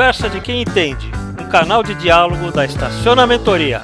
Conversa 0.00 0.30
de 0.30 0.40
quem 0.40 0.62
entende, 0.62 1.10
um 1.38 1.46
canal 1.50 1.82
de 1.82 1.94
diálogo 1.94 2.50
da 2.50 2.64
Estacionamentoria. 2.64 3.82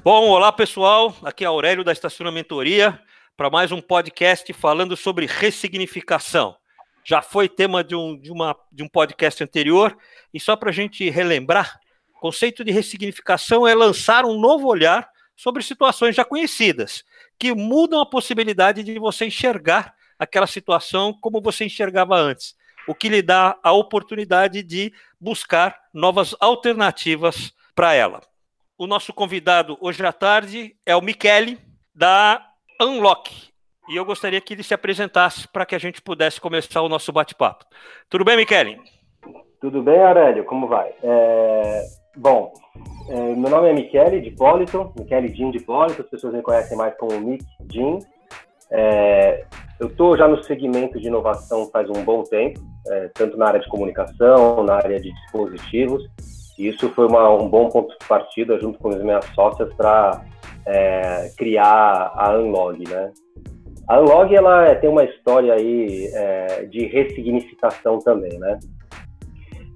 Bom, 0.00 0.28
olá 0.28 0.52
pessoal, 0.52 1.12
aqui 1.24 1.42
é 1.42 1.48
Aurélio 1.48 1.82
da 1.82 1.90
Estacionamentoria 1.90 2.96
para 3.36 3.50
mais 3.50 3.72
um 3.72 3.80
podcast 3.80 4.52
falando 4.52 4.96
sobre 4.96 5.26
ressignificação. 5.26 6.54
Já 7.04 7.20
foi 7.20 7.48
tema 7.48 7.82
de 7.82 7.96
um, 7.96 8.16
de 8.16 8.30
uma, 8.30 8.56
de 8.70 8.84
um 8.84 8.88
podcast 8.88 9.42
anterior, 9.42 9.98
e 10.32 10.38
só 10.38 10.54
para 10.54 10.70
a 10.70 10.72
gente 10.72 11.10
relembrar, 11.10 11.80
o 12.14 12.20
conceito 12.20 12.62
de 12.62 12.70
ressignificação 12.70 13.66
é 13.66 13.74
lançar 13.74 14.24
um 14.24 14.38
novo 14.38 14.68
olhar 14.68 15.08
sobre 15.34 15.64
situações 15.64 16.14
já 16.14 16.24
conhecidas, 16.24 17.02
que 17.36 17.52
mudam 17.52 18.00
a 18.00 18.06
possibilidade 18.06 18.84
de 18.84 19.00
você 19.00 19.26
enxergar 19.26 19.96
aquela 20.18 20.46
situação 20.46 21.12
como 21.20 21.40
você 21.40 21.64
enxergava 21.64 22.16
antes, 22.16 22.54
o 22.86 22.94
que 22.94 23.08
lhe 23.08 23.22
dá 23.22 23.58
a 23.62 23.72
oportunidade 23.72 24.62
de 24.62 24.92
buscar 25.20 25.76
novas 25.92 26.34
alternativas 26.40 27.52
para 27.74 27.94
ela. 27.94 28.20
O 28.78 28.86
nosso 28.86 29.12
convidado 29.12 29.76
hoje 29.80 30.04
à 30.04 30.12
tarde 30.12 30.76
é 30.84 30.94
o 30.94 31.00
Michele, 31.00 31.58
da 31.94 32.44
Unlock. 32.80 33.30
E 33.88 33.96
eu 33.96 34.04
gostaria 34.04 34.40
que 34.40 34.54
ele 34.54 34.62
se 34.62 34.74
apresentasse 34.74 35.48
para 35.48 35.64
que 35.64 35.74
a 35.74 35.78
gente 35.78 36.02
pudesse 36.02 36.40
começar 36.40 36.82
o 36.82 36.88
nosso 36.88 37.12
bate-papo. 37.12 37.64
Tudo 38.10 38.24
bem, 38.24 38.36
Michele? 38.36 38.78
Tudo 39.60 39.82
bem, 39.82 40.00
Aurélio? 40.02 40.44
Como 40.44 40.66
vai? 40.66 40.92
É... 41.02 41.82
Bom, 42.16 42.52
é, 43.08 43.34
meu 43.34 43.50
nome 43.50 43.68
é 43.68 43.72
Michele 43.72 44.20
de 44.20 44.30
Polito, 44.30 44.92
Michele 44.98 45.34
Jim 45.34 45.50
de 45.50 45.60
Polito, 45.60 46.00
as 46.02 46.08
pessoas 46.08 46.32
me 46.32 46.42
conhecem 46.42 46.76
mais 46.76 46.96
como 46.96 47.20
Mick 47.20 47.44
Jim. 47.70 47.98
É, 48.70 49.44
eu 49.78 49.88
estou 49.88 50.16
já 50.16 50.26
no 50.26 50.42
segmento 50.42 50.98
de 50.98 51.06
inovação 51.08 51.68
faz 51.70 51.88
um 51.90 52.04
bom 52.04 52.22
tempo, 52.22 52.60
é, 52.88 53.10
tanto 53.14 53.36
na 53.36 53.46
área 53.46 53.60
de 53.60 53.68
comunicação, 53.68 54.62
na 54.64 54.74
área 54.74 54.98
de 54.98 55.12
dispositivos, 55.12 56.02
e 56.58 56.68
isso 56.68 56.88
foi 56.90 57.06
uma, 57.06 57.30
um 57.30 57.48
bom 57.48 57.68
ponto 57.68 57.90
de 57.98 58.06
partida 58.06 58.58
junto 58.58 58.78
com 58.78 58.88
as 58.88 59.02
minhas 59.02 59.24
sócias 59.34 59.72
para 59.74 60.24
é, 60.66 61.30
criar 61.36 62.12
a 62.14 62.36
Unlog, 62.38 62.82
né? 62.88 63.12
A 63.86 64.00
Unlog, 64.00 64.34
ela 64.34 64.74
tem 64.76 64.90
uma 64.90 65.04
história 65.04 65.52
aí 65.54 66.10
é, 66.12 66.64
de 66.64 66.86
ressignificação 66.86 67.98
também, 67.98 68.38
né? 68.38 68.58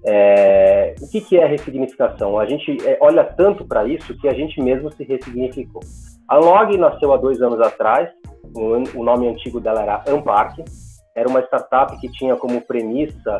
É, 0.05 0.95
o 1.01 1.11
que, 1.11 1.21
que 1.21 1.37
é 1.37 1.47
ressignificação? 1.47 2.39
A 2.39 2.47
gente 2.47 2.77
é, 2.87 2.97
olha 3.01 3.23
tanto 3.23 3.67
para 3.67 3.87
isso 3.87 4.17
que 4.19 4.27
a 4.27 4.33
gente 4.33 4.61
mesmo 4.61 4.91
se 4.93 5.05
ressignificou. 5.05 5.83
A 6.27 6.39
Log 6.39 6.77
nasceu 6.79 7.13
há 7.13 7.19
dois 7.19 7.43
anos 7.43 7.61
atrás, 7.61 8.09
o, 8.55 9.05
nome 9.05 9.29
antigo 9.29 9.61
dela 9.61 9.83
era 9.83 10.05
Ampark, 10.09 10.65
era 11.15 11.29
uma 11.29 11.41
startup 11.41 11.99
que 12.01 12.11
tinha 12.13 12.37
como 12.37 12.61
premissa 12.61 13.39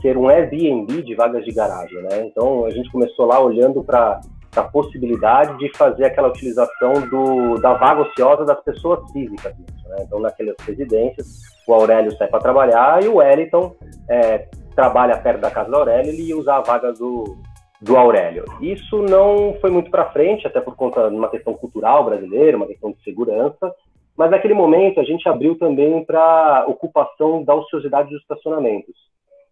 ser 0.00 0.16
um 0.16 0.28
Airbnb 0.28 1.02
de 1.02 1.14
vagas 1.14 1.44
de 1.44 1.52
garagem, 1.52 2.02
né? 2.02 2.26
Então 2.26 2.64
a 2.64 2.70
gente 2.70 2.90
começou 2.90 3.26
lá 3.26 3.40
olhando 3.40 3.82
para 3.82 4.20
a 4.56 4.62
possibilidade 4.62 5.56
de 5.58 5.70
fazer 5.76 6.06
aquela 6.06 6.28
utilização 6.28 6.92
do, 7.08 7.60
da 7.60 7.74
vaga 7.74 8.02
ociosa 8.02 8.44
das 8.44 8.60
pessoas 8.62 9.00
físicas. 9.12 9.54
Né? 9.86 9.96
Então 10.00 10.20
naquelas 10.20 10.56
residências, 10.66 11.26
o 11.66 11.72
Aurélio 11.72 12.16
sai 12.16 12.28
para 12.28 12.40
trabalhar 12.40 13.02
e 13.02 13.08
o 13.08 13.16
Wellington 13.16 13.74
é, 14.08 14.48
trabalha 14.74 15.18
perto 15.18 15.40
da 15.40 15.50
casa 15.50 15.70
do 15.70 15.76
Aurélio, 15.76 16.12
ia 16.12 16.36
usar 16.36 16.56
a 16.56 16.62
vaga 16.62 16.92
do, 16.92 17.36
do 17.80 17.96
Aurélio. 17.96 18.44
Isso 18.60 19.02
não 19.02 19.56
foi 19.60 19.70
muito 19.70 19.90
para 19.90 20.10
frente, 20.10 20.46
até 20.46 20.60
por 20.60 20.74
conta 20.74 21.08
de 21.08 21.16
uma 21.16 21.28
questão 21.28 21.54
cultural 21.54 22.04
brasileira, 22.04 22.56
uma 22.56 22.66
questão 22.66 22.90
de 22.90 23.02
segurança, 23.02 23.72
mas 24.18 24.32
naquele 24.32 24.52
momento 24.52 24.98
a 24.98 25.04
gente 25.04 25.28
abriu 25.28 25.56
também 25.56 26.04
para 26.04 26.64
ocupação 26.66 27.44
da 27.44 27.54
ociosidade 27.54 28.10
dos 28.10 28.20
estacionamentos. 28.20 28.96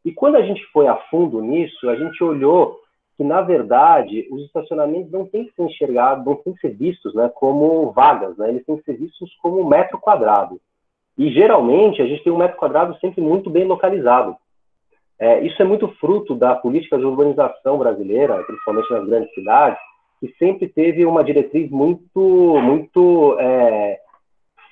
E 0.04 0.10
quando 0.10 0.34
a 0.34 0.42
gente 0.42 0.60
foi 0.72 0.88
a 0.88 0.96
fundo 1.08 1.40
nisso, 1.40 1.88
a 1.88 1.94
gente 1.94 2.22
olhou 2.24 2.80
que, 3.16 3.22
na 3.22 3.42
verdade, 3.42 4.26
os 4.28 4.42
estacionamentos 4.42 5.12
não 5.12 5.24
têm 5.24 5.44
que 5.44 5.54
ser 5.54 5.62
enxergados, 5.62 6.26
não 6.26 6.34
têm 6.34 6.52
que 6.52 6.60
ser 6.60 6.74
vistos 6.74 7.14
né, 7.14 7.30
como 7.32 7.92
vagas, 7.92 8.36
né? 8.36 8.48
eles 8.48 8.66
têm 8.66 8.76
que 8.76 8.82
ser 8.82 8.96
vistos 8.96 9.32
como 9.40 9.68
metro 9.68 10.00
quadrado. 10.00 10.60
E, 11.16 11.30
geralmente, 11.30 12.02
a 12.02 12.06
gente 12.06 12.24
tem 12.24 12.32
um 12.32 12.36
metro 12.36 12.56
quadrado 12.56 12.98
sempre 12.98 13.20
muito 13.20 13.48
bem 13.48 13.64
localizado. 13.64 14.36
É, 15.16 15.40
isso 15.46 15.62
é 15.62 15.64
muito 15.64 15.88
fruto 16.00 16.34
da 16.34 16.56
política 16.56 16.98
de 16.98 17.04
urbanização 17.04 17.78
brasileira, 17.78 18.42
principalmente 18.42 18.90
nas 18.90 19.06
grandes 19.06 19.32
cidades, 19.32 19.78
que 20.20 20.34
sempre 20.38 20.68
teve 20.68 21.06
uma 21.06 21.22
diretriz 21.22 21.70
muito, 21.70 22.20
muito 22.60 23.36
é, 23.38 24.00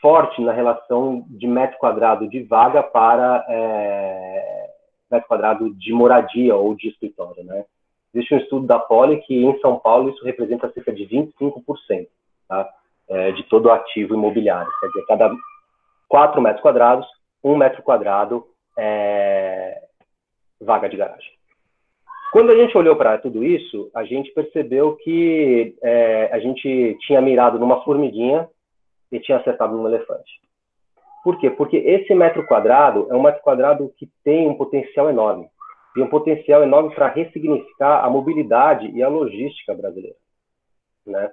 forte 0.05 0.39
na 0.43 0.53
relação 0.53 1.25
de 1.31 1.47
metro 1.47 1.79
quadrado 1.79 2.29
de 2.29 2.43
vaga 2.43 2.83
para 2.83 3.43
é, 3.49 4.71
metro 5.11 5.27
quadrado 5.27 5.75
de 5.77 5.95
moradia 5.95 6.55
ou 6.55 6.75
de 6.75 6.89
escritório. 6.89 7.43
Né? 7.43 7.65
Existe 8.13 8.35
um 8.35 8.39
estudo 8.39 8.67
da 8.67 8.79
Poli 8.79 9.23
que 9.23 9.35
em 9.35 9.59
São 9.61 9.79
Paulo 9.79 10.11
isso 10.11 10.23
representa 10.23 10.71
cerca 10.73 10.93
de 10.93 11.07
25% 11.07 12.07
tá? 12.47 12.69
É, 13.09 13.33
de 13.33 13.45
todo 13.45 13.65
o 13.65 13.73
ativo 13.73 14.13
imobiliário. 14.13 14.71
Quer 14.79 14.89
dizer, 14.89 15.07
cada 15.07 15.35
4 16.07 16.43
metros 16.43 16.61
quadrados, 16.61 17.07
um 17.43 17.57
metro 17.57 17.83
quadrado 17.83 18.47
é, 18.77 19.85
vaga 20.61 20.87
de 20.87 20.99
garagem. 20.99 21.33
Quando 22.31 22.51
a 22.51 22.57
gente 22.57 22.77
olhou 22.77 22.95
para 22.95 23.17
tudo 23.17 23.43
isso, 23.43 23.91
a 23.95 24.05
gente 24.05 24.31
percebeu 24.33 24.97
que 24.97 25.75
é, 25.83 26.29
a 26.31 26.39
gente 26.41 26.99
tinha 27.07 27.23
mirado 27.23 27.59
numa 27.59 27.83
formiguinha 27.85 28.47
e 29.11 29.21
tinha 29.21 29.39
acertado 29.39 29.77
num 29.77 29.87
elefante. 29.87 30.41
Por 31.23 31.39
quê? 31.39 31.51
Porque 31.51 31.77
esse 31.77 32.15
metro 32.15 32.47
quadrado 32.47 33.07
é 33.11 33.15
um 33.15 33.23
metro 33.23 33.43
quadrado 33.43 33.93
que 33.97 34.09
tem 34.23 34.49
um 34.49 34.55
potencial 34.55 35.09
enorme. 35.09 35.47
Tem 35.95 36.03
um 36.03 36.09
potencial 36.09 36.63
enorme 36.63 36.95
para 36.95 37.09
ressignificar 37.09 38.05
a 38.05 38.11
mobilidade 38.11 38.91
e 38.91 39.03
a 39.03 39.09
logística 39.09 39.75
brasileira. 39.75 40.17
Né? 41.07 41.31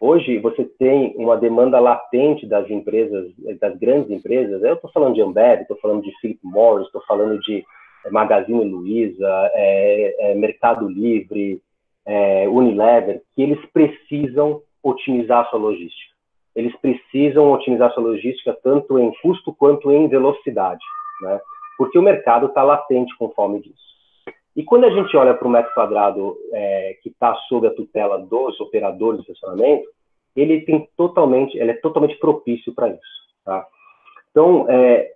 Hoje, 0.00 0.38
você 0.38 0.64
tem 0.64 1.14
uma 1.16 1.36
demanda 1.36 1.78
latente 1.80 2.46
das 2.46 2.70
empresas, 2.70 3.32
das 3.60 3.76
grandes 3.78 4.10
empresas. 4.10 4.62
Eu 4.62 4.74
estou 4.74 4.90
falando 4.90 5.14
de 5.14 5.22
Ambev, 5.22 5.62
estou 5.62 5.76
falando 5.78 6.02
de 6.02 6.12
Philip 6.20 6.40
Morris, 6.42 6.86
estou 6.86 7.02
falando 7.06 7.38
de 7.40 7.64
é 8.04 8.10
Magazine 8.10 8.64
Luiza, 8.64 9.50
é, 9.54 10.30
é 10.30 10.34
Mercado 10.34 10.86
Livre, 10.86 11.60
é, 12.06 12.46
Unilever, 12.48 13.22
que 13.34 13.42
eles 13.42 13.64
precisam 13.72 14.60
otimizar 14.82 15.40
a 15.40 15.44
sua 15.46 15.58
logística. 15.58 16.13
Eles 16.54 16.74
precisam 16.76 17.52
otimizar 17.52 17.92
sua 17.92 18.02
logística 18.02 18.56
tanto 18.62 18.98
em 18.98 19.12
custo 19.20 19.52
quanto 19.52 19.90
em 19.90 20.08
velocidade, 20.08 20.84
né? 21.20 21.40
porque 21.76 21.98
o 21.98 22.02
mercado 22.02 22.46
está 22.46 22.62
latente 22.62 23.16
com 23.16 23.30
fome 23.30 23.60
disso. 23.60 23.94
E 24.56 24.62
quando 24.62 24.84
a 24.84 24.90
gente 24.90 25.16
olha 25.16 25.34
para 25.34 25.48
o 25.48 25.50
metro 25.50 25.74
quadrado 25.74 26.36
é, 26.52 26.96
que 27.02 27.08
está 27.08 27.34
sob 27.48 27.66
a 27.66 27.74
tutela 27.74 28.18
dos 28.20 28.60
operadores 28.60 29.24
de 29.24 29.32
estacionamento, 29.32 29.88
ele 30.36 30.60
tem 30.60 30.88
totalmente, 30.96 31.56
ele 31.58 31.72
é 31.72 31.74
totalmente 31.74 32.16
propício 32.18 32.72
para 32.72 32.88
isso. 32.88 33.24
Tá? 33.44 33.66
Então, 34.30 34.66
é, 34.68 35.12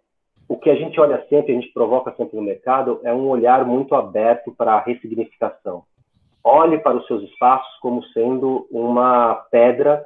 o 0.48 0.56
que 0.56 0.70
a 0.70 0.74
gente 0.74 0.98
olha 1.00 1.24
sempre, 1.28 1.52
a 1.52 1.54
gente 1.54 1.72
provoca 1.72 2.12
sempre 2.16 2.36
no 2.36 2.42
mercado, 2.42 3.00
é 3.04 3.12
um 3.12 3.28
olhar 3.28 3.64
muito 3.64 3.94
aberto 3.94 4.52
para 4.56 4.72
a 4.72 4.80
ressignificação. 4.80 5.84
Olhe 6.42 6.78
para 6.78 6.96
os 6.96 7.06
seus 7.06 7.22
espaços 7.24 7.78
como 7.80 8.02
sendo 8.06 8.66
uma 8.70 9.34
pedra 9.50 10.04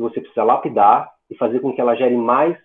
que 0.00 0.02
você 0.02 0.20
precisa 0.20 0.42
lapidar 0.42 1.12
e 1.30 1.36
fazer 1.36 1.60
com 1.60 1.72
que 1.74 1.80
ela 1.80 1.94
gere 1.94 2.16
mais 2.16 2.56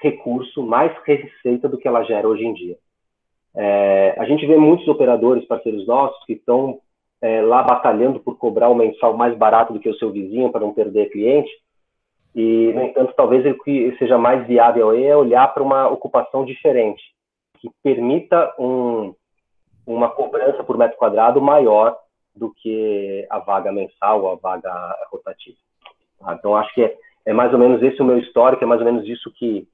recurso, 0.00 0.62
mais 0.62 0.92
receita 1.04 1.68
do 1.68 1.78
que 1.78 1.86
ela 1.86 2.02
gera 2.02 2.26
hoje 2.26 2.44
em 2.44 2.52
dia. 2.52 2.76
É, 3.54 4.14
a 4.18 4.24
gente 4.24 4.44
vê 4.44 4.56
muitos 4.56 4.86
operadores, 4.88 5.46
parceiros 5.46 5.86
nossos, 5.86 6.22
que 6.24 6.32
estão 6.34 6.80
é, 7.22 7.40
lá 7.40 7.62
batalhando 7.62 8.20
por 8.20 8.36
cobrar 8.36 8.68
o 8.68 8.74
mensal 8.74 9.16
mais 9.16 9.36
barato 9.38 9.72
do 9.72 9.80
que 9.80 9.88
o 9.88 9.96
seu 9.96 10.10
vizinho 10.10 10.50
para 10.50 10.60
não 10.60 10.74
perder 10.74 11.10
cliente, 11.10 11.50
e, 12.34 12.72
no 12.74 12.82
entanto, 12.82 13.14
talvez 13.16 13.46
o 13.46 13.62
que 13.62 13.96
seja 13.98 14.18
mais 14.18 14.46
viável 14.46 14.92
é 14.92 15.16
olhar 15.16 15.46
para 15.54 15.62
uma 15.62 15.88
ocupação 15.88 16.44
diferente, 16.44 17.02
que 17.58 17.70
permita 17.82 18.54
um, 18.58 19.14
uma 19.86 20.10
cobrança 20.10 20.62
por 20.62 20.76
metro 20.76 20.98
quadrado 20.98 21.40
maior 21.40 21.96
do 22.34 22.52
que 22.52 23.26
a 23.30 23.38
vaga 23.38 23.72
mensal 23.72 24.22
ou 24.22 24.32
a 24.32 24.34
vaga 24.34 24.70
rotativa. 25.10 25.56
Tá? 26.18 26.36
Então, 26.38 26.56
acho 26.56 26.72
que 26.74 26.82
é, 26.82 26.94
é, 27.26 27.32
mais 27.32 27.52
ou 27.52 27.58
menos 27.58 27.82
esse 27.82 28.00
o 28.00 28.04
meu 28.04 28.18
histórico, 28.18 28.62
é 28.62 28.66
mais 28.66 28.80
ou 28.80 28.86
menos 28.86 29.06
isso 29.08 29.32
que, 29.32 29.66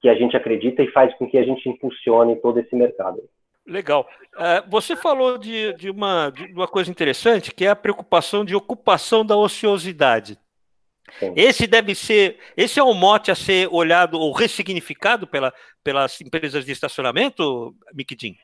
que 0.00 0.08
a 0.08 0.14
gente 0.14 0.36
acredita 0.36 0.82
e 0.82 0.90
faz 0.90 1.14
com 1.16 1.28
que 1.28 1.38
a 1.38 1.44
gente 1.44 1.68
impulsione 1.68 2.36
todo 2.36 2.58
esse 2.58 2.74
mercado. 2.74 3.22
Legal. 3.66 4.06
Uh, 4.34 4.68
você 4.68 4.94
falou 4.94 5.38
de, 5.38 5.72
de, 5.74 5.90
uma, 5.90 6.30
de 6.30 6.52
uma 6.52 6.68
coisa 6.68 6.90
interessante, 6.90 7.54
que 7.54 7.64
é 7.64 7.70
a 7.70 7.76
preocupação 7.76 8.44
de 8.44 8.54
ocupação 8.54 9.24
da 9.24 9.36
ociosidade. 9.36 10.38
Esse 11.36 11.66
deve 11.66 11.94
ser, 11.94 12.38
esse 12.56 12.80
é 12.80 12.82
o 12.82 12.94
mote 12.94 13.30
a 13.30 13.34
ser 13.34 13.68
olhado 13.70 14.18
ou 14.18 14.32
ressignificado 14.32 15.26
pela, 15.26 15.52
pelas 15.82 16.20
empresas 16.20 16.64
de 16.64 16.72
estacionamento, 16.72 17.74
Miquidin? 17.92 18.34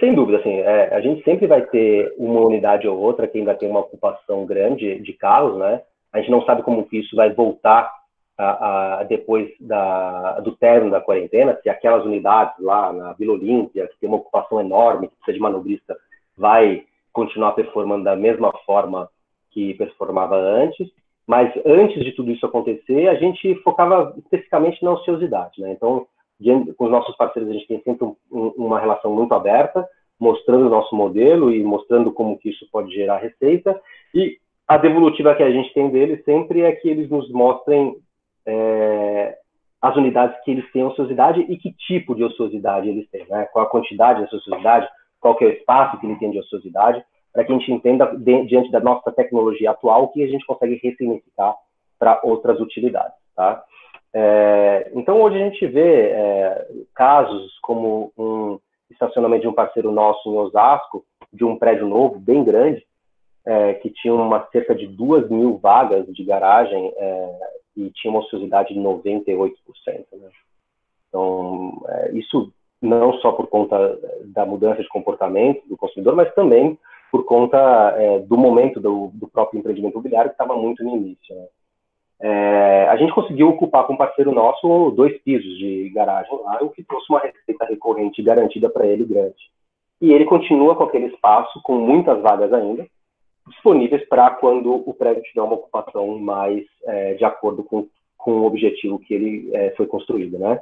Sem 0.00 0.14
dúvida, 0.14 0.38
assim, 0.38 0.58
é, 0.60 0.94
a 0.94 1.00
gente 1.00 1.22
sempre 1.22 1.46
vai 1.46 1.62
ter 1.62 2.12
uma 2.18 2.40
unidade 2.40 2.88
ou 2.88 2.98
outra 2.98 3.28
que 3.28 3.38
ainda 3.38 3.54
tem 3.54 3.68
uma 3.68 3.80
ocupação 3.80 4.44
grande 4.44 5.00
de 5.00 5.12
carros, 5.12 5.56
né? 5.58 5.80
A 6.16 6.20
gente 6.20 6.30
não 6.30 6.42
sabe 6.44 6.62
como 6.62 6.86
que 6.86 6.98
isso 6.98 7.14
vai 7.14 7.32
voltar 7.32 7.92
a, 8.38 9.00
a, 9.00 9.02
depois 9.04 9.50
da, 9.60 10.40
do 10.40 10.52
término 10.56 10.90
da 10.90 11.00
quarentena, 11.00 11.58
se 11.62 11.68
aquelas 11.68 12.04
unidades 12.04 12.54
lá 12.58 12.90
na 12.92 13.12
Vila 13.12 13.34
Olímpia, 13.34 13.86
que 13.88 13.98
tem 14.00 14.08
uma 14.08 14.18
ocupação 14.18 14.60
enorme, 14.60 15.08
que 15.08 15.16
precisa 15.16 15.34
de 15.34 15.42
manobrista, 15.42 15.96
vai 16.36 16.84
continuar 17.12 17.52
performando 17.52 18.04
da 18.04 18.16
mesma 18.16 18.50
forma 18.64 19.08
que 19.50 19.74
performava 19.74 20.36
antes. 20.36 20.88
Mas 21.26 21.52
antes 21.66 22.02
de 22.02 22.12
tudo 22.12 22.30
isso 22.30 22.46
acontecer, 22.46 23.08
a 23.08 23.14
gente 23.16 23.54
focava 23.56 24.14
especificamente 24.16 24.82
na 24.82 24.92
ociosidade. 24.92 25.60
Né? 25.60 25.72
Então, 25.72 26.06
com 26.76 26.84
os 26.84 26.90
nossos 26.90 27.16
parceiros, 27.16 27.50
a 27.50 27.54
gente 27.54 27.66
tem 27.66 27.82
sempre 27.82 28.06
um, 28.06 28.16
uma 28.56 28.78
relação 28.78 29.12
muito 29.12 29.34
aberta, 29.34 29.86
mostrando 30.18 30.66
o 30.66 30.70
nosso 30.70 30.94
modelo 30.94 31.52
e 31.52 31.62
mostrando 31.62 32.12
como 32.12 32.38
que 32.38 32.50
isso 32.50 32.66
pode 32.70 32.94
gerar 32.94 33.18
receita. 33.18 33.78
E 34.14 34.38
a 34.68 34.76
devolutiva 34.76 35.34
que 35.34 35.42
a 35.42 35.50
gente 35.50 35.72
tem 35.72 35.90
deles 35.90 36.24
sempre 36.24 36.62
é 36.62 36.72
que 36.72 36.88
eles 36.88 37.08
nos 37.08 37.30
mostrem 37.30 37.96
é, 38.44 39.36
as 39.80 39.96
unidades 39.96 40.36
que 40.44 40.50
eles 40.50 40.70
têm 40.72 40.84
ociosidade 40.84 41.40
e 41.40 41.56
que 41.56 41.72
tipo 41.72 42.14
de 42.14 42.24
ociosidade 42.24 42.88
eles 42.88 43.08
têm, 43.10 43.26
né? 43.28 43.46
qual 43.52 43.64
a 43.64 43.68
quantidade 43.68 44.20
de 44.20 44.34
ociosidade, 44.34 44.88
qual 45.20 45.36
que 45.36 45.44
é 45.44 45.48
o 45.48 45.52
espaço 45.52 45.98
que 45.98 46.06
ele 46.06 46.18
tem 46.18 46.30
de 46.30 46.38
ociosidade, 46.38 47.04
para 47.32 47.44
que 47.44 47.52
a 47.52 47.58
gente 47.58 47.70
entenda, 47.70 48.06
de, 48.16 48.46
diante 48.46 48.70
da 48.70 48.80
nossa 48.80 49.12
tecnologia 49.12 49.70
atual, 49.70 50.04
o 50.04 50.08
que 50.08 50.22
a 50.22 50.28
gente 50.28 50.46
consegue 50.46 50.80
ressignificar 50.82 51.54
para 51.98 52.20
outras 52.24 52.58
utilidades. 52.60 53.14
Tá? 53.34 53.62
É, 54.14 54.90
então, 54.94 55.20
hoje 55.20 55.36
a 55.36 55.44
gente 55.44 55.66
vê 55.66 56.08
é, 56.08 56.66
casos 56.94 57.58
como 57.60 58.10
um 58.16 58.58
estacionamento 58.90 59.42
de 59.42 59.48
um 59.48 59.52
parceiro 59.52 59.92
nosso 59.92 60.32
em 60.32 60.38
Osasco, 60.38 61.04
de 61.30 61.44
um 61.44 61.58
prédio 61.58 61.86
novo, 61.86 62.18
bem 62.18 62.42
grande, 62.42 62.85
é, 63.46 63.74
que 63.74 63.90
tinha 63.90 64.12
uma 64.12 64.46
cerca 64.50 64.74
de 64.74 64.86
duas 64.86 65.30
mil 65.30 65.56
vagas 65.58 66.04
de 66.06 66.24
garagem 66.24 66.92
é, 66.96 67.38
e 67.76 67.90
tinha 67.90 68.10
uma 68.10 68.20
ociosidade 68.20 68.74
de 68.74 68.80
98%. 68.80 69.52
Né? 69.86 70.28
Então, 71.08 71.80
é, 71.88 72.12
isso 72.12 72.52
não 72.82 73.14
só 73.14 73.32
por 73.32 73.46
conta 73.46 73.98
da 74.26 74.44
mudança 74.44 74.82
de 74.82 74.88
comportamento 74.88 75.66
do 75.68 75.76
consumidor, 75.76 76.14
mas 76.14 76.34
também 76.34 76.78
por 77.10 77.24
conta 77.24 77.56
é, 77.96 78.18
do 78.18 78.36
momento 78.36 78.80
do, 78.80 79.10
do, 79.14 79.28
próprio 79.28 79.58
empreendimento 79.58 79.94
imobiliário 79.94 80.30
que 80.30 80.34
estava 80.34 80.56
muito 80.56 80.82
no 80.82 80.96
início. 80.96 81.34
Né? 81.34 81.46
É, 82.20 82.88
a 82.88 82.96
gente 82.96 83.12
conseguiu 83.12 83.48
ocupar 83.48 83.86
com 83.86 83.92
um 83.92 83.96
parceiro 83.96 84.32
nosso 84.32 84.90
dois 84.90 85.16
pisos 85.22 85.56
de 85.56 85.90
garagem 85.90 86.36
lá, 86.42 86.58
o 86.62 86.70
que 86.70 86.82
trouxe 86.82 87.06
uma 87.10 87.20
receita 87.20 87.64
recorrente 87.64 88.22
garantida 88.22 88.68
para 88.68 88.86
ele 88.86 89.04
grande. 89.04 89.36
E 90.00 90.12
ele 90.12 90.24
continua 90.24 90.74
com 90.74 90.84
aquele 90.84 91.06
espaço, 91.06 91.60
com 91.62 91.76
muitas 91.76 92.20
vagas 92.20 92.52
ainda, 92.52 92.86
disponíveis 93.46 94.06
para 94.08 94.30
quando 94.30 94.72
o 94.72 94.94
prédio 94.94 95.22
tiver 95.22 95.42
uma 95.42 95.54
ocupação 95.54 96.18
mais 96.18 96.64
é, 96.84 97.14
de 97.14 97.24
acordo 97.24 97.62
com, 97.62 97.88
com 98.16 98.32
o 98.32 98.44
objetivo 98.44 98.98
que 98.98 99.14
ele 99.14 99.50
é, 99.54 99.70
foi 99.76 99.86
construído, 99.86 100.38
né? 100.38 100.60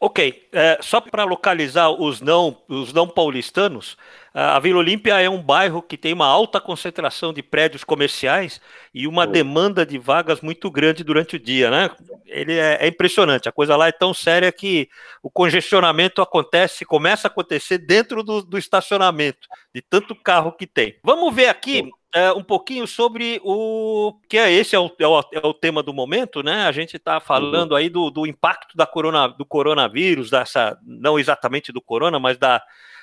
Ok, 0.00 0.48
é, 0.52 0.78
só 0.82 1.00
para 1.00 1.24
localizar 1.24 1.88
os 1.90 2.20
não, 2.20 2.56
os 2.68 2.92
não 2.92 3.08
paulistanos, 3.08 3.96
a 4.34 4.58
Vila 4.58 4.80
Olímpia 4.80 5.20
é 5.20 5.30
um 5.30 5.40
bairro 5.40 5.80
que 5.80 5.96
tem 5.96 6.12
uma 6.12 6.26
alta 6.26 6.60
concentração 6.60 7.32
de 7.32 7.42
prédios 7.42 7.84
comerciais 7.84 8.60
e 8.92 9.06
uma 9.06 9.26
demanda 9.26 9.86
de 9.86 9.96
vagas 9.96 10.40
muito 10.40 10.70
grande 10.70 11.04
durante 11.04 11.36
o 11.36 11.40
dia, 11.40 11.70
né? 11.70 11.90
Ele 12.26 12.52
é, 12.52 12.78
é, 12.80 12.88
impressionante, 12.88 13.48
a 13.48 13.52
coisa 13.52 13.76
lá 13.76 13.86
é 13.86 13.92
tão 13.92 14.12
séria 14.12 14.50
que 14.50 14.88
o 15.22 15.30
congestionamento 15.30 16.20
acontece, 16.20 16.84
começa 16.84 17.28
a 17.28 17.30
acontecer 17.30 17.78
dentro 17.78 18.24
do, 18.24 18.42
do 18.42 18.58
estacionamento, 18.58 19.46
de 19.72 19.80
tanto 19.80 20.14
carro 20.16 20.52
que 20.52 20.66
tem. 20.66 20.96
Vamos 21.04 21.32
ver 21.32 21.46
aqui 21.46 21.88
é, 22.14 22.32
um 22.32 22.44
pouquinho 22.44 22.86
sobre 22.86 23.40
o 23.42 24.14
que 24.28 24.38
é 24.38 24.52
esse 24.52 24.76
é 24.76 24.78
o, 24.78 24.88
é 25.00 25.06
o, 25.06 25.20
é 25.32 25.46
o 25.46 25.52
tema 25.52 25.82
do 25.82 25.92
momento, 25.92 26.44
né? 26.44 26.62
A 26.62 26.70
gente 26.70 26.96
está 26.96 27.18
falando 27.18 27.74
aí 27.74 27.88
do, 27.88 28.08
do 28.08 28.24
impacto 28.24 28.76
da 28.76 28.86
corona, 28.86 29.26
do 29.26 29.44
coronavírus, 29.44 30.30
dessa 30.30 30.78
não 30.86 31.18
exatamente 31.18 31.72
do 31.72 31.82
corona, 31.82 32.20
mas 32.20 32.38
da, 32.38 32.62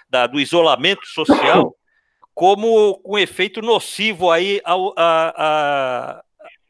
da 0.10 0.28
do 0.28 0.40
isolamento 0.40 1.06
social, 1.06 1.76
como 2.34 3.02
um 3.06 3.18
efeito 3.18 3.62
nocivo 3.62 4.32
aí 4.32 4.62
ao, 4.64 4.94
a, 4.98 6.22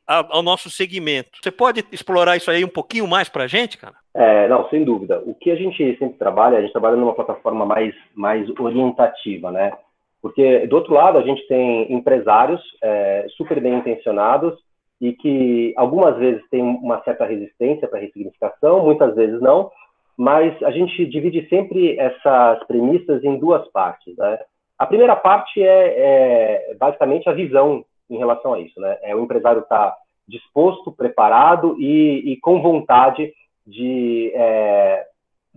a, 0.07 0.27
ao 0.29 0.41
nosso 0.41 0.67
segmento. 0.71 1.37
Você 1.43 1.51
pode 1.51 1.85
explorar 1.91 2.37
isso 2.37 2.49
aí 2.49 2.65
um 2.65 2.69
pouquinho 2.69 3.05
mais 3.07 3.29
para 3.29 3.43
a 3.43 3.47
gente, 3.47 3.77
cara? 3.77 3.93
É, 4.15 4.47
não, 4.47 4.67
sem 4.69 4.83
dúvida. 4.83 5.21
O 5.27 5.35
que 5.35 5.51
a 5.51 5.55
gente 5.55 5.77
sempre 5.99 6.17
trabalha, 6.17 6.57
a 6.57 6.61
gente 6.61 6.71
trabalha 6.71 6.95
numa 6.95 7.13
plataforma 7.13 7.67
mais, 7.67 7.93
mais 8.15 8.49
orientativa, 8.59 9.51
né? 9.51 9.71
Porque, 10.21 10.67
do 10.67 10.75
outro 10.75 10.93
lado, 10.93 11.17
a 11.17 11.23
gente 11.23 11.45
tem 11.47 11.91
empresários 11.91 12.61
é, 12.83 13.25
super 13.35 13.59
bem 13.59 13.75
intencionados 13.75 14.57
e 14.99 15.13
que 15.13 15.73
algumas 15.75 16.15
vezes 16.17 16.47
têm 16.49 16.61
uma 16.61 17.01
certa 17.03 17.25
resistência 17.25 17.87
para 17.87 17.99
ressignificação, 17.99 18.85
muitas 18.85 19.15
vezes 19.15 19.41
não, 19.41 19.71
mas 20.15 20.61
a 20.61 20.69
gente 20.69 21.03
divide 21.07 21.47
sempre 21.49 21.97
essas 21.97 22.63
premissas 22.67 23.23
em 23.23 23.39
duas 23.39 23.67
partes. 23.71 24.15
Né? 24.15 24.39
A 24.77 24.85
primeira 24.85 25.15
parte 25.15 25.61
é, 25.63 26.67
é, 26.69 26.75
basicamente 26.75 27.27
a 27.27 27.33
visão 27.33 27.83
em 28.07 28.17
relação 28.17 28.53
a 28.53 28.59
isso. 28.59 28.79
Né? 28.79 28.97
É, 29.01 29.15
o 29.15 29.23
empresário 29.23 29.61
está 29.61 29.95
disposto, 30.27 30.91
preparado 30.91 31.75
e, 31.79 32.33
e, 32.33 32.37
com 32.37 32.61
vontade 32.61 33.33
de 33.65 34.31
é, 34.35 35.05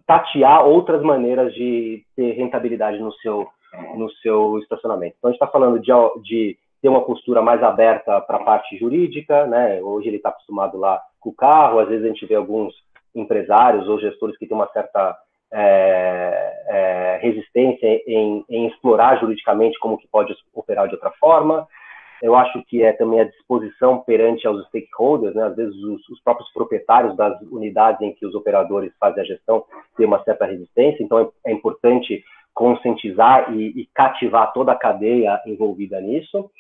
tatear 0.07 0.67
outras 0.67 1.03
maneiras 1.03 1.53
de 1.53 2.03
ter 2.17 2.33
rentabilidade 2.33 2.99
no 2.99 3.13
seu 3.15 3.47
no 3.97 4.11
seu 4.23 4.59
estacionamento. 4.59 5.17
Então, 5.19 5.29
a 5.29 5.33
gente 5.33 5.43
está 5.43 5.51
falando 5.51 5.81
de, 5.81 5.93
de, 6.23 6.59
ter 6.81 6.89
uma 6.89 7.05
postura 7.05 7.41
mais 7.41 7.63
aberta 7.63 8.21
para 8.21 8.37
a 8.37 8.45
parte 8.45 8.77
jurídica, 8.77 9.47
né? 9.47 9.81
Hoje 9.83 10.09
ele 10.09 10.19
está 10.19 10.29
acostumado 10.29 10.77
lá 10.79 11.01
com 11.21 11.31
o 11.31 11.35
carro, 11.35 11.79
às 11.79 11.89
vezes 11.89 12.05
a 12.05 12.09
gente 12.09 12.27
vê 12.27 12.35
alguns 12.35 12.75
empresários 13.15 13.89
ou 13.89 13.99
gestores 13.99 14.37
que 14.37 14.47
têm 14.47 14.57
uma 14.57 14.69
certa 14.69 15.17
é, 15.53 16.65
é, 16.67 17.19
resistência 17.23 17.87
em, 18.07 18.45
em, 18.49 18.67
explorar 18.67 19.21
juridicamente 19.21 19.79
como 19.79 19.97
que 19.97 20.09
pode 20.09 20.35
operar 20.53 20.89
de 20.89 20.95
outra 20.95 21.13
forma. 21.13 21.67
Eu 22.21 22.35
acho 22.35 22.63
que 22.65 22.83
é 22.83 22.93
também 22.93 23.21
a 23.21 23.29
disposição 23.29 24.01
perante 24.01 24.47
aos 24.47 24.67
stakeholders, 24.67 25.35
né? 25.35 25.45
às 25.45 25.55
vezes 25.55 25.77
os, 25.77 26.09
os, 26.09 26.21
próprios 26.23 26.51
proprietários 26.53 27.17
das 27.17 27.41
unidades 27.43 28.01
em 28.01 28.13
que 28.15 28.27
os 28.27 28.35
operadores 28.35 28.93
fazem 28.99 29.23
a 29.23 29.27
gestão 29.27 29.65
têm 29.97 30.07
uma 30.07 30.23
certa 30.25 30.45
resistência, 30.45 31.03
então 31.03 31.19
é, 31.19 31.51
é 31.51 31.53
importante 31.53 32.25
conscientizar 32.55 33.53
e, 33.53 33.81
e, 33.81 33.89
cativar 33.93 34.53
toda 34.53 34.73
a 34.73 34.77
cadeia 34.77 35.41
envolvida 35.45 36.01
nisso, 36.01 36.51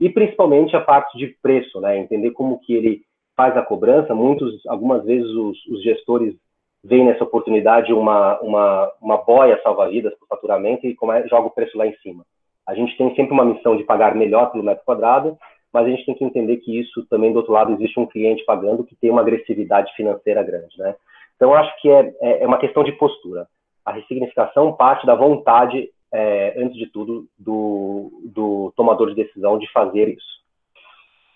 e 0.00 0.10
principalmente 0.10 0.74
a 0.76 0.80
parte 0.80 1.16
de 1.16 1.28
preço, 1.40 1.80
né? 1.80 1.96
Entender 1.96 2.32
como 2.32 2.58
que 2.60 2.74
ele 2.74 3.02
faz 3.36 3.56
a 3.56 3.62
cobrança. 3.62 4.14
Muitos, 4.14 4.66
algumas 4.66 5.04
vezes 5.04 5.30
os, 5.30 5.64
os 5.66 5.82
gestores 5.82 6.34
veem 6.82 7.04
nessa 7.04 7.24
oportunidade 7.24 7.92
uma 7.92 8.38
uma, 8.40 8.92
uma 9.00 9.16
boia 9.18 9.58
salva-vidas 9.62 10.12
para 10.14 10.24
o 10.24 10.28
faturamento 10.28 10.86
e 10.86 10.94
come, 10.94 11.26
joga 11.28 11.46
o 11.46 11.50
preço 11.50 11.78
lá 11.78 11.86
em 11.86 11.96
cima. 11.98 12.24
A 12.66 12.74
gente 12.74 12.96
tem 12.96 13.14
sempre 13.14 13.32
uma 13.32 13.44
missão 13.44 13.76
de 13.76 13.84
pagar 13.84 14.14
melhor 14.14 14.50
pelo 14.50 14.64
metro 14.64 14.84
quadrado, 14.84 15.38
mas 15.72 15.86
a 15.86 15.90
gente 15.90 16.04
tem 16.04 16.14
que 16.14 16.24
entender 16.24 16.56
que 16.58 16.78
isso 16.78 17.06
também 17.06 17.32
do 17.32 17.38
outro 17.38 17.52
lado 17.52 17.72
existe 17.72 17.98
um 17.98 18.06
cliente 18.06 18.44
pagando 18.44 18.84
que 18.84 18.96
tem 18.96 19.10
uma 19.10 19.20
agressividade 19.20 19.92
financeira 19.94 20.42
grande, 20.42 20.76
né? 20.78 20.96
Então 21.36 21.54
acho 21.54 21.80
que 21.80 21.88
é, 21.88 22.14
é, 22.20 22.42
é 22.42 22.46
uma 22.46 22.58
questão 22.58 22.82
de 22.82 22.92
postura 22.92 23.46
a 23.84 23.92
ressignificação 23.92 24.72
parte 24.72 25.06
da 25.06 25.14
vontade, 25.14 25.90
é, 26.12 26.54
antes 26.56 26.76
de 26.76 26.86
tudo, 26.86 27.26
do, 27.38 28.10
do 28.24 28.72
tomador 28.76 29.10
de 29.10 29.16
decisão 29.16 29.58
de 29.58 29.70
fazer 29.72 30.08
isso. 30.08 30.42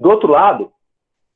Do 0.00 0.09
outro 0.09 0.31
lado, 0.31 0.71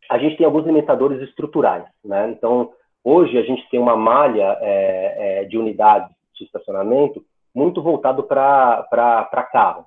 a 0.08 0.18
gente 0.18 0.36
tem 0.36 0.46
alguns 0.46 0.64
limitadores 0.64 1.20
estruturais. 1.22 1.84
Né? 2.04 2.30
Então, 2.36 2.70
hoje 3.02 3.36
a 3.36 3.42
gente 3.42 3.68
tem 3.70 3.80
uma 3.80 3.96
malha 3.96 4.56
é, 4.60 5.40
é, 5.40 5.44
de 5.44 5.58
unidades 5.58 6.10
de 6.34 6.44
estacionamento 6.44 7.24
muito 7.54 7.82
voltado 7.82 8.22
para 8.22 9.48
carro. 9.52 9.84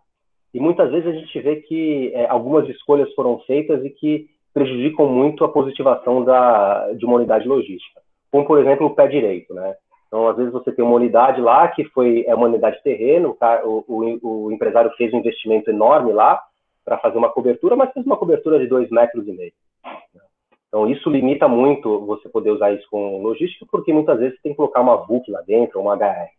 E 0.54 0.60
muitas 0.60 0.92
vezes 0.92 1.08
a 1.08 1.12
gente 1.12 1.40
vê 1.42 1.58
que 1.58 2.12
é, 2.14 2.28
algumas 2.28 2.68
escolhas 2.70 3.14
foram 3.14 3.40
feitas 3.40 3.84
e 3.84 3.90
que 3.90 4.28
prejudicam 4.54 5.08
muito 5.08 5.44
a 5.44 5.50
positivação 5.50 6.24
da, 6.24 6.94
de 6.94 7.06
uma 7.06 7.16
unidade 7.16 7.48
logística. 7.48 8.02
Como, 8.32 8.46
por 8.46 8.60
exemplo, 8.60 8.88
o 8.88 8.96
pé 8.96 9.08
direito. 9.08 9.54
Né? 9.54 9.76
Então, 10.16 10.30
às 10.30 10.38
vezes 10.38 10.54
você 10.54 10.72
tem 10.72 10.86
uma 10.86 10.96
unidade 10.96 11.42
lá 11.42 11.68
que 11.68 11.84
foi 11.90 12.24
é 12.26 12.34
uma 12.34 12.46
unidade 12.46 12.78
de 12.78 12.84
terreno, 12.84 13.36
o, 13.66 13.84
o, 13.86 14.46
o 14.46 14.52
empresário 14.54 14.90
fez 14.92 15.14
um 15.14 15.18
investimento 15.18 15.70
enorme 15.70 16.14
lá 16.14 16.42
para 16.86 16.98
fazer 17.00 17.18
uma 17.18 17.30
cobertura, 17.30 17.76
mas 17.76 17.92
fez 17.92 18.06
uma 18.06 18.16
cobertura 18.16 18.58
de 18.58 18.66
dois 18.66 18.90
metros 18.90 19.28
e 19.28 19.34
meio. 19.34 19.52
Então, 20.70 20.90
isso 20.90 21.10
limita 21.10 21.50
muito 21.50 22.00
você 22.06 22.30
poder 22.30 22.52
usar 22.52 22.72
isso 22.72 22.88
com 22.90 23.22
logística, 23.22 23.66
porque 23.70 23.92
muitas 23.92 24.18
vezes 24.18 24.38
você 24.38 24.44
tem 24.44 24.52
que 24.54 24.56
colocar 24.56 24.80
uma 24.80 24.96
book 24.96 25.30
lá 25.30 25.42
dentro, 25.42 25.82
uma 25.82 25.98
HR. 25.98 26.30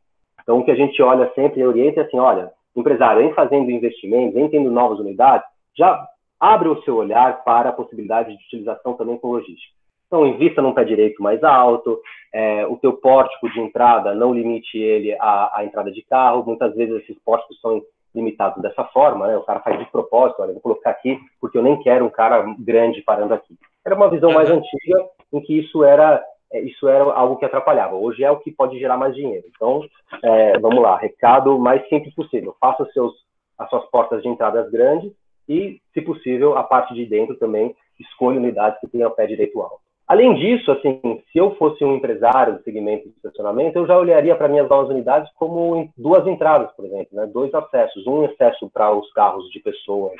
Então, 0.42 0.58
o 0.58 0.64
que 0.64 0.70
a 0.70 0.74
gente 0.74 1.02
olha 1.02 1.30
sempre 1.34 1.60
e 1.60 1.66
orienta 1.66 2.00
é 2.00 2.04
assim, 2.04 2.18
olha, 2.18 2.50
empresário, 2.74 3.20
em 3.20 3.34
fazendo 3.34 3.70
investimentos, 3.70 4.40
em 4.40 4.48
tendo 4.48 4.70
novas 4.70 4.98
unidades, 5.00 5.46
já 5.76 6.02
abre 6.40 6.70
o 6.70 6.80
seu 6.82 6.96
olhar 6.96 7.44
para 7.44 7.68
a 7.68 7.74
possibilidade 7.74 8.34
de 8.34 8.42
utilização 8.42 8.94
também 8.94 9.18
com 9.18 9.32
logística. 9.32 9.76
Então, 10.16 10.26
invista 10.26 10.62
num 10.62 10.72
pé 10.72 10.82
direito 10.82 11.22
mais 11.22 11.44
alto, 11.44 12.00
é, 12.32 12.66
o 12.66 12.76
teu 12.78 12.94
pórtico 12.94 13.50
de 13.50 13.60
entrada, 13.60 14.14
não 14.14 14.32
limite 14.32 14.78
ele 14.78 15.14
à, 15.20 15.58
à, 15.58 15.64
entrada 15.64 15.92
de 15.92 16.02
carro. 16.02 16.42
Muitas 16.46 16.74
vezes 16.74 17.02
esses 17.02 17.18
pórticos 17.22 17.60
são 17.60 17.82
limitados 18.14 18.62
dessa 18.62 18.82
forma, 18.84 19.26
né? 19.26 19.36
O 19.36 19.42
cara 19.42 19.60
faz 19.60 19.78
de 19.78 19.84
propósito, 19.90 20.40
olha, 20.40 20.54
vou 20.54 20.62
colocar 20.62 20.88
aqui 20.88 21.18
porque 21.38 21.58
eu 21.58 21.62
nem 21.62 21.78
quero 21.82 22.06
um 22.06 22.10
cara 22.10 22.46
grande 22.58 23.02
parando 23.02 23.34
aqui. 23.34 23.58
Era 23.84 23.94
uma 23.94 24.08
visão 24.08 24.32
mais 24.32 24.50
antiga 24.50 25.06
em 25.30 25.40
que 25.42 25.58
isso 25.58 25.84
era 25.84 26.24
é, 26.50 26.60
isso 26.60 26.88
era 26.88 27.04
algo 27.12 27.36
que 27.36 27.44
atrapalhava. 27.44 27.94
Hoje 27.94 28.24
é 28.24 28.30
o 28.30 28.38
que 28.38 28.50
pode 28.50 28.78
gerar 28.78 28.96
mais 28.96 29.14
dinheiro. 29.14 29.44
Então, 29.54 29.82
é, 30.22 30.58
vamos 30.58 30.80
lá, 30.80 30.96
recado 30.96 31.58
mais 31.58 31.86
simples 31.90 32.14
possível. 32.14 32.56
Faça 32.58 32.86
seus, 32.94 33.12
as 33.58 33.68
suas 33.68 33.84
portas 33.90 34.22
de 34.22 34.28
entradas 34.28 34.70
grandes 34.70 35.12
e, 35.46 35.78
se 35.92 36.00
possível, 36.00 36.56
a 36.56 36.62
parte 36.62 36.94
de 36.94 37.04
dentro 37.04 37.36
também 37.36 37.76
escolha 38.00 38.38
unidades 38.38 38.80
que 38.80 38.88
tenham 38.88 39.10
pé 39.10 39.26
direito 39.26 39.60
alto. 39.60 39.85
Além 40.08 40.34
disso, 40.34 40.70
assim, 40.70 41.00
se 41.32 41.38
eu 41.38 41.56
fosse 41.56 41.84
um 41.84 41.96
empresário 41.96 42.54
do 42.54 42.62
segmento 42.62 43.08
de 43.08 43.16
estacionamento, 43.16 43.76
eu 43.76 43.86
já 43.86 43.98
olharia 43.98 44.36
para 44.36 44.48
minhas 44.48 44.68
novas 44.68 44.88
unidades 44.88 45.28
como 45.34 45.90
duas 45.98 46.24
entradas, 46.28 46.70
por 46.76 46.84
exemplo, 46.84 47.08
né? 47.12 47.26
dois 47.26 47.52
acessos. 47.52 48.06
Um 48.06 48.24
acesso 48.24 48.70
para 48.72 48.92
os 48.92 49.12
carros 49.12 49.50
de 49.50 49.58
pessoas 49.58 50.12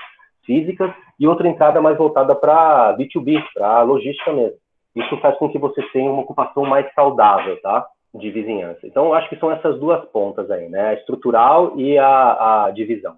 físicas 0.44 0.92
e 1.20 1.26
outra 1.26 1.48
entrada 1.48 1.80
mais 1.80 1.96
voltada 1.96 2.34
para 2.34 2.96
B2B, 2.96 3.42
para 3.54 3.82
logística 3.82 4.32
mesmo. 4.32 4.58
Isso 4.94 5.16
faz 5.18 5.36
com 5.38 5.48
que 5.48 5.58
você 5.58 5.82
tenha 5.92 6.10
uma 6.10 6.22
ocupação 6.22 6.64
mais 6.64 6.92
saudável, 6.94 7.60
tá? 7.60 7.86
De 8.12 8.30
vizinhança. 8.30 8.86
Então, 8.86 9.12
acho 9.12 9.28
que 9.28 9.36
são 9.36 9.52
essas 9.52 9.78
duas 9.78 10.04
pontas 10.06 10.50
aí, 10.50 10.68
né? 10.68 10.88
A 10.88 10.94
estrutural 10.94 11.78
e 11.78 11.96
a, 11.98 12.64
a 12.64 12.70
divisão. 12.70 13.14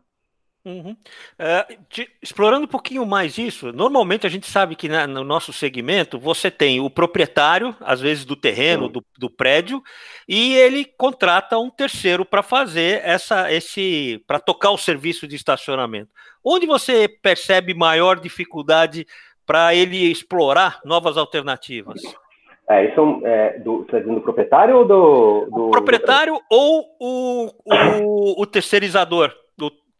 Uhum. 0.68 0.94
É, 1.38 1.78
de, 1.88 2.06
explorando 2.22 2.64
um 2.64 2.68
pouquinho 2.68 3.06
mais 3.06 3.38
isso, 3.38 3.72
normalmente 3.72 4.26
a 4.26 4.30
gente 4.30 4.46
sabe 4.46 4.76
que 4.76 4.86
na, 4.86 5.06
no 5.06 5.24
nosso 5.24 5.50
segmento 5.50 6.18
você 6.18 6.50
tem 6.50 6.78
o 6.78 6.90
proprietário, 6.90 7.74
às 7.80 8.02
vezes 8.02 8.26
do 8.26 8.36
terreno, 8.36 8.86
do, 8.86 9.02
do, 9.16 9.30
prédio, 9.30 9.82
e 10.28 10.54
ele 10.56 10.84
contrata 10.84 11.58
um 11.58 11.70
terceiro 11.70 12.22
para 12.22 12.42
fazer 12.42 13.00
essa, 13.02 13.50
esse, 13.50 14.22
para 14.26 14.38
tocar 14.38 14.70
o 14.70 14.76
serviço 14.76 15.26
de 15.26 15.36
estacionamento. 15.36 16.10
Onde 16.44 16.66
você 16.66 17.08
percebe 17.08 17.72
maior 17.72 18.20
dificuldade 18.20 19.06
para 19.46 19.74
ele 19.74 20.10
explorar 20.10 20.80
novas 20.84 21.16
alternativas? 21.16 22.02
É, 22.68 22.90
isso 22.90 23.22
é 23.24 23.58
do, 23.60 23.86
você 23.86 24.02
tá 24.02 24.20
proprietário 24.20 24.76
ou 24.76 24.84
do. 24.84 25.46
do 25.50 25.68
o 25.68 25.70
proprietário 25.70 26.38
ou 26.50 26.84
o, 27.00 27.46
o, 27.64 28.42
o, 28.42 28.46
terceirizador 28.46 29.28
do, 29.30 29.47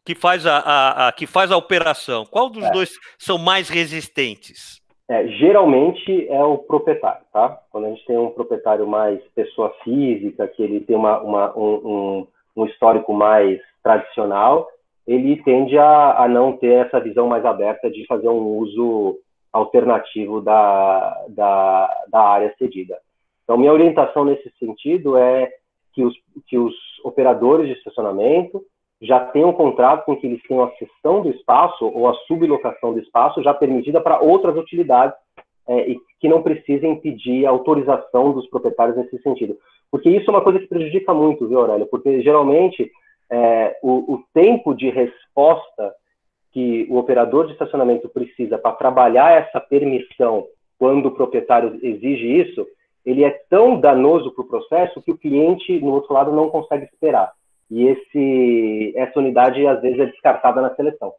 que, 0.09 0.15
faz 0.15 0.47
a, 0.47 0.57
a, 0.57 1.09
a, 1.09 1.13
que 1.13 1.27
faz 1.27 1.53
a 1.53 1.57
operação? 1.59 2.25
Qual 2.25 2.49
dos 2.49 2.65
é. 2.65 2.71
dois 2.71 2.99
são 3.19 3.37
mais 3.37 3.69
resistentes? 3.69 4.81
É, 5.07 5.27
geralmente 5.29 6.27
é 6.31 6.43
o 6.43 6.57
proprietário, 6.57 7.27
tá? 7.31 7.61
Quando 7.71 7.85
a 7.85 7.89
gente 7.91 8.07
tem 8.07 8.17
um 8.17 8.31
proprietário 8.31 8.87
mais 8.87 9.21
pessoa 9.35 9.75
física, 9.85 10.49
que 10.49 10.63
ele 10.63 10.81
tem 10.81 10.97
uma, 10.97 11.21
uma 11.21 11.59
um, 11.59 11.75
um, 11.85 12.27
um 12.57 12.67
histórico 12.67 13.13
mais 13.13 13.61
tradicional, 13.83 14.67
ele 15.07 15.43
tende 15.43 15.77
a, 15.77 16.23
a 16.23 16.27
não 16.27 16.57
ter 16.57 16.87
essa 16.87 17.01
visão 17.01 17.27
mais 17.27 17.45
aberta 17.45 17.91
de 17.91 18.07
fazer 18.07 18.31
um 18.31 18.57
uso 18.57 19.19
alternativo 19.53 20.41
da, 20.41 21.25
da, 21.29 22.03
da 22.09 22.21
área 22.21 22.55
cedida. 22.59 22.99
Então, 23.45 23.59
minha 23.59 23.73
orientação 23.75 24.25
nesse 24.25 24.51
sentido 24.59 25.19
é 25.19 25.51
que 25.93 26.03
os, 26.03 26.15
que 26.47 26.57
os 26.57 26.75
operadores 27.05 27.67
de 27.67 27.75
estacionamento 27.75 28.65
já 29.01 29.21
tenham 29.21 29.51
um 29.51 29.55
contrato 29.55 30.05
com 30.05 30.17
que 30.17 30.27
eles 30.27 30.43
tenham 30.43 30.65
a 30.65 30.73
cessão 30.73 31.23
do 31.23 31.31
espaço 31.31 31.87
ou 31.87 32.09
a 32.09 32.15
sublocação 32.27 32.93
do 32.93 33.01
espaço 33.01 33.43
já 33.43 33.55
permitida 33.55 34.01
para 34.01 34.21
outras 34.21 34.57
utilidades 34.57 35.17
é, 35.69 35.91
e 35.91 36.01
que 36.21 36.29
não 36.29 36.43
precisem 36.43 36.97
pedir 36.97 37.47
autorização 37.47 38.33
dos 38.33 38.49
proprietários 38.49 38.97
nesse 38.97 39.19
sentido. 39.23 39.57
Porque 39.91 40.11
isso 40.11 40.31
é 40.31 40.35
uma 40.35 40.43
coisa 40.43 40.59
que 40.59 40.67
prejudica 40.67 41.15
muito, 41.15 41.47
viu, 41.47 41.61
Aurélio? 41.61 41.87
Porque 41.87 42.21
geralmente 42.23 42.91
é, 43.31 43.79
o, 43.83 44.15
o 44.15 44.25
tempo 44.35 44.75
de 44.75 44.91
resposta 44.91 45.95
que 46.53 46.87
o 46.91 46.97
operador 46.97 47.47
de 47.47 47.53
estacionamento 47.53 48.09
precisa 48.09 48.59
para 48.59 48.73
trabalhar 48.73 49.33
essa 49.33 49.61
permissão 49.61 50.47
quando 50.79 51.07
o 51.07 51.15
proprietário 51.15 51.79
exige 51.83 52.41
isso, 52.41 52.67
ele 53.05 53.25
é 53.25 53.31
tão 53.51 53.81
danoso 53.81 54.33
para 54.33 54.45
o 54.45 54.49
processo 54.49 55.03
que 55.03 55.11
o 55.11 55.19
cliente, 55.19 55.81
no 55.81 55.93
outro 55.93 56.15
lado, 56.15 56.33
não 56.33 56.49
consegue 56.49 56.85
esperar. 56.85 57.33
E 57.71 57.87
esse, 57.87 58.93
essa 58.97 59.19
unidade, 59.19 59.67
às 59.67 59.81
vezes, 59.81 59.99
é 59.99 60.07
descartada 60.07 60.61
na 60.61 60.75
seleção. 60.75 61.13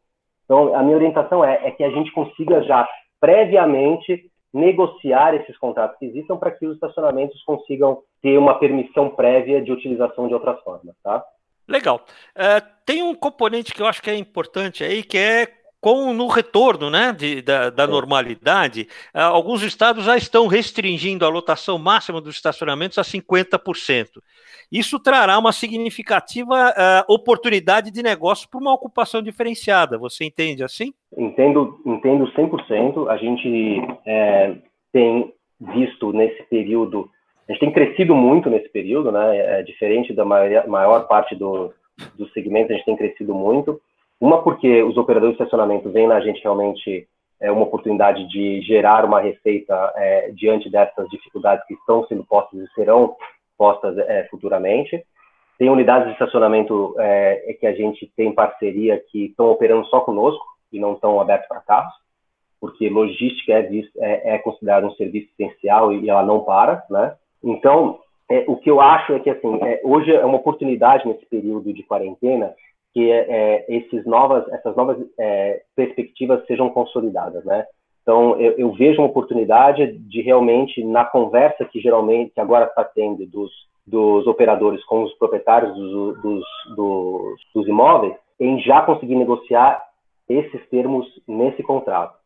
Então, 0.46 0.76
a 0.76 0.82
minha 0.82 0.98
orientação 0.98 1.46
é, 1.46 1.68
é 1.68 1.72
que 1.72 1.84
a 1.84 1.92
gente 1.92 2.12
consiga 2.12 2.64
já 2.64 2.88
previamente 3.20 4.30
negociar 4.52 5.36
esses 5.36 5.56
contratos 5.58 5.98
que 6.00 6.06
existam 6.06 6.38
para 6.38 6.52
que 6.52 6.66
os 6.66 6.74
estacionamentos 6.74 7.42
consigam 7.44 8.00
ter 8.22 8.38
uma 8.38 8.58
permissão 8.58 9.10
prévia 9.10 9.62
de 9.62 9.72
utilização 9.72 10.28
de 10.28 10.34
outras 10.34 10.60
formas, 10.62 10.96
tá? 11.04 11.24
Legal. 11.68 12.04
Uh, 12.36 12.66
tem 12.84 13.04
um 13.04 13.14
componente 13.14 13.74
que 13.74 13.82
eu 13.82 13.86
acho 13.86 14.02
que 14.02 14.10
é 14.10 14.16
importante 14.16 14.84
aí, 14.84 15.04
que 15.04 15.18
é 15.20 15.48
com 15.82 16.14
no 16.14 16.28
retorno 16.28 16.90
né, 16.90 17.14
de, 17.14 17.42
da, 17.42 17.70
da 17.70 17.88
normalidade, 17.88 18.88
uh, 19.16 19.20
alguns 19.20 19.64
estados 19.64 20.06
já 20.06 20.18
estão 20.18 20.48
restringindo 20.48 21.26
a 21.26 21.30
lotação 21.30 21.78
máxima 21.78 22.20
dos 22.20 22.36
estacionamentos 22.36 22.98
a 22.98 23.02
50%. 23.02 24.22
Isso 24.72 25.00
trará 25.00 25.38
uma 25.40 25.52
significativa 25.52 26.70
uh, 26.70 27.14
oportunidade 27.14 27.92
de 27.92 28.04
negócio 28.04 28.48
para 28.50 28.60
uma 28.60 28.74
ocupação 28.74 29.22
diferenciada. 29.22 29.98
Você 29.98 30.26
entende 30.26 30.64
assim? 30.64 30.94
Entendo, 31.18 31.82
entendo 31.86 32.32
100%. 32.34 33.10
A 33.10 33.18
gente 33.18 33.82
é, 34.06 34.56
tem 34.92 35.34
visto 35.60 36.12
nesse 36.14 36.44
período 36.44 37.10
a 37.50 37.52
gente 37.52 37.62
tem 37.62 37.72
crescido 37.72 38.16
muito 38.16 38.48
nesse 38.48 38.70
período, 38.70 39.12
né? 39.12 39.60
É 39.60 39.64
diferente 39.64 40.14
da 40.14 40.24
maior, 40.24 40.68
maior 40.68 41.08
parte 41.08 41.36
do, 41.36 41.74
do 42.16 42.30
segmento, 42.30 42.72
a 42.72 42.76
gente 42.76 42.86
tem 42.86 42.96
crescido 42.96 43.34
muito. 43.34 43.82
Uma 44.20 44.42
porque 44.44 44.84
os 44.84 44.98
operadores 44.98 45.38
de 45.38 45.44
estacionamento 45.44 45.90
veem 45.90 46.08
na 46.08 46.20
gente 46.20 46.42
realmente 46.44 47.08
é, 47.40 47.52
uma 47.52 47.64
oportunidade 47.64 48.28
de 48.28 48.62
gerar 48.62 49.06
uma 49.06 49.22
receita 49.22 49.94
é, 49.96 50.32
diante 50.32 50.70
dessas 50.70 51.08
dificuldades 51.10 51.66
que 51.66 51.74
estão 51.74 52.06
sendo 52.08 52.26
postas 52.26 52.60
e 52.60 52.74
serão 52.74 53.16
postas 53.58 53.98
é, 53.98 54.26
futuramente. 54.30 55.04
Tem 55.58 55.70
unidades 55.70 56.08
de 56.08 56.14
estacionamento 56.14 56.96
é, 57.00 57.56
que 57.60 57.66
a 57.66 57.74
gente 57.74 58.12
tem 58.16 58.34
parceria 58.34 59.02
que 59.10 59.26
estão 59.26 59.52
operando 59.52 59.86
só 59.88 60.02
conosco 60.02 60.44
e 60.72 60.80
não 60.80 60.94
estão 60.94 61.20
abertos 61.20 61.48
para 61.48 61.62
carros, 61.62 61.94
porque 62.60 62.90
logística 62.90 63.54
é, 63.54 63.70
é, 63.98 64.36
é 64.36 64.38
considerado 64.40 64.86
um 64.86 64.92
serviço 64.92 65.30
essencial 65.38 65.94
e 65.94 66.10
ela 66.10 66.24
não 66.24 66.42
para, 66.42 66.84
né? 66.90 67.16
Então, 67.44 68.00
é, 68.30 68.44
o 68.48 68.58
que 68.58 68.70
eu 68.70 68.80
acho 68.80 69.14
é 69.14 69.20
que 69.20 69.30
assim, 69.30 69.60
é, 69.64 69.82
hoje 69.84 70.14
é 70.14 70.26
uma 70.26 70.38
oportunidade 70.38 71.08
nesse 71.08 71.26
período 71.26 71.74
de 71.74 71.84
quarentena 71.84 72.54
que 72.94 73.12
é, 73.12 73.26
é 73.30 73.66
esses 73.70 74.06
novas, 74.06 74.48
essas 74.52 74.76
novas 74.76 74.98
é, 75.18 75.62
perspectivas 75.76 76.46
sejam 76.46 76.70
consolidadas, 76.70 77.44
né? 77.46 77.66
Então, 78.02 78.40
eu, 78.40 78.54
eu, 78.54 78.72
vejo 78.74 79.00
uma 79.00 79.08
oportunidade 79.08 79.98
de 80.00 80.22
realmente, 80.22 80.84
na 80.84 81.06
conversa 81.06 81.64
que 81.66 81.80
geralmente, 81.80 82.40
agora 82.40 82.66
está 82.66 82.84
tendo 82.84 83.26
dos, 83.28 83.52
dos 83.86 84.26
operadores 84.26 84.84
com 84.86 85.04
os 85.04 85.14
proprietários 85.14 85.76
dos, 85.76 86.22
dos, 86.22 86.46
dos, 86.76 87.40
dos 87.54 87.68
imóveis, 87.68 88.16
em 88.40 88.60
já 88.62 88.82
conseguir 88.82 89.16
negociar 89.16 89.84
esses 90.28 90.68
termos 90.70 91.08
nesse 91.28 91.62
contrato. 91.62 92.18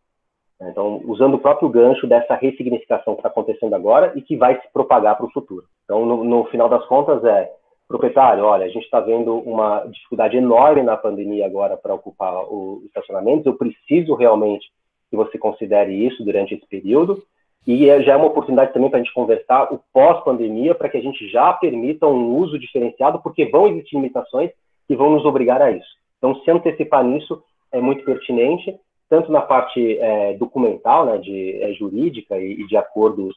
Então, 0.62 1.02
usando 1.06 1.36
o 1.36 1.40
próprio 1.40 1.68
gancho 1.70 2.08
dessa 2.08 2.36
ressignificação 2.36 3.16
que 3.16 3.20
está 3.20 3.30
acontecendo 3.30 3.74
agora 3.74 4.14
e 4.16 4.22
que 4.22 4.38
vai 4.38 4.60
se 4.62 4.72
propagar 4.72 5.18
para 5.18 5.26
o 5.26 5.32
futuro. 5.32 5.66
Então, 5.84 6.06
no, 6.06 6.24
no, 6.24 6.46
final 6.46 6.70
das 6.70 6.86
contas, 6.86 7.24
é 7.26 7.52
proprietário, 7.94 8.44
olha, 8.44 8.66
a 8.66 8.70
gente 8.70 8.86
está 8.86 9.00
vendo 9.00 9.38
uma 9.38 9.86
dificuldade 9.86 10.36
enorme 10.36 10.82
na 10.82 10.98
pandemia 10.98 11.46
agora 11.46 11.78
para 11.78 11.94
ocupar 11.94 12.44
os 12.52 12.84
estacionamentos, 12.86 13.46
eu 13.46 13.54
preciso 13.54 14.16
realmente 14.16 14.66
que 15.12 15.16
você 15.16 15.38
considere 15.38 15.94
isso 15.94 16.26
durante 16.26 16.56
esse 16.56 16.66
período, 16.66 17.24
e 17.68 17.88
é, 17.88 18.02
já 18.02 18.14
é 18.14 18.16
uma 18.16 18.26
oportunidade 18.26 18.74
também 18.74 18.90
para 18.90 19.00
a 19.00 19.04
gente 19.04 19.14
conversar 19.14 19.72
o 19.72 19.80
pós-pandemia, 19.94 20.74
para 20.74 20.90
que 20.90 20.98
a 20.98 21.02
gente 21.02 21.30
já 21.30 21.54
permita 21.54 22.08
um 22.08 22.36
uso 22.36 22.58
diferenciado, 22.58 23.22
porque 23.22 23.46
vão 23.46 23.68
existir 23.68 23.96
limitações 23.96 24.50
que 24.88 24.96
vão 24.96 25.12
nos 25.12 25.24
obrigar 25.24 25.62
a 25.62 25.70
isso. 25.70 25.96
Então, 26.18 26.34
se 26.42 26.50
antecipar 26.50 27.04
nisso 27.04 27.44
é 27.72 27.80
muito 27.80 28.04
pertinente, 28.04 28.76
tanto 29.08 29.32
na 29.32 29.42
parte 29.42 30.00
é, 30.00 30.34
documental, 30.34 31.06
né, 31.06 31.20
de 31.20 31.62
é, 31.62 31.72
jurídica 31.74 32.40
e, 32.40 32.54
e, 32.54 32.66
de 32.66 32.76
acordos 32.76 33.36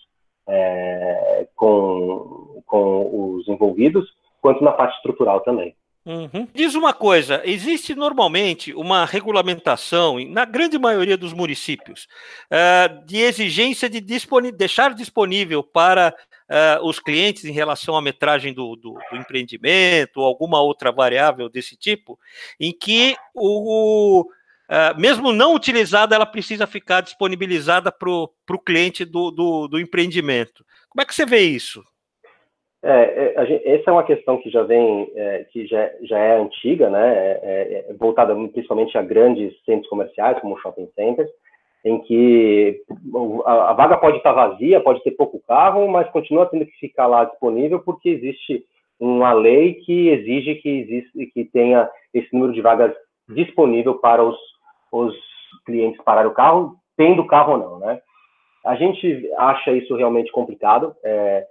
é, 0.49 1.47
com, 1.55 2.63
com 2.65 3.35
os 3.37 3.47
envolvidos, 3.49 4.16
quanto 4.41 4.63
na 4.63 4.73
parte 4.73 4.97
estrutural 4.97 5.41
também. 5.41 5.75
Uhum. 6.07 6.47
Diz 6.55 6.77
uma 6.77 6.93
coisa: 6.93 7.43
existe 7.45 7.93
normalmente 7.95 8.73
uma 8.73 9.05
regulamentação, 9.05 10.25
na 10.29 10.45
grande 10.45 10.79
maioria 10.79 11.17
dos 11.17 11.33
municípios, 11.33 12.07
uh, 12.47 13.05
de 13.05 13.17
exigência 13.17 13.91
de 13.91 14.01
deixar 14.53 14.95
disponível 14.95 15.65
para 15.65 16.15
uh, 16.49 16.87
os 16.87 17.01
clientes 17.01 17.45
em 17.45 17.51
relação 17.51 17.97
à 17.97 18.01
metragem 18.01 18.55
do, 18.55 18.77
do, 18.77 18.97
do, 19.11 19.17
empreendimento 19.17 20.19
ou 20.19 20.25
alguma 20.25 20.61
outra 20.61 20.93
variável 20.93 21.49
desse 21.49 21.77
tipo, 21.77 22.19
em 22.61 22.73
que 22.73 23.17
o, 23.35 24.25
Uh, 24.69 24.99
mesmo 25.01 25.33
não 25.33 25.55
utilizada, 25.55 26.17
ela 26.17 26.27
precisa 26.27 26.67
ficar 26.67 27.01
disponibilizada 27.01 27.93
para 27.93 28.11
o 28.11 28.59
cliente 28.59 29.05
do, 29.05 29.31
do, 29.31 29.69
do, 29.69 29.79
empreendimento. 29.79 30.67
Como 30.89 31.01
é 31.01 31.05
que 31.05 31.15
você 31.15 31.25
vê 31.25 31.43
isso? 31.43 31.85
É, 32.89 33.35
é 33.37 33.75
essa 33.75 33.91
é 33.91 33.93
uma 33.93 34.05
questão 34.05 34.39
que 34.39 34.49
já 34.49 34.63
vem, 34.63 35.11
é, 35.17 35.45
que 35.51 35.67
já, 35.67 35.91
já 36.03 36.19
é 36.19 36.39
antiga, 36.39 36.89
né? 36.89 37.17
É, 37.43 37.85
é 37.89 37.95
voltada 37.95 38.35
principalmente 38.53 38.97
a 38.97 39.03
grandes 39.03 39.53
centros 39.65 39.89
comerciais, 39.89 40.39
como 40.39 40.59
shopping 40.59 40.89
centers. 40.95 41.29
em 41.85 42.01
que 42.03 42.81
a, 43.45 43.71
a 43.71 43.73
vaga 43.73 43.97
pode 43.97 44.19
estar 44.19 44.33
vazia, 44.33 44.81
pode 44.81 45.03
ter 45.03 45.11
pouco 45.13 45.43
carro, 45.49 45.89
mas 45.89 46.09
continua 46.11 46.47
tendo 46.47 46.65
que 46.65 46.79
ficar 46.79 47.07
lá 47.07 47.25
disponível 47.25 47.81
porque 47.81 48.09
existe 48.09 48.65
uma 49.01 49.33
lei 49.33 49.75
que 49.75 50.09
exige 50.09 50.55
que 50.57 50.69
existe 50.69 51.27
que 51.27 51.45
tenha 51.45 51.89
esse 52.15 52.33
número 52.33 52.53
de 52.53 52.61
vagas 52.61 52.95
disponível 53.29 53.97
para 53.97 54.23
os, 54.23 54.37
os 54.93 55.15
clientes 55.65 56.01
parar 56.05 56.27
o 56.27 56.35
carro, 56.35 56.77
tendo 56.97 57.27
carro 57.27 57.53
ou 57.53 57.59
não, 57.59 57.79
né? 57.81 58.01
A 58.65 58.75
gente 58.75 59.31
acha 59.37 59.73
isso 59.73 59.95
realmente 59.97 60.33
complicado. 60.33 60.95
É, 61.05 61.47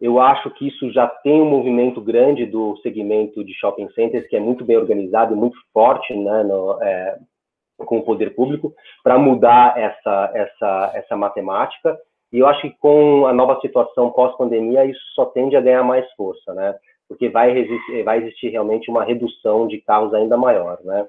eu 0.00 0.20
acho 0.20 0.50
que 0.50 0.68
isso 0.68 0.90
já 0.92 1.06
tem 1.06 1.40
um 1.40 1.48
movimento 1.48 2.00
grande 2.00 2.44
do 2.46 2.76
segmento 2.78 3.44
de 3.44 3.54
shopping 3.54 3.88
centers, 3.90 4.26
que 4.26 4.36
é 4.36 4.40
muito 4.40 4.64
bem 4.64 4.76
organizado 4.76 5.34
e 5.34 5.36
muito 5.36 5.56
forte 5.72 6.14
né, 6.14 6.42
no, 6.42 6.82
é, 6.82 7.18
com 7.78 7.98
o 7.98 8.02
poder 8.02 8.34
público 8.34 8.74
para 9.02 9.18
mudar 9.18 9.78
essa, 9.78 10.30
essa, 10.34 10.92
essa 10.94 11.16
matemática. 11.16 11.96
E 12.32 12.38
eu 12.38 12.46
acho 12.46 12.62
que 12.62 12.70
com 12.78 13.26
a 13.26 13.32
nova 13.32 13.60
situação 13.60 14.10
pós-pandemia, 14.10 14.84
isso 14.84 15.00
só 15.14 15.26
tende 15.26 15.56
a 15.56 15.60
ganhar 15.60 15.84
mais 15.84 16.10
força, 16.14 16.52
né? 16.52 16.74
Porque 17.08 17.28
vai, 17.28 17.52
resistir, 17.52 18.02
vai 18.02 18.18
existir 18.18 18.48
realmente 18.48 18.90
uma 18.90 19.04
redução 19.04 19.68
de 19.68 19.80
carros 19.80 20.12
ainda 20.12 20.36
maior, 20.36 20.78
né? 20.82 21.06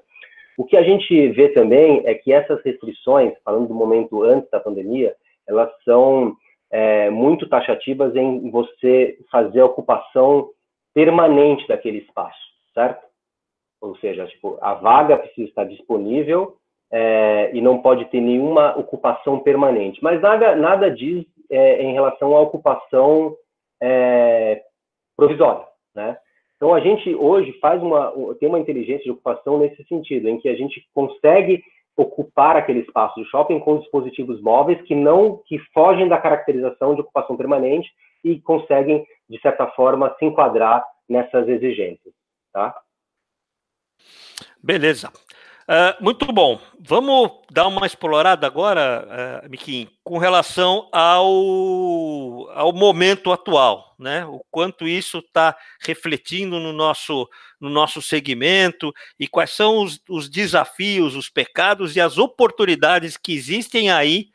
O 0.56 0.64
que 0.64 0.76
a 0.76 0.82
gente 0.82 1.28
vê 1.30 1.48
também 1.48 2.02
é 2.06 2.14
que 2.14 2.32
essas 2.32 2.62
restrições, 2.62 3.34
falando 3.44 3.68
do 3.68 3.74
momento 3.74 4.22
antes 4.22 4.48
da 4.50 4.60
pandemia, 4.60 5.14
elas 5.46 5.70
são 5.84 6.34
é, 6.70 7.10
muito 7.10 7.48
taxativas 7.48 8.14
em 8.14 8.50
você 8.50 9.18
fazer 9.30 9.60
a 9.60 9.66
ocupação 9.66 10.50
permanente 10.94 11.66
daquele 11.68 11.98
espaço, 11.98 12.38
certo? 12.74 13.04
Ou 13.80 13.96
seja, 13.98 14.26
tipo, 14.26 14.58
a 14.60 14.74
vaga 14.74 15.16
precisa 15.16 15.48
estar 15.48 15.64
disponível 15.64 16.56
é, 16.90 17.50
e 17.52 17.60
não 17.60 17.82
pode 17.82 18.06
ter 18.06 18.20
nenhuma 18.20 18.76
ocupação 18.78 19.40
permanente. 19.40 20.02
Mas 20.02 20.20
nada, 20.20 20.56
nada 20.56 20.90
diz 20.90 21.24
é, 21.50 21.82
em 21.82 21.92
relação 21.92 22.34
à 22.36 22.40
ocupação 22.40 23.36
é, 23.80 24.62
provisória, 25.16 25.66
né? 25.94 26.16
Então 26.56 26.72
a 26.74 26.80
gente 26.80 27.14
hoje 27.14 27.52
faz 27.60 27.82
uma 27.82 28.12
tem 28.40 28.48
uma 28.48 28.58
inteligência 28.58 29.04
de 29.04 29.10
ocupação 29.10 29.58
nesse 29.58 29.84
sentido, 29.84 30.28
em 30.28 30.40
que 30.40 30.48
a 30.48 30.54
gente 30.54 30.82
consegue 30.94 31.62
ocupar 31.96 32.56
aquele 32.56 32.80
espaço 32.80 33.20
de 33.20 33.28
shopping 33.28 33.58
com 33.60 33.78
dispositivos 33.78 34.40
móveis 34.42 34.80
que 34.82 34.94
não 34.94 35.42
que 35.46 35.58
fogem 35.72 36.08
da 36.08 36.18
caracterização 36.18 36.94
de 36.94 37.00
ocupação 37.00 37.36
permanente 37.36 37.88
e 38.22 38.40
conseguem 38.40 39.06
de 39.28 39.40
certa 39.40 39.66
forma 39.68 40.14
se 40.18 40.24
enquadrar 40.24 40.84
nessas 41.08 41.48
exigências, 41.48 42.14
tá? 42.52 42.76
Beleza. 44.62 45.10
Uh, 45.68 46.00
muito 46.00 46.24
bom. 46.32 46.60
Vamos 46.78 47.28
dar 47.50 47.66
uma 47.66 47.86
explorada 47.86 48.46
agora, 48.46 49.42
uh, 49.44 49.50
Miquim, 49.50 49.88
com 50.04 50.16
relação 50.16 50.88
ao, 50.92 52.48
ao 52.50 52.72
momento 52.72 53.32
atual, 53.32 53.96
né? 53.98 54.24
O 54.26 54.40
quanto 54.48 54.86
isso 54.86 55.18
está 55.18 55.56
refletindo 55.80 56.60
no 56.60 56.72
nosso, 56.72 57.28
no 57.60 57.68
nosso 57.68 58.00
segmento 58.00 58.92
e 59.18 59.26
quais 59.26 59.50
são 59.50 59.82
os, 59.82 60.00
os 60.08 60.28
desafios, 60.28 61.16
os 61.16 61.28
pecados 61.28 61.96
e 61.96 62.00
as 62.00 62.16
oportunidades 62.16 63.16
que 63.16 63.34
existem 63.34 63.90
aí 63.90 64.28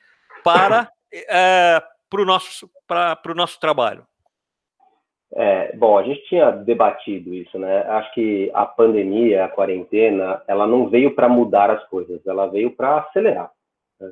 para 0.43 0.91
uh, 1.13 2.19
o 2.19 2.25
nosso, 2.25 2.69
nosso 3.33 3.57
trabalho. 3.57 4.05
É, 5.33 5.75
bom, 5.77 5.97
a 5.97 6.03
gente 6.03 6.21
tinha 6.25 6.51
debatido 6.51 7.33
isso, 7.33 7.57
né? 7.57 7.83
Acho 7.87 8.13
que 8.13 8.51
a 8.53 8.65
pandemia, 8.65 9.45
a 9.45 9.49
quarentena, 9.49 10.41
ela 10.47 10.67
não 10.67 10.89
veio 10.89 11.15
para 11.15 11.29
mudar 11.29 11.69
as 11.69 11.83
coisas, 11.87 12.25
ela 12.27 12.47
veio 12.47 12.71
para 12.71 12.97
acelerar. 12.97 13.49
Né? 13.99 14.11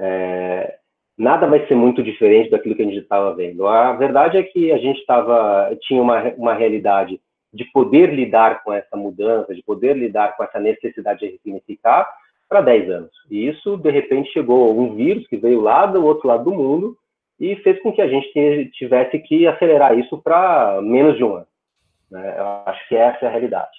É, 0.00 0.78
nada 1.16 1.46
vai 1.46 1.66
ser 1.66 1.74
muito 1.74 2.02
diferente 2.02 2.50
daquilo 2.50 2.74
que 2.74 2.82
a 2.82 2.86
gente 2.86 2.98
estava 2.98 3.34
vendo. 3.34 3.66
A 3.66 3.92
verdade 3.92 4.38
é 4.38 4.42
que 4.42 4.72
a 4.72 4.78
gente 4.78 4.98
estava 5.00 5.76
tinha 5.82 6.00
uma, 6.00 6.22
uma 6.34 6.54
realidade 6.54 7.20
de 7.52 7.64
poder 7.66 8.12
lidar 8.12 8.64
com 8.64 8.72
essa 8.72 8.96
mudança, 8.96 9.54
de 9.54 9.62
poder 9.62 9.94
lidar 9.96 10.36
com 10.36 10.44
essa 10.44 10.58
necessidade 10.58 11.20
de 11.20 11.26
ressignificar 11.32 12.08
para 12.48 12.60
10 12.62 12.90
anos. 12.90 13.10
E 13.30 13.46
isso, 13.46 13.76
de 13.76 13.90
repente, 13.90 14.32
chegou 14.32 14.78
um 14.78 14.94
vírus 14.94 15.26
que 15.26 15.36
veio 15.36 15.60
lá 15.60 15.84
do 15.84 16.04
outro 16.04 16.28
lado 16.28 16.44
do 16.44 16.54
mundo 16.54 16.96
e 17.38 17.56
fez 17.56 17.80
com 17.82 17.92
que 17.92 18.02
a 18.02 18.08
gente 18.08 18.70
tivesse 18.72 19.18
que 19.20 19.46
acelerar 19.46 19.98
isso 19.98 20.18
para 20.18 20.80
menos 20.82 21.16
de 21.16 21.24
um 21.24 21.34
ano. 21.34 21.46
Né? 22.10 22.34
Eu 22.38 22.46
acho 22.66 22.88
que 22.88 22.96
essa 22.96 23.24
é 23.24 23.28
a 23.28 23.30
realidade. 23.30 23.76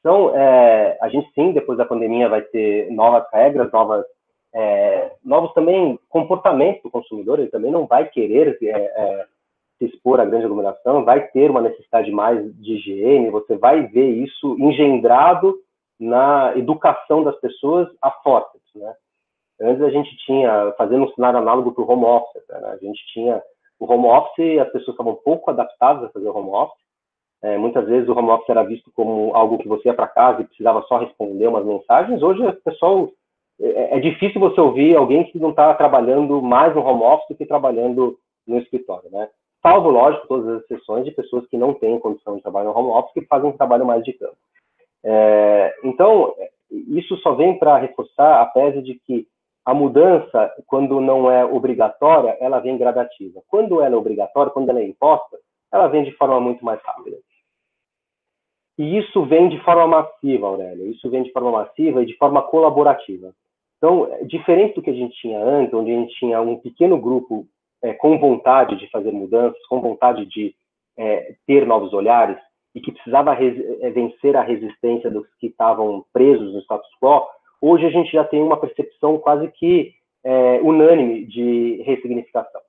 Então, 0.00 0.36
é, 0.36 0.98
a 1.00 1.08
gente 1.08 1.28
sim, 1.34 1.52
depois 1.52 1.78
da 1.78 1.84
pandemia, 1.84 2.28
vai 2.28 2.42
ter 2.42 2.90
novas 2.92 3.24
regras, 3.32 3.70
novas, 3.72 4.04
é, 4.54 5.12
novos 5.24 5.52
também 5.52 5.98
comportamentos 6.08 6.82
do 6.82 6.90
consumidor, 6.90 7.38
ele 7.38 7.48
também 7.48 7.70
não 7.70 7.86
vai 7.86 8.08
querer 8.08 8.56
é, 8.62 8.68
é, 8.68 9.26
se 9.78 9.86
expor 9.86 10.20
à 10.20 10.24
grande 10.24 10.44
aglomeração, 10.44 11.04
vai 11.04 11.26
ter 11.28 11.50
uma 11.50 11.60
necessidade 11.60 12.10
mais 12.10 12.40
de 12.56 12.74
higiene, 12.74 13.30
você 13.30 13.56
vai 13.56 13.82
ver 13.88 14.08
isso 14.08 14.56
engendrado 14.58 15.58
na 15.98 16.52
educação 16.56 17.22
das 17.22 17.38
pessoas 17.40 17.88
a 18.00 18.10
forceps, 18.10 18.74
né? 18.74 18.94
Antes 19.60 19.82
a 19.82 19.90
gente 19.90 20.14
tinha, 20.18 20.72
fazendo 20.76 21.04
um 21.04 21.12
cenário 21.14 21.38
análogo 21.38 21.72
para 21.72 21.82
o 21.82 21.90
home 21.90 22.04
office, 22.04 22.42
né? 22.48 22.60
a 22.64 22.76
gente 22.76 23.00
tinha 23.12 23.42
o 23.78 23.90
home 23.90 24.06
office, 24.06 24.58
as 24.60 24.70
pessoas 24.70 24.94
estavam 24.94 25.14
pouco 25.14 25.50
adaptadas 25.50 26.04
a 26.04 26.08
fazer 26.10 26.28
o 26.28 26.36
home 26.36 26.50
office. 26.50 26.86
É, 27.42 27.56
muitas 27.56 27.86
vezes 27.86 28.08
o 28.08 28.12
home 28.12 28.30
office 28.30 28.48
era 28.48 28.62
visto 28.62 28.90
como 28.94 29.34
algo 29.34 29.58
que 29.58 29.68
você 29.68 29.88
ia 29.88 29.94
para 29.94 30.08
casa 30.08 30.42
e 30.42 30.46
precisava 30.46 30.82
só 30.82 30.98
responder 30.98 31.46
umas 31.46 31.64
mensagens. 31.64 32.22
Hoje 32.22 32.44
o 32.44 32.52
pessoal 32.62 33.10
é, 33.60 33.96
é 33.96 34.00
difícil 34.00 34.40
você 34.40 34.60
ouvir 34.60 34.96
alguém 34.96 35.24
que 35.24 35.38
não 35.38 35.50
está 35.50 35.72
trabalhando 35.74 36.40
mais 36.42 36.74
no 36.74 36.82
home 36.82 37.02
office 37.02 37.28
do 37.28 37.36
que 37.36 37.46
trabalhando 37.46 38.18
no 38.46 38.58
escritório, 38.58 39.10
né? 39.10 39.28
Salvo, 39.62 39.90
lógico, 39.90 40.28
todas 40.28 40.48
as 40.48 40.62
exceções 40.62 41.04
de 41.04 41.10
pessoas 41.10 41.46
que 41.48 41.56
não 41.56 41.74
têm 41.74 41.98
condição 41.98 42.36
de 42.36 42.42
trabalhar 42.42 42.70
no 42.70 42.78
home 42.78 42.90
office, 42.90 43.12
que 43.12 43.26
fazem 43.26 43.50
um 43.50 43.56
trabalho 43.56 43.84
mais 43.84 44.04
de 44.04 44.12
campo. 44.12 44.36
É, 45.04 45.74
então, 45.82 46.34
isso 46.70 47.16
só 47.18 47.32
vem 47.32 47.58
para 47.58 47.78
reforçar 47.78 48.42
a 48.42 48.46
tese 48.46 48.82
de 48.82 48.94
que 48.94 49.26
a 49.66 49.74
mudança, 49.74 50.54
quando 50.64 51.00
não 51.00 51.28
é 51.28 51.44
obrigatória, 51.44 52.36
ela 52.40 52.60
vem 52.60 52.78
gradativa. 52.78 53.42
Quando 53.48 53.82
ela 53.82 53.96
é 53.96 53.98
obrigatória, 53.98 54.52
quando 54.52 54.68
ela 54.70 54.78
é 54.78 54.86
imposta, 54.86 55.36
ela 55.72 55.88
vem 55.88 56.04
de 56.04 56.12
forma 56.12 56.38
muito 56.40 56.64
mais 56.64 56.80
rápida. 56.82 57.16
E 58.78 58.96
isso 58.96 59.24
vem 59.24 59.48
de 59.48 59.58
forma 59.64 59.88
massiva, 59.88 60.46
Aurélio. 60.46 60.88
Isso 60.92 61.10
vem 61.10 61.24
de 61.24 61.32
forma 61.32 61.50
massiva 61.50 62.00
e 62.00 62.06
de 62.06 62.16
forma 62.16 62.42
colaborativa. 62.42 63.34
Então, 63.76 64.08
diferente 64.26 64.76
do 64.76 64.82
que 64.82 64.90
a 64.90 64.94
gente 64.94 65.16
tinha 65.16 65.42
antes, 65.42 65.74
onde 65.74 65.90
a 65.90 65.94
gente 65.94 66.14
tinha 66.14 66.40
um 66.40 66.60
pequeno 66.60 66.96
grupo 66.96 67.44
é, 67.82 67.92
com 67.92 68.18
vontade 68.20 68.76
de 68.76 68.88
fazer 68.90 69.10
mudanças, 69.10 69.60
com 69.66 69.80
vontade 69.80 70.26
de 70.26 70.54
é, 70.96 71.34
ter 71.44 71.66
novos 71.66 71.92
olhares 71.92 72.38
e 72.72 72.80
que 72.80 72.92
precisava 72.92 73.34
é, 73.34 73.90
vencer 73.90 74.36
a 74.36 74.42
resistência 74.42 75.10
dos 75.10 75.26
que 75.40 75.48
estavam 75.48 76.04
presos 76.12 76.54
no 76.54 76.60
status 76.60 76.88
quo, 77.02 77.26
hoje 77.60 77.86
a 77.86 77.90
gente 77.90 78.10
já 78.12 78.24
tem 78.24 78.42
uma 78.42 78.56
percepção 78.56 79.18
quase 79.18 79.48
que 79.48 79.94
é, 80.24 80.60
unânime 80.62 81.24
de 81.26 81.82
ressignificação. 81.84 82.60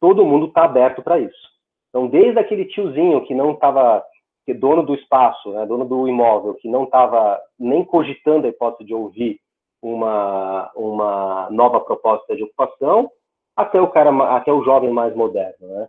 Todo 0.00 0.24
mundo 0.24 0.46
está 0.46 0.64
aberto 0.64 1.02
para 1.02 1.18
isso. 1.18 1.52
Então, 1.90 2.08
desde 2.08 2.38
aquele 2.38 2.64
tiozinho 2.64 3.24
que 3.26 3.34
não 3.34 3.52
estava, 3.52 4.02
que 4.46 4.52
é 4.52 4.54
dono 4.54 4.82
do 4.82 4.94
espaço, 4.94 5.52
né, 5.52 5.66
dono 5.66 5.84
do 5.84 6.08
imóvel, 6.08 6.54
que 6.54 6.68
não 6.68 6.84
estava 6.84 7.38
nem 7.58 7.84
cogitando 7.84 8.46
a 8.46 8.50
hipótese 8.50 8.86
de 8.86 8.94
ouvir 8.94 9.38
uma, 9.82 10.70
uma 10.74 11.48
nova 11.50 11.80
proposta 11.80 12.34
de 12.34 12.44
ocupação, 12.44 13.10
até 13.54 13.80
o 13.80 13.88
cara, 13.88 14.10
até 14.36 14.50
o 14.50 14.64
jovem 14.64 14.90
mais 14.90 15.14
moderno, 15.14 15.68
né? 15.68 15.88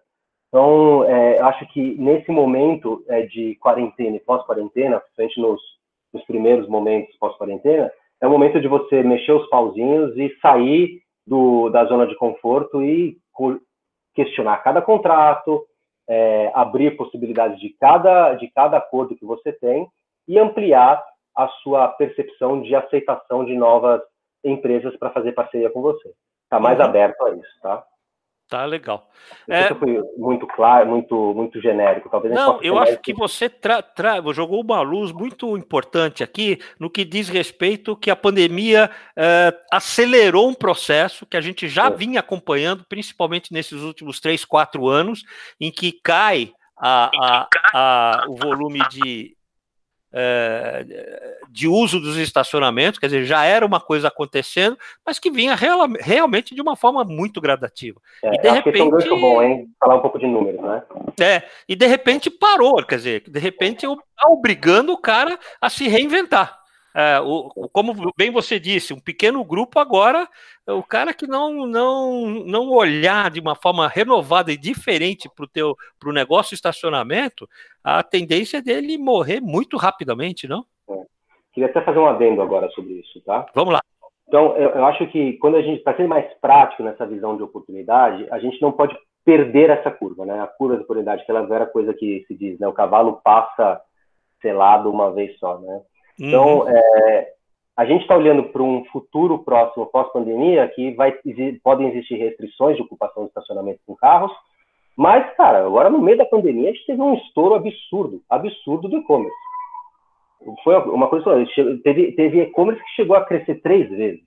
Então, 0.50 1.04
é, 1.06 1.40
acho 1.40 1.66
que 1.74 1.96
nesse 1.96 2.32
momento 2.32 3.04
é, 3.08 3.24
de 3.24 3.56
quarentena 3.56 4.18
e 4.18 4.20
pós-quarentena, 4.20 5.00
principalmente 5.00 5.42
nos, 5.42 5.62
nos 6.14 6.24
primeiros 6.26 6.68
momentos 6.68 7.16
pós-quarentena, 7.18 7.92
é 8.24 8.28
o 8.28 8.30
momento 8.30 8.62
de 8.62 8.70
você 8.70 9.04
mexer 9.04 9.34
os 9.34 9.46
pauzinhos 9.50 10.18
e 10.18 10.34
sair 10.42 11.02
do, 11.28 11.70
da 11.70 11.84
zona 11.84 12.08
de 12.08 12.16
conforto 12.16 12.82
e 12.82 13.18
questionar 14.16 14.64
cada 14.64 14.82
contrato, 14.82 15.66
é, 16.08 16.50
abrir 16.56 16.96
possibilidades 16.96 17.60
de 17.60 17.76
cada, 17.78 18.36
de 18.36 18.50
cada 18.52 18.78
acordo 18.78 19.14
que 19.14 19.26
você 19.26 19.52
tem 19.52 19.90
e 20.26 20.40
ampliar 20.40 21.04
a 21.36 21.50
sua 21.62 21.90
percepção 21.90 22.62
de 22.62 22.74
aceitação 22.74 23.44
de 23.44 23.58
novas 23.58 24.02
empresas 24.42 24.96
para 24.96 25.10
fazer 25.10 25.34
parceria 25.34 25.70
com 25.70 25.82
você. 25.82 26.14
Está 26.46 26.62
mais 26.62 26.80
uhum. 26.80 26.86
aberto 26.86 27.26
a 27.26 27.32
isso, 27.32 27.62
tá? 27.62 27.84
Tá 28.50 28.66
legal. 28.66 29.10
É... 29.48 29.74
foi 29.74 30.00
muito 30.18 30.46
claro, 30.46 30.88
muito, 30.88 31.34
muito 31.34 31.60
genérico. 31.60 32.10
Talvez 32.10 32.34
não, 32.34 32.62
eu 32.62 32.78
acho 32.78 33.00
que 33.00 33.14
você 33.14 33.50
tra, 33.50 33.82
tra, 33.82 34.22
jogou 34.32 34.62
uma 34.62 34.82
luz 34.82 35.12
muito 35.12 35.58
importante 35.58 36.24
aqui 36.24 36.60
no 36.80 36.90
que 36.90 37.04
diz 37.04 37.30
respeito 37.30 37.96
que 37.96 38.12
a 38.12 38.16
pandemia 38.16 38.92
é, 39.18 39.54
acelerou 39.72 40.50
um 40.50 40.54
processo 40.54 41.26
que 41.26 41.38
a 41.38 41.42
gente 41.42 41.68
já 41.68 41.90
vinha 41.90 42.20
acompanhando, 42.20 42.86
principalmente 42.88 43.52
nesses 43.52 43.82
últimos 43.82 44.20
três, 44.20 44.46
quatro 44.46 44.88
anos, 44.88 45.24
em 45.60 45.72
que 45.72 45.92
cai 46.04 46.52
a, 46.78 47.10
a, 47.20 47.48
a, 47.74 48.26
o 48.28 48.36
volume 48.36 48.80
de 48.90 49.36
é, 50.14 50.86
de 51.54 51.68
uso 51.68 52.00
dos 52.00 52.18
estacionamentos, 52.18 53.00
quer 53.00 53.06
dizer, 53.06 53.26
já 53.26 53.46
era 53.46 53.64
uma 53.64 53.80
coisa 53.80 54.08
acontecendo, 54.08 54.76
mas 55.06 55.20
que 55.20 55.30
vinha 55.30 55.54
real, 55.54 55.88
realmente 56.00 56.56
de 56.56 56.62
uma 56.62 56.76
forma 56.76 57.04
muito 57.04 57.40
gradativa. 57.40 58.02
É, 58.24 58.34
e 58.34 58.38
de 58.40 58.50
repente. 58.50 59.04
Que 59.04 59.10
é 59.10 59.14
um 59.14 59.22
bom, 59.22 59.44
hein? 59.44 59.70
Falar 59.80 59.96
um 59.98 60.02
pouco 60.02 60.18
de 60.18 60.26
números, 60.26 60.60
né? 60.60 60.82
É, 61.22 61.44
e 61.70 61.76
de 61.76 61.86
repente 61.86 62.32
parou, 62.32 62.84
quer 62.84 62.96
dizer, 62.96 63.24
de 63.28 63.40
repente 63.40 63.86
tá 63.86 64.28
obrigando 64.30 64.94
o 64.94 64.98
cara 64.98 65.40
a 65.62 65.70
se 65.70 65.88
reinventar. 65.88 66.60
É, 66.96 67.20
o, 67.20 67.50
como 67.72 68.12
bem 68.18 68.32
você 68.32 68.60
disse, 68.60 68.94
um 68.94 69.00
pequeno 69.00 69.44
grupo 69.44 69.80
agora, 69.80 70.28
o 70.68 70.82
cara 70.82 71.14
que 71.14 71.28
não 71.28 71.68
não 71.68 72.30
não 72.46 72.70
olhar 72.70 73.30
de 73.30 73.40
uma 73.40 73.56
forma 73.56 73.88
renovada 73.88 74.52
e 74.52 74.58
diferente 74.58 75.30
para 75.36 75.46
o 75.46 75.48
teu 75.48 75.76
para 76.00 76.10
o 76.10 76.14
negócio 76.14 76.56
estacionamento, 76.56 77.48
a 77.84 78.02
tendência 78.02 78.58
é 78.58 78.62
dele 78.62 78.98
morrer 78.98 79.40
muito 79.40 79.78
rapidamente, 79.78 80.48
não? 80.48 80.66
É. 80.90 81.13
Queria 81.54 81.70
até 81.70 81.82
fazer 81.82 82.00
um 82.00 82.08
adendo 82.08 82.42
agora 82.42 82.70
sobre 82.72 82.94
isso, 82.94 83.22
tá? 83.26 83.46
Vamos 83.54 83.74
lá. 83.74 83.82
Então, 84.28 84.56
eu, 84.58 84.72
eu 84.72 84.86
acho 84.86 85.06
que 85.08 85.34
quando 85.34 85.58
a 85.58 85.62
gente, 85.62 85.84
para 85.84 85.96
ser 85.96 86.08
mais 86.08 86.26
prático 86.42 86.82
nessa 86.84 87.06
visão 87.06 87.38
de 87.38 87.44
oportunidade, 87.44 88.28
a 88.32 88.40
gente 88.40 88.60
não 88.62 88.72
pode 88.72 88.98
perder 89.24 89.70
essa 89.70 89.92
curva, 89.92 90.26
né? 90.26 90.42
A 90.42 90.48
curva 90.48 90.78
de 90.78 90.84
oportunidade, 90.84 91.24
que 91.26 91.32
ela 91.32 91.48
era 91.54 91.66
coisa 91.66 91.94
que 91.94 92.26
se 92.28 92.36
diz, 92.36 92.60
né? 92.60 92.68
O 92.68 92.74
cavalo 92.74 93.22
passa 93.24 93.80
selado 94.42 94.90
uma 94.90 95.12
vez 95.12 95.38
só, 95.38 95.60
né? 95.60 95.82
Então, 96.20 96.62
uhum. 96.62 96.70
é, 96.70 97.34
a 97.76 97.86
gente 97.86 98.02
está 98.02 98.16
olhando 98.16 98.44
para 98.44 98.62
um 98.62 98.84
futuro 98.86 99.40
próximo 99.40 99.86
pós-pandemia 99.86 100.68
que 100.70 100.92
vai, 100.92 101.14
podem 101.64 101.90
existir 101.90 102.16
restrições 102.16 102.76
de 102.76 102.84
ocupação 102.84 103.24
de 103.24 103.30
estacionamento 103.30 103.80
com 103.86 103.96
carros, 103.96 104.32
mas, 104.96 105.36
cara, 105.36 105.66
agora 105.66 105.90
no 105.90 106.00
meio 106.00 106.18
da 106.18 106.26
pandemia 106.26 106.70
a 106.70 106.74
gente 106.74 106.86
teve 106.86 107.02
um 107.02 107.16
estouro 107.16 107.56
absurdo, 107.56 108.22
absurdo 108.30 108.88
do 108.88 108.98
e-commerce. 108.98 109.36
Foi 110.64 110.76
uma 110.76 111.08
coisa, 111.08 111.46
teve, 111.84 112.12
teve 112.14 112.42
e-commerce 112.42 112.84
que 112.84 112.96
chegou 112.96 113.16
a 113.16 113.26
crescer 113.26 113.62
três 113.62 113.90
vezes. 113.90 114.22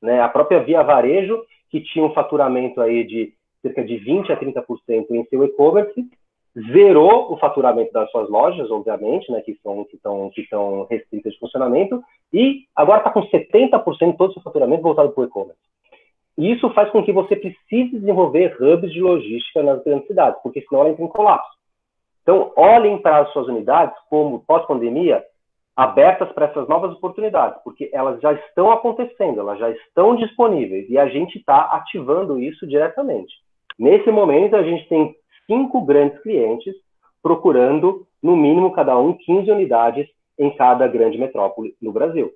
Né? 0.00 0.20
A 0.20 0.28
própria 0.28 0.62
Via 0.62 0.82
Varejo, 0.82 1.42
que 1.70 1.80
tinha 1.80 2.04
um 2.04 2.12
faturamento 2.12 2.80
aí 2.80 3.04
de 3.04 3.32
cerca 3.62 3.84
de 3.84 3.94
20% 3.94 4.30
a 4.30 4.36
30% 4.36 5.06
em 5.10 5.24
seu 5.26 5.44
e-commerce, 5.44 6.04
zerou 6.72 7.32
o 7.32 7.38
faturamento 7.38 7.92
das 7.92 8.10
suas 8.10 8.28
lojas, 8.28 8.70
obviamente, 8.70 9.30
né, 9.32 9.40
que 9.40 9.52
estão 9.52 9.84
que 9.84 9.96
estão 9.96 10.30
que 10.30 10.94
restritas 10.94 11.32
de 11.32 11.38
funcionamento, 11.38 12.02
e 12.32 12.64
agora 12.76 12.98
está 12.98 13.10
com 13.10 13.22
70% 13.22 14.10
de 14.10 14.16
todo 14.18 14.30
o 14.30 14.32
seu 14.34 14.42
faturamento 14.42 14.82
voltado 14.82 15.12
para 15.12 15.22
o 15.22 15.24
e-commerce. 15.24 15.60
Isso 16.36 16.68
faz 16.70 16.90
com 16.90 17.02
que 17.02 17.12
você 17.12 17.36
precise 17.36 17.98
desenvolver 17.98 18.56
hubs 18.60 18.92
de 18.92 19.00
logística 19.00 19.62
nas 19.62 19.82
grandes 19.84 20.06
cidades, 20.06 20.40
porque 20.42 20.62
senão 20.62 20.82
ela 20.82 20.90
entra 20.90 21.04
em 21.04 21.08
colapso. 21.08 21.50
Então, 22.22 22.52
olhem 22.56 22.98
para 22.98 23.18
as 23.18 23.32
suas 23.32 23.48
unidades 23.48 23.96
como 24.08 24.44
pós-pandemia 24.46 25.22
abertas 25.76 26.30
para 26.32 26.46
essas 26.46 26.68
novas 26.68 26.92
oportunidades, 26.92 27.62
porque 27.64 27.90
elas 27.92 28.20
já 28.20 28.32
estão 28.32 28.70
acontecendo, 28.70 29.40
elas 29.40 29.58
já 29.58 29.70
estão 29.70 30.16
disponíveis 30.16 30.88
e 30.90 30.98
a 30.98 31.08
gente 31.08 31.38
está 31.38 31.62
ativando 31.72 32.38
isso 32.38 32.66
diretamente. 32.66 33.32
Nesse 33.78 34.10
momento, 34.10 34.54
a 34.54 34.62
gente 34.62 34.86
tem 34.88 35.14
cinco 35.46 35.80
grandes 35.82 36.20
clientes 36.22 36.74
procurando, 37.22 38.06
no 38.22 38.36
mínimo, 38.36 38.72
cada 38.72 38.98
um 38.98 39.14
15 39.14 39.50
unidades 39.50 40.06
em 40.38 40.54
cada 40.56 40.86
grande 40.86 41.18
metrópole 41.18 41.74
no 41.80 41.92
Brasil. 41.92 42.32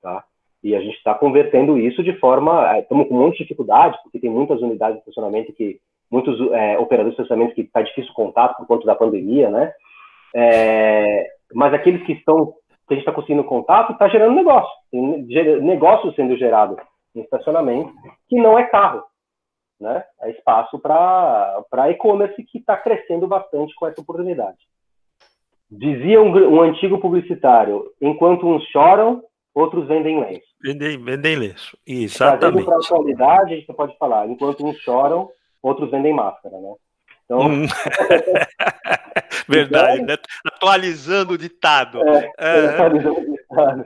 Tá? 0.00 0.24
E 0.62 0.76
a 0.76 0.80
gente 0.80 0.96
está 0.96 1.14
convertendo 1.14 1.76
isso 1.76 2.02
de 2.02 2.12
forma. 2.18 2.78
Estamos 2.78 3.06
é, 3.06 3.08
com 3.08 3.14
um 3.14 3.18
monte 3.18 3.38
de 3.38 3.44
dificuldade, 3.44 3.98
porque 4.02 4.20
tem 4.20 4.30
muitas 4.30 4.60
unidades 4.60 4.98
de 4.98 5.04
funcionamento 5.04 5.52
que. 5.52 5.80
Muitos 6.10 6.38
é, 6.52 6.78
operadores 6.78 7.16
de 7.16 7.22
estacionamento 7.22 7.54
que 7.54 7.62
está 7.62 7.80
difícil 7.80 8.12
contato 8.12 8.58
por 8.58 8.66
conta 8.66 8.84
da 8.84 8.94
pandemia, 8.94 9.48
né? 9.48 9.72
É, 10.34 11.26
mas 11.54 11.72
aqueles 11.72 12.04
que 12.04 12.12
estão. 12.12 12.52
A 12.92 12.96
gente 12.96 13.02
está 13.02 13.12
conseguindo 13.12 13.44
contato, 13.44 13.92
está 13.92 14.08
gerando 14.08 14.34
negócio. 14.34 14.72
Tem 14.90 15.60
negócio 15.60 16.12
sendo 16.14 16.36
gerado 16.36 16.76
em 17.14 17.20
estacionamento, 17.20 17.92
que 18.28 18.36
não 18.36 18.58
é 18.58 18.64
carro 18.64 19.04
né? 19.82 20.04
É 20.22 20.30
espaço 20.30 20.78
para 20.78 21.90
e-commerce 21.90 22.42
que 22.44 22.58
está 22.58 22.76
crescendo 22.76 23.26
bastante 23.26 23.74
com 23.74 23.86
essa 23.86 24.00
oportunidade. 24.00 24.58
Dizia 25.68 26.22
um, 26.22 26.30
um, 26.30 26.62
antigo 26.62 26.98
publicitário: 27.00 27.90
enquanto 28.00 28.46
uns 28.46 28.64
choram, 28.68 29.22
outros 29.52 29.88
vendem 29.88 30.20
lenço. 30.20 30.46
Vendem, 30.62 31.02
vendem 31.02 31.36
lenço, 31.36 31.76
exatamente. 31.86 32.64
Para 32.64 32.76
a 32.76 32.78
atualidade, 32.78 33.54
a 33.54 33.56
gente 33.56 33.72
pode 33.74 33.98
falar: 33.98 34.28
enquanto 34.28 34.64
uns 34.64 34.78
choram, 34.78 35.28
outros 35.60 35.90
vendem 35.90 36.14
máscara, 36.14 36.56
né? 36.58 36.74
Então... 37.24 37.40
Hum. 37.40 37.66
Verdade, 39.48 40.02
então, 40.02 40.06
né? 40.06 40.16
atualizando 40.46 41.34
o 41.34 41.38
ditado. 41.38 42.00
É, 42.06 42.32
é. 42.38 42.66
Atualizando 42.66 43.20
o 43.20 43.32
ditado. 43.32 43.84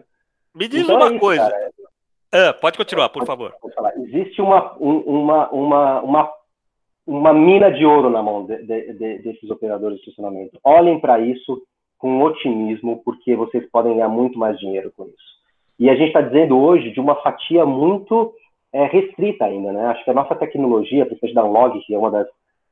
Me 0.54 0.68
diz 0.68 0.82
então, 0.82 0.96
uma 0.96 1.06
é 1.06 1.10
isso, 1.10 1.18
coisa. 1.18 1.50
Cara. 1.50 1.70
Ah, 2.32 2.52
pode 2.52 2.76
continuar, 2.76 3.08
por 3.08 3.24
favor. 3.24 3.54
Existe 3.98 4.42
uma, 4.42 4.72
uma, 4.74 5.48
uma, 5.50 6.00
uma, 6.02 6.32
uma 7.06 7.32
mina 7.32 7.70
de 7.70 7.84
ouro 7.84 8.10
na 8.10 8.22
mão 8.22 8.44
de, 8.44 8.56
de, 8.58 8.92
de, 8.92 9.18
desses 9.18 9.50
operadores 9.50 9.98
de 9.98 10.02
estacionamento. 10.04 10.58
Olhem 10.64 11.00
para 11.00 11.18
isso 11.20 11.62
com 11.98 12.22
otimismo, 12.22 13.00
porque 13.04 13.34
vocês 13.36 13.64
podem 13.70 13.94
ganhar 13.94 14.08
muito 14.08 14.38
mais 14.38 14.58
dinheiro 14.58 14.92
com 14.96 15.04
isso. 15.04 15.36
E 15.78 15.88
a 15.88 15.94
gente 15.94 16.08
está 16.08 16.20
dizendo 16.20 16.58
hoje 16.58 16.90
de 16.90 17.00
uma 17.00 17.14
fatia 17.16 17.64
muito 17.64 18.34
é, 18.72 18.84
restrita 18.86 19.44
ainda, 19.44 19.72
né? 19.72 19.86
Acho 19.86 20.04
que 20.04 20.10
a 20.10 20.14
nossa 20.14 20.34
tecnologia, 20.34 21.06
principalmente 21.06 21.34
da 21.34 21.42
Log, 21.42 21.80
que 21.80 21.94
é 21.94 21.98
uma 21.98 22.10
das, 22.10 22.26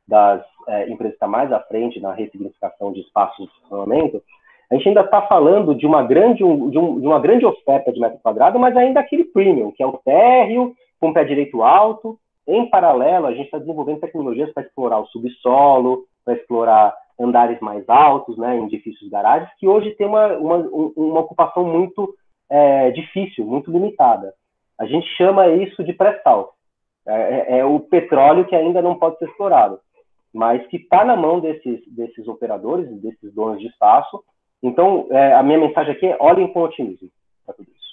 das 0.06 0.44
é, 0.68 0.88
empresas 0.88 1.12
que 1.12 1.16
está 1.16 1.26
mais 1.26 1.52
à 1.52 1.60
frente 1.60 2.00
na 2.00 2.12
ressignificação 2.12 2.92
de 2.92 3.00
espaços 3.00 3.46
de 3.46 3.52
estacionamento, 3.52 4.22
a 4.70 4.74
gente 4.74 4.88
ainda 4.88 5.02
está 5.02 5.22
falando 5.22 5.74
de 5.74 5.86
uma, 5.86 6.02
grande, 6.02 6.38
de, 6.38 6.44
um, 6.44 6.70
de, 6.70 7.06
uma 7.06 7.20
grande 7.20 7.44
oferta 7.44 7.92
de 7.92 8.00
metro 8.00 8.18
quadrado, 8.22 8.58
mas 8.58 8.76
ainda 8.76 9.00
aquele 9.00 9.24
premium, 9.24 9.70
que 9.70 9.82
é 9.82 9.86
o 9.86 9.98
térreo, 9.98 10.74
com 11.00 11.12
pé 11.12 11.24
direito 11.24 11.62
alto. 11.62 12.18
Em 12.46 12.68
paralelo, 12.68 13.26
a 13.26 13.32
gente 13.32 13.46
está 13.46 13.58
desenvolvendo 13.58 14.00
tecnologias 14.00 14.52
para 14.52 14.62
explorar 14.62 14.98
o 14.98 15.06
subsolo, 15.06 16.04
para 16.24 16.34
explorar 16.34 16.94
andares 17.18 17.60
mais 17.60 17.88
altos, 17.88 18.36
né, 18.36 18.56
em 18.56 18.64
edifícios 18.64 19.08
garagens, 19.10 19.50
que 19.58 19.68
hoje 19.68 19.92
tem 19.92 20.06
uma, 20.06 20.26
uma, 20.36 20.56
uma 20.96 21.20
ocupação 21.20 21.64
muito 21.64 22.14
é, 22.50 22.90
difícil, 22.90 23.44
muito 23.44 23.70
limitada. 23.70 24.34
A 24.78 24.86
gente 24.86 25.06
chama 25.16 25.48
isso 25.48 25.84
de 25.84 25.92
pré-sal. 25.92 26.54
É, 27.06 27.12
é, 27.12 27.58
é, 27.58 27.64
o 27.64 27.78
petróleo 27.80 28.46
que 28.46 28.56
ainda 28.56 28.80
não 28.80 28.98
pode 28.98 29.18
ser 29.18 29.26
explorado, 29.26 29.78
mas 30.34 30.66
que 30.66 30.78
está 30.78 31.04
na 31.04 31.16
mão 31.16 31.38
desses, 31.38 31.80
desses 31.86 32.26
operadores, 32.26 32.90
desses 33.00 33.32
donos 33.32 33.60
de 33.60 33.68
espaço, 33.68 34.22
então, 34.64 35.06
é, 35.10 35.34
a 35.34 35.42
minha 35.42 35.58
mensagem 35.58 35.92
aqui 35.92 36.06
é 36.06 36.16
olhem 36.18 36.50
com 36.50 36.62
otimismo 36.62 37.10
para 37.44 37.54
tudo 37.54 37.68
isso. 37.70 37.84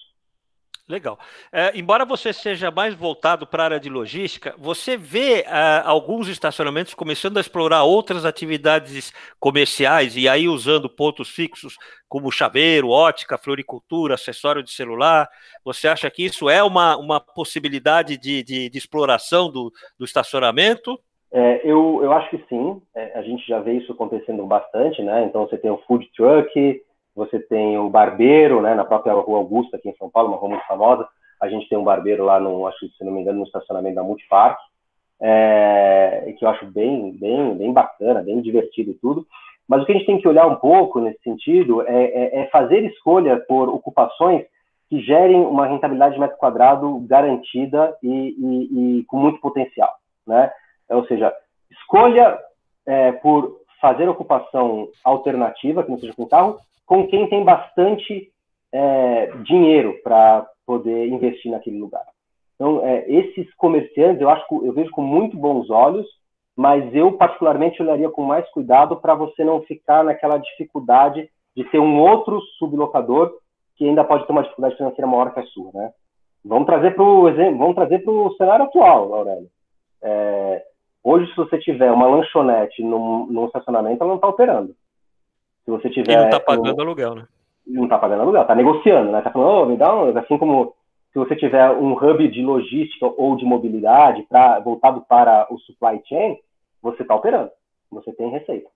Legal. 0.88 1.20
É, 1.52 1.78
embora 1.78 2.06
você 2.06 2.32
seja 2.32 2.72
mais 2.72 2.96
voltado 2.96 3.46
para 3.46 3.64
a 3.64 3.66
área 3.66 3.80
de 3.80 3.90
logística, 3.90 4.56
você 4.58 4.96
vê 4.96 5.42
é, 5.42 5.82
alguns 5.84 6.30
estacionamentos 6.30 6.94
começando 6.94 7.38
a 7.38 7.42
explorar 7.42 7.84
outras 7.84 8.26
atividades 8.26 9.14
comerciais 9.38 10.16
e 10.16 10.30
aí 10.30 10.48
usando 10.48 10.90
pontos 10.90 11.30
fixos 11.30 11.78
como 12.08 12.32
chaveiro, 12.32 12.90
ótica, 12.90 13.38
floricultura, 13.38 14.16
acessório 14.16 14.64
de 14.64 14.72
celular. 14.72 15.30
Você 15.66 15.90
acha 15.90 16.10
que 16.10 16.24
isso 16.24 16.50
é 16.50 16.64
uma, 16.64 16.96
uma 16.98 17.20
possibilidade 17.20 18.18
de, 18.18 18.44
de, 18.44 18.70
de 18.70 18.78
exploração 18.78 19.52
do, 19.52 19.74
do 19.98 20.06
estacionamento? 20.06 20.98
É, 21.34 21.62
eu, 21.64 22.04
eu 22.04 22.12
acho 22.12 22.30
que 22.30 22.44
sim, 22.50 22.82
é, 22.94 23.18
a 23.18 23.22
gente 23.22 23.48
já 23.48 23.60
vê 23.60 23.74
isso 23.74 23.92
acontecendo 23.94 24.46
bastante, 24.46 25.02
né? 25.02 25.24
Então 25.24 25.48
você 25.48 25.58
tem 25.58 25.72
o 25.72 25.82
food 25.88 26.10
truck, 26.16 26.82
você 27.16 27.40
tem 27.40 27.78
o 27.78 27.90
barbeiro, 27.90 28.62
né? 28.62 28.76
Na 28.76 28.84
própria 28.84 29.14
Rua 29.14 29.38
Augusta, 29.38 29.78
aqui 29.78 29.90
em 29.90 29.96
São 29.96 30.10
Paulo, 30.10 30.30
uma 30.30 30.38
rua 30.38 30.50
muito 30.50 30.68
famosa, 30.68 31.08
a 31.42 31.48
gente 31.48 31.68
tem 31.70 31.78
um 31.78 31.84
barbeiro 31.84 32.26
lá, 32.26 32.40
no, 32.40 32.68
acho 32.68 32.80
que 32.80 32.90
se 32.98 33.04
não 33.04 33.14
me 33.14 33.22
engano, 33.22 33.40
no 33.40 33.46
estacionamento 33.46 33.96
da 33.96 34.04
Multipark, 34.04 34.60
é, 35.22 36.34
que 36.38 36.44
eu 36.44 36.50
acho 36.50 36.66
bem, 36.66 37.12
bem, 37.14 37.56
bem 37.56 37.72
bacana, 37.72 38.22
bem 38.22 38.42
divertido 38.42 38.92
e 38.92 38.96
tudo. 38.96 39.26
Mas 39.68 39.82
o 39.82 39.86
que 39.86 39.94
a 39.94 39.96
gente 39.96 40.08
tem 40.08 40.20
que 40.20 40.28
olhar 40.28 40.46
um 40.48 40.56
pouco 40.56 41.00
nesse 41.00 41.22
sentido 41.24 41.82
é, 41.88 42.04
é, 42.04 42.40
é 42.42 42.46
fazer 42.48 42.84
escolha 42.84 43.38
por 43.48 43.70
ocupações 43.70 44.46
que 44.90 45.00
gerem 45.00 45.40
uma 45.40 45.66
rentabilidade 45.66 46.16
de 46.16 46.20
metro 46.20 46.38
quadrado 46.38 47.00
garantida 47.08 47.96
e, 48.04 48.10
e, 48.10 49.00
e 49.00 49.04
com 49.06 49.16
muito 49.16 49.40
potencial, 49.40 49.94
né? 50.28 50.52
É, 50.92 50.96
ou 50.96 51.06
seja, 51.08 51.34
escolha 51.72 52.38
é, 52.86 53.14
por 53.14 53.62
fazer 53.80 54.08
ocupação 54.10 54.90
alternativa, 55.04 55.84
que 55.84 55.90
não 55.90 55.98
seja 55.98 56.14
com 56.14 56.28
carro, 56.28 56.60
com 56.86 57.08
quem 57.08 57.28
tem 57.30 57.44
bastante 57.46 58.30
é, 58.74 59.28
dinheiro 59.44 60.00
para 60.04 60.46
poder 60.66 61.08
investir 61.08 61.50
naquele 61.50 61.80
lugar. 61.80 62.06
Então, 62.56 62.86
é, 62.86 63.10
esses 63.10 63.52
comerciantes, 63.56 64.22
eu 64.22 64.30
acho 64.30 64.46
eu 64.66 64.74
vejo 64.74 64.92
com 64.92 65.02
muito 65.02 65.38
bons 65.38 65.70
olhos, 65.70 66.06
mas 66.56 66.94
eu 66.94 67.14
particularmente 67.14 67.82
olharia 67.82 68.10
com 68.10 68.24
mais 68.24 68.48
cuidado 68.52 68.98
para 68.98 69.16
você 69.16 69.44
não 69.44 69.62
ficar 69.62 70.04
naquela 70.04 70.38
dificuldade 70.38 71.30
de 71.56 71.64
ter 71.66 71.80
um 71.80 72.00
outro 72.00 72.40
sublocador 72.60 73.34
que 73.78 73.86
ainda 73.86 74.04
pode 74.04 74.28
ter 74.28 74.32
uma 74.32 74.44
dificuldade 74.44 74.76
financeira 74.76 75.08
maior 75.08 75.34
que 75.34 75.40
a 75.40 75.46
sua, 75.46 75.72
né? 75.74 75.92
Vamos 76.44 76.66
trazer 76.66 76.94
para 76.94 77.04
o 77.04 77.24
vamos 77.24 77.76
trazer 77.76 78.00
para 78.00 78.12
o 78.12 78.34
cenário 78.36 78.66
atual, 78.66 79.14
Aurélio. 79.14 79.50
É, 80.04 80.64
Hoje, 81.04 81.30
se 81.30 81.36
você 81.36 81.58
tiver 81.58 81.92
uma 81.92 82.08
lanchonete 82.08 82.84
num, 82.84 83.26
num 83.28 83.46
estacionamento, 83.46 84.02
ela 84.02 84.10
não 84.10 84.16
está 84.16 84.28
operando. 84.28 84.76
Se 85.66 85.72
você 85.72 85.90
tiver. 85.90 86.14
E 86.14 86.16
não 86.16 86.26
está 86.26 86.40
pagando 86.40 86.78
um... 86.78 86.82
aluguel, 86.82 87.16
né? 87.16 87.28
não 87.66 87.84
está 87.86 87.98
pagando 87.98 88.22
aluguel, 88.22 88.42
está 88.42 88.56
negociando, 88.56 89.12
né? 89.12 89.20
Está 89.20 89.32
falando, 89.32 89.50
oh, 89.50 89.66
me 89.66 89.78
dá 89.78 89.94
um, 89.96 90.18
assim 90.18 90.38
como 90.38 90.74
se 91.12 91.20
você 91.20 91.36
tiver 91.36 91.70
um 91.72 91.94
hub 91.94 92.28
de 92.28 92.42
logística 92.42 93.06
ou 93.06 93.36
de 93.36 93.46
mobilidade 93.46 94.24
para 94.30 94.60
voltado 94.60 95.02
para 95.08 95.48
o 95.50 95.60
supply 95.60 96.02
chain, 96.08 96.38
você 96.82 97.02
está 97.02 97.16
operando, 97.16 97.52
você 97.92 98.12
tem 98.14 98.30
receita. 98.30 98.70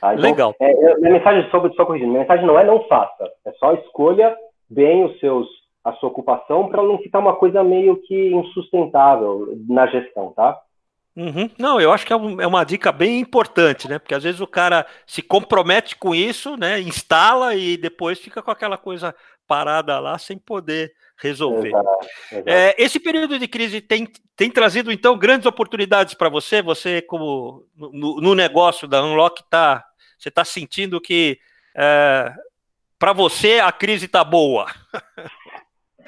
Tá? 0.00 0.14
Então, 0.14 0.30
Legal. 0.30 0.54
É, 0.60 0.70
é, 0.70 0.96
minha 0.98 1.12
mensagem, 1.12 1.50
só, 1.50 1.60
só 1.70 1.84
corrigindo, 1.84 2.10
minha 2.10 2.20
mensagem 2.20 2.46
não 2.46 2.58
é 2.58 2.64
não 2.64 2.84
faça, 2.84 3.30
é 3.44 3.52
só 3.52 3.72
escolha 3.74 4.36
bem 4.68 5.04
os 5.04 5.18
seus, 5.18 5.48
a 5.82 5.92
sua 5.94 6.10
ocupação 6.10 6.68
para 6.68 6.82
não 6.82 6.98
ficar 6.98 7.20
uma 7.20 7.36
coisa 7.36 7.64
meio 7.64 7.96
que 8.02 8.34
insustentável 8.34 9.56
na 9.68 9.86
gestão, 9.86 10.32
tá? 10.32 10.58
Uhum. 11.18 11.50
Não, 11.58 11.80
eu 11.80 11.92
acho 11.92 12.06
que 12.06 12.12
é, 12.12 12.16
um, 12.16 12.40
é, 12.40 12.46
uma 12.46 12.62
dica 12.62 12.92
bem 12.92 13.18
importante, 13.18 13.88
né? 13.88 13.98
Porque 13.98 14.14
às 14.14 14.22
vezes 14.22 14.40
o 14.40 14.46
cara 14.46 14.86
se 15.04 15.20
compromete 15.20 15.96
com 15.96 16.14
isso, 16.14 16.56
né? 16.56 16.80
Instala 16.80 17.56
e 17.56 17.76
depois 17.76 18.20
fica 18.20 18.40
com 18.40 18.52
aquela 18.52 18.78
coisa 18.78 19.12
parada 19.44 19.98
lá 19.98 20.16
sem 20.16 20.38
poder 20.38 20.92
resolver. 21.20 21.70
Exato, 21.70 22.06
exato. 22.30 22.48
É, 22.48 22.72
esse 22.78 23.00
período 23.00 23.36
de 23.36 23.48
crise 23.48 23.80
tem, 23.80 24.06
tem 24.36 24.48
trazido, 24.48 24.92
então, 24.92 25.18
grandes 25.18 25.44
oportunidades 25.44 26.14
para 26.14 26.28
você? 26.28 26.62
Você, 26.62 27.02
como 27.02 27.64
no, 27.76 28.20
no, 28.20 28.34
negócio 28.36 28.86
da 28.86 29.02
Unlock, 29.02 29.42
tá, 29.50 29.84
você 30.16 30.28
está 30.28 30.44
sentindo 30.44 31.00
que 31.00 31.40
é, 31.76 32.32
para 32.96 33.12
você 33.12 33.58
a 33.58 33.72
crise 33.72 34.06
está 34.06 34.22
boa? 34.22 34.66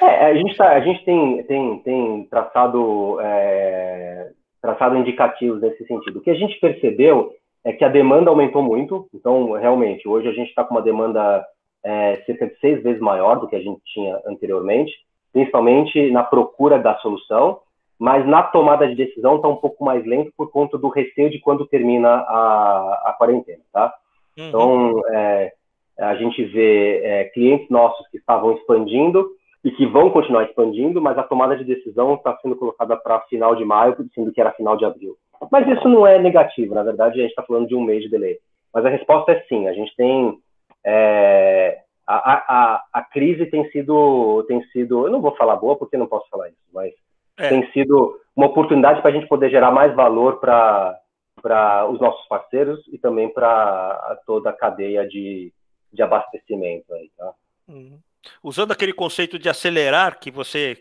É, 0.01 0.27
a 0.27 0.35
gente, 0.35 0.57
tá, 0.57 0.71
a 0.71 0.81
gente 0.81 1.05
tem, 1.05 1.43
tem, 1.43 1.79
tem 1.81 2.29
traçado 2.31 3.19
é, 3.21 4.31
traçado 4.61 4.97
indicativos 4.97 5.61
nesse 5.61 5.85
sentido. 5.87 6.19
O 6.19 6.23
que 6.23 6.31
a 6.31 6.35
gente 6.35 6.59
percebeu 6.61 7.33
é 7.65 7.73
que 7.73 7.85
a 7.85 7.89
demanda 7.89 8.31
aumentou 8.31 8.63
muito, 8.63 9.09
então, 9.15 9.53
realmente, 9.53 10.09
hoje 10.09 10.29
a 10.29 10.33
gente 10.33 10.49
está 10.49 10.65
com 10.65 10.75
uma 10.75 10.83
demanda 10.83 11.45
é, 11.85 12.23
cerca 12.27 12.47
de 12.47 12.59
seis 12.59 12.83
vezes 12.83 13.01
maior 13.01 13.39
do 13.39 13.49
que 13.49 13.57
a 13.57 13.61
gente 13.61 13.81
tinha 13.93 14.21
anteriormente, 14.27 14.93
principalmente 15.33 16.11
na 16.11 16.23
procura 16.23 16.79
da 16.79 16.97
solução, 16.99 17.61
mas 17.99 18.27
na 18.27 18.43
tomada 18.43 18.89
de 18.89 18.95
decisão 18.95 19.37
está 19.37 19.49
um 19.49 19.57
pouco 19.57 19.85
mais 19.85 20.05
lento 20.07 20.33
por 20.37 20.51
conta 20.51 20.79
do 20.79 20.89
receio 20.89 21.31
de 21.31 21.39
quando 21.39 21.67
termina 21.67 22.09
a, 22.09 23.03
a 23.07 23.15
quarentena, 23.19 23.63
tá? 23.73 23.95
Uhum. 24.39 24.49
Então, 24.49 25.03
é, 25.11 25.53
a 25.99 26.15
gente 26.15 26.43
vê 26.47 27.03
é, 27.05 27.25
clientes 27.25 27.69
nossos 27.69 28.09
que 28.09 28.17
estavam 28.17 28.53
expandindo 28.55 29.29
e 29.63 29.71
que 29.71 29.87
vão 29.87 30.11
continuar 30.11 30.45
expandindo, 30.45 31.01
mas 31.01 31.19
a 31.19 31.23
tomada 31.23 31.57
de 31.57 31.65
decisão 31.65 32.15
está 32.15 32.37
sendo 32.41 32.57
colocada 32.57 32.97
para 32.97 33.21
final 33.23 33.55
de 33.55 33.65
maio, 33.65 33.97
sendo 34.15 34.33
que 34.33 34.41
era 34.41 34.53
final 34.53 34.77
de 34.77 34.85
abril. 34.85 35.17
Mas 35.51 35.69
isso 35.69 35.89
não 35.89 36.07
é 36.07 36.19
negativo, 36.19 36.75
na 36.75 36.83
verdade, 36.83 37.19
a 37.19 37.23
gente 37.23 37.31
está 37.31 37.43
falando 37.43 37.69
de 37.69 37.75
um 37.75 37.83
mês 37.83 38.03
de 38.03 38.11
delay. 38.11 38.39
Mas 38.73 38.85
a 38.85 38.89
resposta 38.89 39.33
é 39.33 39.41
sim, 39.43 39.69
a 39.69 39.73
gente 39.73 39.95
tem. 39.97 40.39
É, 40.85 41.81
a, 42.07 42.33
a, 42.33 42.85
a 42.93 43.03
crise 43.03 43.47
tem 43.47 43.69
sido, 43.71 44.43
tem 44.49 44.63
sido, 44.69 45.07
eu 45.07 45.13
não 45.13 45.21
vou 45.21 45.37
falar 45.37 45.57
boa 45.57 45.77
porque 45.77 45.97
não 45.97 46.07
posso 46.07 46.29
falar 46.31 46.49
isso, 46.49 46.59
mas 46.73 46.93
é. 47.39 47.49
tem 47.49 47.71
sido 47.73 48.19
uma 48.35 48.47
oportunidade 48.47 49.01
para 49.03 49.11
a 49.11 49.15
gente 49.15 49.29
poder 49.29 49.51
gerar 49.51 49.71
mais 49.71 49.95
valor 49.95 50.41
para 50.41 50.97
para 51.43 51.89
os 51.89 51.99
nossos 51.99 52.27
parceiros 52.29 52.87
e 52.93 52.99
também 52.99 53.33
para 53.33 54.19
toda 54.27 54.51
a 54.51 54.53
cadeia 54.53 55.09
de, 55.09 55.51
de 55.91 56.03
abastecimento 56.03 56.93
aí, 56.93 57.11
tá? 57.17 57.33
Uhum 57.67 57.99
usando 58.43 58.73
aquele 58.73 58.93
conceito 58.93 59.39
de 59.39 59.49
acelerar 59.49 60.19
que 60.19 60.31
você 60.31 60.79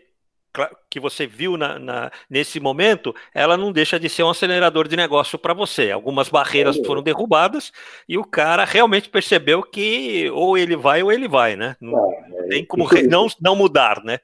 que 0.88 0.98
você 0.98 1.26
viu 1.26 1.56
na, 1.56 1.78
na, 1.78 2.10
nesse 2.28 2.58
momento, 2.58 3.14
ela 3.32 3.56
não 3.56 3.70
deixa 3.70 4.00
de 4.00 4.08
ser 4.08 4.24
um 4.24 4.30
acelerador 4.30 4.88
de 4.88 4.96
negócio 4.96 5.38
para 5.38 5.54
você. 5.54 5.92
Algumas 5.92 6.28
barreiras 6.28 6.76
foram 6.84 7.02
derrubadas 7.02 7.72
e 8.08 8.18
o 8.18 8.24
cara 8.24 8.64
realmente 8.64 9.08
percebeu 9.08 9.62
que 9.62 10.28
ou 10.30 10.58
ele 10.58 10.76
vai 10.76 11.02
ou 11.02 11.12
ele 11.12 11.28
vai, 11.28 11.54
né? 11.54 11.76
Não 11.80 12.12
é, 12.12 12.48
tem 12.48 12.64
como 12.64 12.82
isso, 12.84 13.08
não, 13.08 13.26
não 13.40 13.54
mudar, 13.54 14.02
né? 14.02 14.18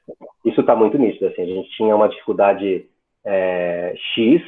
Isso 0.44 0.60
está 0.60 0.74
muito 0.74 0.98
nítido. 0.98 1.26
Assim, 1.26 1.42
a 1.42 1.46
gente 1.46 1.70
tinha 1.76 1.94
uma 1.94 2.08
dificuldade 2.08 2.86
é, 3.24 3.94
X 4.14 4.42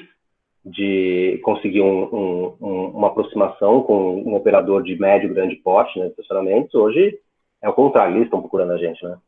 de 0.64 1.40
conseguir 1.44 1.80
um, 1.80 2.02
um, 2.04 2.56
um, 2.60 2.84
uma 2.88 3.06
aproximação 3.06 3.82
com 3.82 4.20
um 4.22 4.34
operador 4.34 4.82
de 4.82 4.98
médio 4.98 5.32
grande 5.32 5.56
porte, 5.56 5.98
né, 5.98 6.08
estacionamentos. 6.08 6.74
Hoje 6.74 7.18
é 7.62 7.68
o 7.68 7.72
contrário, 7.72 8.14
eles 8.14 8.24
estão 8.24 8.40
procurando 8.40 8.72
a 8.72 8.78
gente, 8.78 9.02
né? 9.04 9.18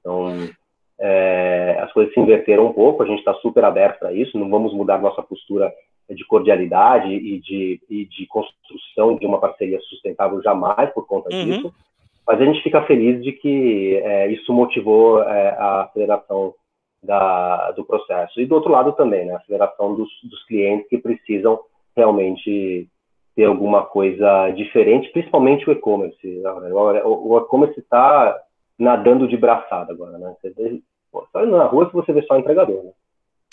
Então, 0.00 0.28
é, 0.98 1.78
as 1.80 1.92
coisas 1.92 2.12
se 2.12 2.20
inverteram 2.20 2.66
um 2.66 2.72
pouco, 2.72 3.02
a 3.02 3.06
gente 3.06 3.18
está 3.18 3.34
super 3.34 3.64
aberto 3.64 4.00
para 4.00 4.12
isso, 4.12 4.38
não 4.38 4.48
vamos 4.48 4.74
mudar 4.74 5.00
nossa 5.00 5.22
postura 5.22 5.72
de 6.10 6.24
cordialidade 6.24 7.08
e 7.08 7.38
de, 7.40 7.80
e 7.88 8.04
de 8.06 8.26
construção 8.26 9.16
de 9.16 9.26
uma 9.26 9.38
parceria 9.38 9.78
sustentável 9.80 10.42
jamais 10.42 10.90
por 10.92 11.06
conta 11.06 11.34
uhum. 11.34 11.44
disso, 11.44 11.74
mas 12.26 12.40
a 12.40 12.44
gente 12.44 12.62
fica 12.62 12.82
feliz 12.82 13.22
de 13.22 13.32
que 13.32 13.96
é, 14.02 14.28
isso 14.28 14.52
motivou 14.52 15.22
é, 15.22 15.50
a 15.50 15.82
aceleração 15.82 16.54
da, 17.02 17.70
do 17.72 17.84
processo. 17.84 18.40
E 18.40 18.46
do 18.46 18.54
outro 18.54 18.70
lado 18.70 18.92
também, 18.92 19.26
né, 19.26 19.34
a 19.34 19.36
aceleração 19.36 19.94
dos, 19.94 20.08
dos 20.24 20.44
clientes 20.46 20.88
que 20.88 20.98
precisam 20.98 21.60
realmente 21.96 22.88
ter 23.38 23.44
alguma 23.44 23.86
coisa 23.86 24.50
diferente, 24.50 25.12
principalmente 25.12 25.70
o 25.70 25.72
e-commerce. 25.72 26.42
O 27.04 27.38
e-commerce 27.38 27.78
está 27.78 28.36
nadando 28.76 29.28
de 29.28 29.36
braçada 29.36 29.92
agora, 29.92 30.18
né? 30.18 30.34
Você 30.42 30.82
só 31.32 31.46
na 31.46 31.66
rua 31.66 31.86
se 31.86 31.92
você 31.92 32.12
vê 32.12 32.20
só 32.22 32.36
entregador, 32.36 32.82
né? 32.82 32.90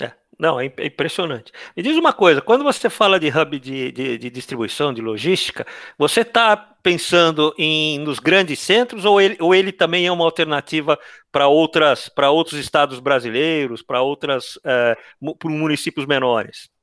É, 0.02 0.12
não, 0.40 0.60
é, 0.60 0.74
é 0.78 0.88
impressionante. 0.88 1.52
Me 1.78 1.84
diz 1.84 1.96
uma 1.98 2.12
coisa, 2.12 2.42
quando 2.42 2.64
você 2.64 2.90
fala 2.90 3.20
de 3.20 3.28
hub 3.28 3.60
de, 3.60 3.92
de, 3.92 4.18
de 4.18 4.30
distribuição, 4.32 4.92
de 4.92 5.04
logística, 5.04 5.64
você 6.00 6.22
está 6.22 6.58
pensando 6.82 7.54
em 7.56 8.00
nos 8.00 8.18
grandes 8.18 8.58
centros 8.62 9.06
ou 9.06 9.22
ele, 9.22 9.38
ou 9.40 9.54
ele 9.54 9.72
também 9.72 10.08
é 10.08 10.12
uma 10.12 10.26
alternativa 10.26 10.98
para 11.32 11.48
outras 11.48 12.10
para 12.10 12.32
outros 12.32 12.60
estados 12.60 13.00
brasileiros, 13.00 13.84
para 13.84 14.02
outras 14.02 14.60
é, 14.66 14.98
municípios 15.44 16.08
menores? 16.08 16.74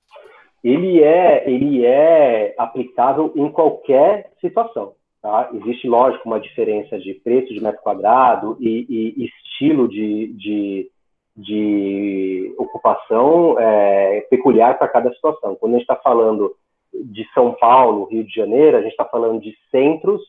Ele 0.62 1.02
é, 1.02 1.50
ele 1.50 1.84
é 1.84 2.54
aplicável 2.56 3.32
em 3.34 3.50
qualquer 3.50 4.30
situação. 4.40 4.94
Tá? 5.20 5.50
Existe, 5.54 5.86
lógico, 5.86 6.28
uma 6.28 6.40
diferença 6.40 6.98
de 6.98 7.14
preço 7.14 7.52
de 7.52 7.62
metro 7.62 7.80
quadrado 7.82 8.56
e, 8.60 9.14
e 9.16 9.24
estilo 9.24 9.88
de, 9.88 10.32
de, 10.34 10.90
de 11.36 12.54
ocupação 12.58 13.58
é, 13.58 14.22
peculiar 14.30 14.78
para 14.78 14.88
cada 14.88 15.12
situação. 15.12 15.54
Quando 15.54 15.74
a 15.74 15.78
gente 15.78 15.88
está 15.88 15.96
falando 15.96 16.54
de 16.92 17.26
São 17.32 17.52
Paulo, 17.52 18.06
Rio 18.06 18.24
de 18.24 18.34
Janeiro, 18.34 18.76
a 18.76 18.82
gente 18.82 18.90
está 18.90 19.04
falando 19.04 19.40
de 19.40 19.56
centros, 19.70 20.20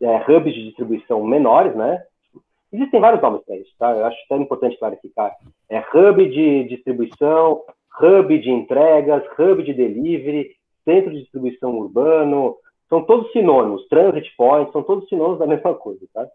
é, 0.00 0.16
hubs 0.30 0.54
de 0.54 0.64
distribuição 0.64 1.22
menores, 1.24 1.74
né? 1.74 2.02
Existem 2.72 3.00
vários 3.00 3.22
nomes 3.22 3.42
para 3.44 3.56
isso, 3.56 3.72
tá? 3.78 3.92
Eu 3.92 4.04
acho 4.04 4.16
que 4.26 4.34
é 4.34 4.36
importante 4.36 4.78
clarificar. 4.78 5.34
É 5.70 5.82
hub 5.94 6.28
de 6.28 6.64
distribuição, 6.64 7.62
hub 8.00 8.38
de 8.38 8.50
entregas, 8.50 9.22
hub 9.38 9.62
de 9.62 9.72
delivery, 9.72 10.50
centro 10.84 11.10
de 11.10 11.20
distribuição 11.20 11.76
urbano, 11.76 12.56
são 12.88 13.02
todos 13.04 13.30
sinônimos, 13.32 13.86
transit 13.88 14.28
point, 14.36 14.72
são 14.72 14.82
todos 14.82 15.08
sinônimos 15.08 15.38
da 15.38 15.46
mesma 15.48 15.74
coisa, 15.74 16.00
tá? 16.12 16.26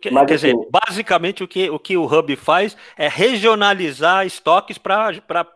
Que, 0.00 0.10
Mas, 0.10 0.26
quer 0.26 0.34
assim, 0.34 0.56
dizer, 0.56 0.68
basicamente 0.70 1.44
o 1.44 1.48
que, 1.48 1.68
o 1.68 1.78
que 1.78 1.94
o 1.94 2.06
Hub 2.06 2.34
faz 2.36 2.74
é 2.96 3.06
regionalizar 3.06 4.24
estoques 4.24 4.78
para 4.78 5.12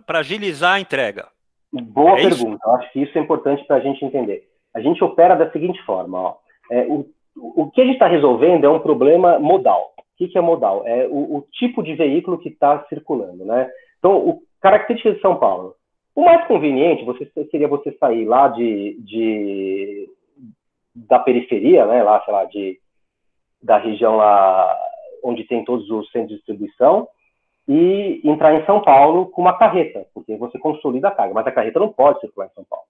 agilizar 0.06 0.74
a 0.74 0.80
entrega. 0.80 1.28
Boa 1.72 2.18
é 2.18 2.28
pergunta, 2.28 2.70
acho 2.72 2.92
que 2.92 3.00
isso 3.00 3.16
é 3.16 3.22
importante 3.22 3.64
para 3.66 3.76
a 3.76 3.80
gente 3.80 4.04
entender. 4.04 4.46
A 4.74 4.80
gente 4.80 5.02
opera 5.02 5.34
da 5.34 5.50
seguinte 5.50 5.82
forma, 5.82 6.18
ó, 6.18 6.36
é, 6.70 6.86
o, 6.86 7.06
o 7.36 7.70
que 7.70 7.80
a 7.80 7.84
gente 7.84 7.94
está 7.94 8.06
resolvendo 8.06 8.64
é 8.64 8.68
um 8.68 8.80
problema 8.80 9.38
modal. 9.38 9.94
O 9.96 10.02
que, 10.18 10.28
que 10.28 10.36
é 10.36 10.40
modal? 10.42 10.82
É 10.86 11.06
o, 11.06 11.38
o 11.38 11.46
tipo 11.52 11.82
de 11.82 11.94
veículo 11.94 12.38
que 12.38 12.50
está 12.50 12.84
circulando, 12.88 13.46
né? 13.46 13.70
Então, 13.98 14.16
o, 14.16 14.42
Características 14.60 15.16
de 15.16 15.20
São 15.20 15.36
Paulo. 15.36 15.74
O 16.14 16.24
mais 16.24 16.46
conveniente 16.46 17.04
você, 17.04 17.30
seria 17.50 17.68
você 17.68 17.92
sair 17.92 18.24
lá 18.24 18.48
de, 18.48 18.98
de 19.00 20.10
da 20.94 21.18
periferia, 21.20 21.86
né, 21.86 22.02
lá, 22.02 22.20
sei 22.24 22.34
lá, 22.34 22.44
de, 22.44 22.80
da 23.62 23.78
região 23.78 24.16
lá 24.16 24.76
onde 25.22 25.44
tem 25.44 25.64
todos 25.64 25.88
os 25.90 26.10
centros 26.10 26.30
de 26.30 26.36
distribuição 26.36 27.08
e 27.68 28.20
entrar 28.24 28.54
em 28.54 28.64
São 28.64 28.80
Paulo 28.82 29.26
com 29.26 29.42
uma 29.42 29.56
carreta, 29.56 30.06
porque 30.12 30.36
você 30.36 30.58
consolida 30.58 31.08
a 31.08 31.12
carga, 31.12 31.34
mas 31.34 31.46
a 31.46 31.52
carreta 31.52 31.78
não 31.78 31.92
pode 31.92 32.18
circular 32.20 32.46
em 32.46 32.54
São 32.54 32.64
Paulo 32.64 32.86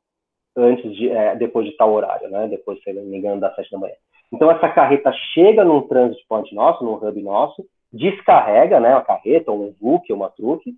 antes 0.56 0.94
de, 0.96 1.08
é, 1.10 1.36
depois 1.36 1.66
de 1.66 1.76
tal 1.76 1.92
horário, 1.92 2.28
né, 2.28 2.48
depois, 2.48 2.82
se 2.82 2.92
não 2.92 3.02
me 3.04 3.16
engano, 3.16 3.40
das 3.40 3.54
sete 3.54 3.70
da 3.70 3.78
manhã. 3.78 3.94
Então, 4.32 4.50
essa 4.50 4.68
carreta 4.68 5.12
chega 5.32 5.64
num 5.64 5.82
transit 5.82 6.24
point 6.28 6.54
nosso, 6.54 6.84
num 6.84 6.94
hub 6.94 7.22
nosso, 7.22 7.64
descarrega, 7.92 8.80
né, 8.80 8.94
a 8.94 9.00
carreta, 9.00 9.52
um 9.52 9.72
VUC, 9.80 10.12
uma 10.12 10.28
truque, 10.30 10.74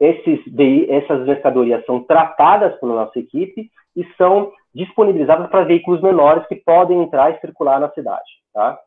esses, 0.00 0.40
essas 0.88 1.26
mercadorias 1.26 1.84
são 1.84 2.02
tratadas 2.02 2.74
pela 2.80 3.04
nossa 3.04 3.18
equipe 3.18 3.70
e 3.94 4.04
são 4.16 4.50
disponibilizadas 4.74 5.50
para 5.50 5.64
veículos 5.64 6.00
menores 6.00 6.46
que 6.46 6.56
podem 6.56 7.02
entrar 7.02 7.30
e 7.30 7.40
circular 7.40 7.78
na 7.78 7.90
cidade. 7.90 8.30
Tá? 8.54 8.78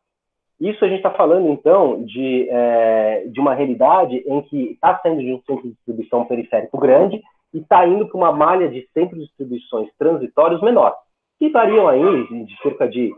Isso 0.60 0.84
a 0.84 0.88
gente 0.88 0.97
está 0.97 1.12
falando, 1.12 1.49
então, 1.49 2.04
de, 2.04 2.47
é, 2.49 3.26
de 3.28 3.39
uma 3.39 3.54
realidade 3.54 4.23
em 4.26 4.41
que 4.43 4.71
está 4.71 4.97
saindo 4.99 5.21
de 5.21 5.34
um 5.34 5.41
centro 5.41 5.63
de 5.63 5.73
distribuição 5.73 6.26
periférico 6.26 6.80
grande 6.80 7.21
e 7.54 7.60
está 7.60 7.86
indo 7.86 8.08
para 8.08 8.17
uma 8.17 8.32
malha 8.32 8.69
de 8.69 8.88
centros 8.93 9.19
de 9.19 9.26
distribuições 9.28 9.89
transitórios 9.97 10.62
menores, 10.62 10.97
que 11.38 11.49
variam 11.49 11.88
aí 11.88 12.45
de 12.45 12.58
cerca 12.62 12.88
de 12.88 13.13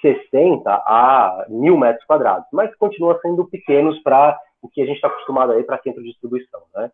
60 0.00 0.70
a 0.70 1.46
mil 1.48 1.76
metros 1.76 2.04
quadrados, 2.06 2.46
mas 2.52 2.74
continuam 2.76 3.18
sendo 3.20 3.44
pequenos 3.46 3.98
para 4.02 4.38
o 4.62 4.68
que 4.68 4.82
a 4.82 4.86
gente 4.86 4.96
está 4.96 5.08
acostumado 5.08 5.52
aí 5.52 5.62
para 5.62 5.80
centro 5.82 6.02
de 6.02 6.08
distribuição. 6.08 6.60
Né? 6.74 6.90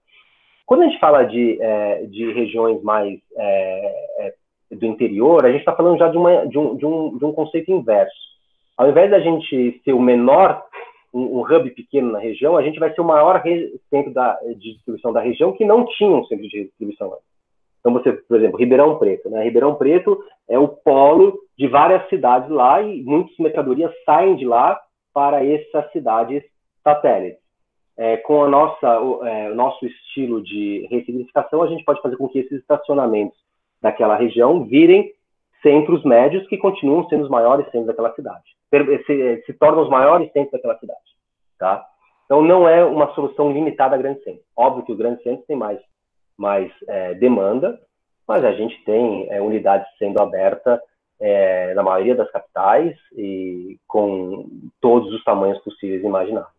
Quando 0.66 0.82
a 0.82 0.86
gente 0.86 0.98
fala 0.98 1.24
de, 1.24 1.60
é, 1.60 2.06
de 2.06 2.32
regiões 2.32 2.82
mais 2.82 3.18
é, 3.36 3.94
é 4.18 4.34
do 4.74 4.86
interior, 4.86 5.44
a 5.44 5.50
gente 5.50 5.60
está 5.60 5.74
falando 5.74 5.98
já 5.98 6.08
de, 6.08 6.16
uma, 6.16 6.46
de, 6.46 6.58
um, 6.58 6.76
de, 6.76 6.86
um, 6.86 7.18
de 7.18 7.24
um 7.24 7.32
conceito 7.32 7.70
inverso. 7.70 8.14
Ao 8.76 8.88
invés 8.88 9.10
da 9.10 9.20
gente 9.20 9.80
ser 9.84 9.92
o 9.92 10.00
menor, 10.00 10.62
um, 11.12 11.38
um 11.38 11.40
hub 11.40 11.70
pequeno 11.70 12.12
na 12.12 12.18
região, 12.18 12.56
a 12.56 12.62
gente 12.62 12.78
vai 12.78 12.92
ser 12.94 13.00
o 13.00 13.04
maior 13.06 13.42
centro 13.90 14.12
da, 14.12 14.34
de 14.56 14.72
distribuição 14.72 15.12
da 15.12 15.20
região 15.20 15.52
que 15.52 15.64
não 15.64 15.84
tinha 15.84 16.10
um 16.10 16.24
centro 16.24 16.48
de 16.48 16.64
distribuição 16.64 17.12
antes. 17.12 17.32
Então, 17.80 17.92
você, 17.92 18.12
por 18.12 18.38
exemplo, 18.38 18.58
Ribeirão 18.58 18.96
Preto. 18.96 19.28
Né? 19.28 19.42
Ribeirão 19.42 19.74
Preto 19.74 20.24
é 20.48 20.58
o 20.58 20.68
polo 20.68 21.38
de 21.58 21.66
várias 21.66 22.08
cidades 22.08 22.48
lá 22.48 22.80
e 22.80 23.02
muitas 23.02 23.36
mercadorias 23.38 23.92
saem 24.04 24.36
de 24.36 24.44
lá 24.44 24.80
para 25.12 25.44
essas 25.44 25.90
cidades 25.90 26.42
satélites. 26.82 27.41
É, 27.96 28.16
com 28.18 28.44
a 28.44 28.48
nossa, 28.48 29.00
o, 29.00 29.24
é, 29.26 29.50
o, 29.50 29.54
nosso 29.54 29.84
estilo 29.84 30.42
de 30.42 30.86
ressignificação, 30.90 31.62
a 31.62 31.66
gente 31.66 31.84
pode 31.84 32.00
fazer 32.00 32.16
com 32.16 32.28
que 32.28 32.38
esses 32.38 32.60
estacionamentos 32.60 33.38
daquela 33.80 34.16
região 34.16 34.64
virem 34.64 35.12
centros 35.62 36.02
médios 36.04 36.46
que 36.48 36.56
continuam 36.56 37.06
sendo 37.08 37.24
os 37.24 37.30
maiores 37.30 37.66
centros 37.66 37.86
daquela 37.86 38.14
cidade. 38.14 38.44
Se, 39.06 39.42
se 39.44 39.52
tornam 39.54 39.82
os 39.82 39.90
maiores 39.90 40.32
centros 40.32 40.52
daquela 40.52 40.78
cidade. 40.78 41.00
Tá? 41.58 41.84
Então, 42.24 42.40
não 42.42 42.66
é 42.66 42.82
uma 42.82 43.12
solução 43.14 43.52
limitada 43.52 43.94
a 43.94 43.98
grandes 43.98 44.24
centros. 44.24 44.44
Óbvio 44.56 44.84
que 44.84 44.92
os 44.92 44.98
grandes 44.98 45.22
centros 45.22 45.46
têm 45.46 45.56
mais 45.56 45.78
mais 46.36 46.72
é, 46.88 47.14
demanda, 47.14 47.78
mas 48.26 48.44
a 48.44 48.52
gente 48.52 48.82
tem 48.84 49.30
é, 49.30 49.40
unidades 49.40 49.86
sendo 49.98 50.20
abertas 50.20 50.80
é, 51.20 51.72
na 51.74 51.82
maioria 51.82 52.16
das 52.16 52.30
capitais 52.30 52.96
e 53.16 53.78
com 53.86 54.48
todos 54.80 55.12
os 55.12 55.22
tamanhos 55.22 55.58
possíveis 55.62 56.02
e 56.02 56.06
imagináveis, 56.06 56.52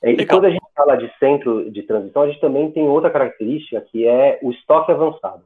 tá? 0.00 0.10
E, 0.10 0.26
quando 0.26 0.46
a 0.46 0.50
gente 0.50 0.64
fala 0.74 0.96
de 0.96 1.12
centro 1.18 1.70
de 1.70 1.82
transição, 1.82 2.22
a 2.22 2.26
gente 2.28 2.40
também 2.40 2.70
tem 2.70 2.88
outra 2.88 3.10
característica 3.10 3.80
que 3.80 4.06
é 4.06 4.38
o 4.42 4.50
estoque 4.50 4.92
avançado. 4.92 5.42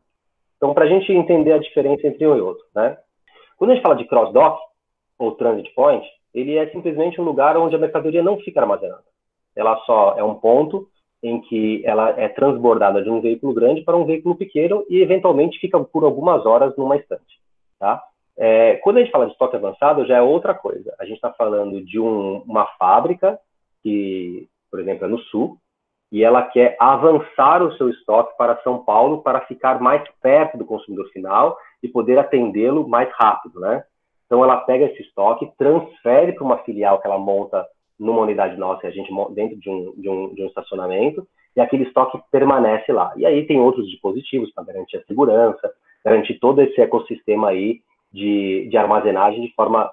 Então, 0.57 0.73
para 0.73 0.85
a 0.85 0.89
gente 0.89 1.13
entender 1.13 1.53
a 1.53 1.59
diferença 1.59 2.07
entre 2.07 2.27
um 2.27 2.37
e 2.37 2.41
outro, 2.41 2.65
né? 2.75 2.97
Quando 3.57 3.71
a 3.71 3.75
gente 3.75 3.83
fala 3.83 3.97
de 3.97 4.07
cross-dock 4.07 4.61
ou 5.19 5.33
transit 5.33 5.71
point, 5.75 6.07
ele 6.33 6.57
é 6.57 6.69
simplesmente 6.71 7.21
um 7.21 7.25
lugar 7.25 7.57
onde 7.57 7.75
a 7.75 7.79
mercadoria 7.79 8.23
não 8.23 8.39
fica 8.39 8.61
armazenada. 8.61 9.05
Ela 9.55 9.77
só 9.87 10.15
é 10.17 10.25
um 10.25 10.35
ponto 10.35 10.89
em 11.23 11.41
que 11.41 11.83
ela 11.87 12.11
é 12.21 12.29
transbordada 12.29 13.03
de 13.03 13.09
um 13.09 13.21
veículo 13.21 13.55
grande 13.55 13.83
para 13.83 13.97
um 13.97 14.05
veículo 14.05 14.35
pequeno 14.35 14.85
e 14.91 15.01
eventualmente 15.01 15.59
fica 15.59 15.79
por 15.81 16.05
algumas 16.05 16.45
horas 16.45 16.77
numa 16.77 16.97
estante, 16.97 17.41
tá? 17.79 18.03
É, 18.37 18.75
quando 18.77 18.97
a 18.97 19.01
gente 19.01 19.13
fala 19.13 19.27
de 19.27 19.33
estoque 19.33 19.57
avançado, 19.57 20.05
já 20.07 20.17
é 20.17 20.23
outra 20.23 20.55
coisa. 20.55 20.95
A 20.99 21.05
gente 21.05 21.17
está 21.17 21.33
falando 21.33 21.83
de 21.83 22.01
um, 22.01 22.43
uma 22.47 22.67
fábrica 22.79 23.39
que, 23.85 24.49
por 24.71 24.81
exemplo, 24.81 25.05
é 25.05 25.09
no 25.09 25.19
sul, 25.19 25.59
e 26.11 26.25
ela 26.25 26.43
quer 26.43 26.77
avançar 26.81 27.63
o 27.63 27.73
seu 27.77 27.91
estoque 27.91 28.37
para 28.37 28.61
São 28.63 28.85
Paulo 28.85 29.23
para 29.23 29.43
ficar 29.43 29.81
mais 29.81 30.03
perto 30.23 30.57
do 30.57 30.65
consumidor 30.65 31.09
final 31.11 31.57
e 31.83 31.89
poder 31.89 32.19
atendê-lo 32.19 32.89
mais 32.89 33.11
rápido, 33.13 33.61
né? 33.61 33.85
Então 34.27 34.43
ela 34.43 34.57
pega 34.59 34.87
esse 34.87 35.03
estoque, 35.03 35.51
transfere 35.59 36.33
para 36.33 36.45
uma 36.45 36.59
filial 36.59 37.01
que 37.01 37.07
ela 37.07 37.19
monta 37.19 37.67
numa 37.99 38.23
unidade 38.23 38.57
nossa, 38.57 38.87
a 38.87 38.91
gente 38.91 39.13
dentro 39.35 39.59
de 39.59 39.71
um, 39.71 39.93
de 39.97 40.09
um, 40.09 40.35
de 40.35 40.43
um 40.43 40.47
estacionamento, 40.47 41.27
e 41.57 41.61
aquele 41.61 41.85
estoque 41.85 42.19
permanece 42.31 42.93
lá. 42.93 43.13
E 43.17 43.27
aí 43.27 43.47
tem 43.47 43.61
outros 43.61 43.89
dispositivos 43.89 44.53
para 44.53 44.65
garantir 44.65 44.97
a 44.97 45.05
segurança, 45.05 45.73
garantir 46.05 46.39
todo 46.39 46.61
esse 46.61 46.81
ecossistema 46.81 47.51
aí 47.51 47.81
de, 48.13 48.69
de 48.69 48.77
armazenagem 48.77 49.43
de 49.43 49.53
forma 49.55 49.93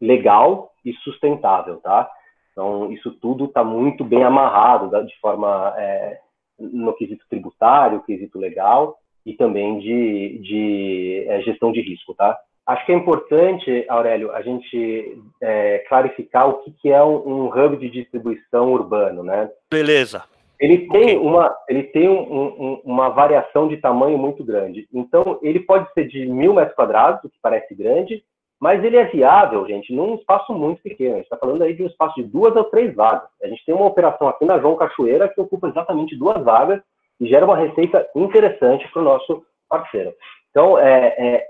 legal 0.00 0.70
e 0.84 0.92
sustentável, 0.94 1.76
tá? 1.78 2.10
Então, 2.54 2.92
isso 2.92 3.10
tudo 3.20 3.46
está 3.46 3.64
muito 3.64 4.04
bem 4.04 4.22
amarrado 4.22 4.88
de 5.04 5.18
forma 5.20 5.74
é, 5.76 6.20
no 6.56 6.94
quesito 6.94 7.26
tributário, 7.28 8.02
quesito 8.04 8.38
legal 8.38 8.96
e 9.26 9.34
também 9.34 9.80
de, 9.80 10.38
de 10.38 11.24
é, 11.26 11.42
gestão 11.42 11.72
de 11.72 11.80
risco, 11.80 12.14
tá? 12.14 12.38
Acho 12.64 12.86
que 12.86 12.92
é 12.92 12.94
importante, 12.94 13.84
Aurélio, 13.88 14.30
a 14.32 14.40
gente 14.40 15.18
é, 15.42 15.78
clarificar 15.88 16.48
o 16.48 16.62
que, 16.62 16.70
que 16.70 16.90
é 16.90 17.02
um, 17.02 17.16
um, 17.16 17.46
hub 17.48 17.76
de 17.76 17.90
distribuição 17.90 18.72
urbano, 18.72 19.22
né? 19.22 19.50
Beleza. 19.70 20.22
Ele 20.58 20.88
tem, 20.88 21.18
uma, 21.18 21.54
ele 21.68 21.82
tem 21.82 22.08
um, 22.08 22.22
um, 22.22 22.80
uma 22.84 23.10
variação 23.10 23.68
de 23.68 23.76
tamanho 23.78 24.16
muito 24.16 24.44
grande. 24.44 24.88
Então, 24.94 25.38
ele 25.42 25.60
pode 25.60 25.92
ser 25.92 26.06
de 26.06 26.24
mil 26.26 26.54
metros 26.54 26.76
quadrados, 26.76 27.22
o 27.24 27.28
que 27.28 27.36
parece 27.42 27.74
grande, 27.74 28.24
mas 28.64 28.82
ele 28.82 28.96
é 28.96 29.04
viável, 29.04 29.66
gente, 29.66 29.92
num 29.92 30.14
espaço 30.14 30.54
muito 30.54 30.80
pequeno. 30.80 31.12
A 31.12 31.16
gente 31.16 31.24
está 31.24 31.36
falando 31.36 31.60
aí 31.60 31.74
de 31.74 31.82
um 31.82 31.86
espaço 31.86 32.14
de 32.14 32.22
duas 32.22 32.56
ou 32.56 32.64
três 32.64 32.94
vagas. 32.94 33.28
A 33.42 33.46
gente 33.46 33.62
tem 33.62 33.74
uma 33.74 33.84
operação 33.84 34.26
aqui 34.26 34.46
na 34.46 34.58
João 34.58 34.74
Cachoeira 34.74 35.28
que 35.28 35.38
ocupa 35.38 35.68
exatamente 35.68 36.16
duas 36.16 36.42
vagas 36.42 36.80
e 37.20 37.26
gera 37.26 37.44
uma 37.44 37.58
receita 37.58 38.08
interessante 38.16 38.90
para 38.90 39.02
o 39.02 39.04
nosso 39.04 39.44
parceiro. 39.68 40.14
Então, 40.48 40.78
é, 40.78 41.14
é, 41.18 41.46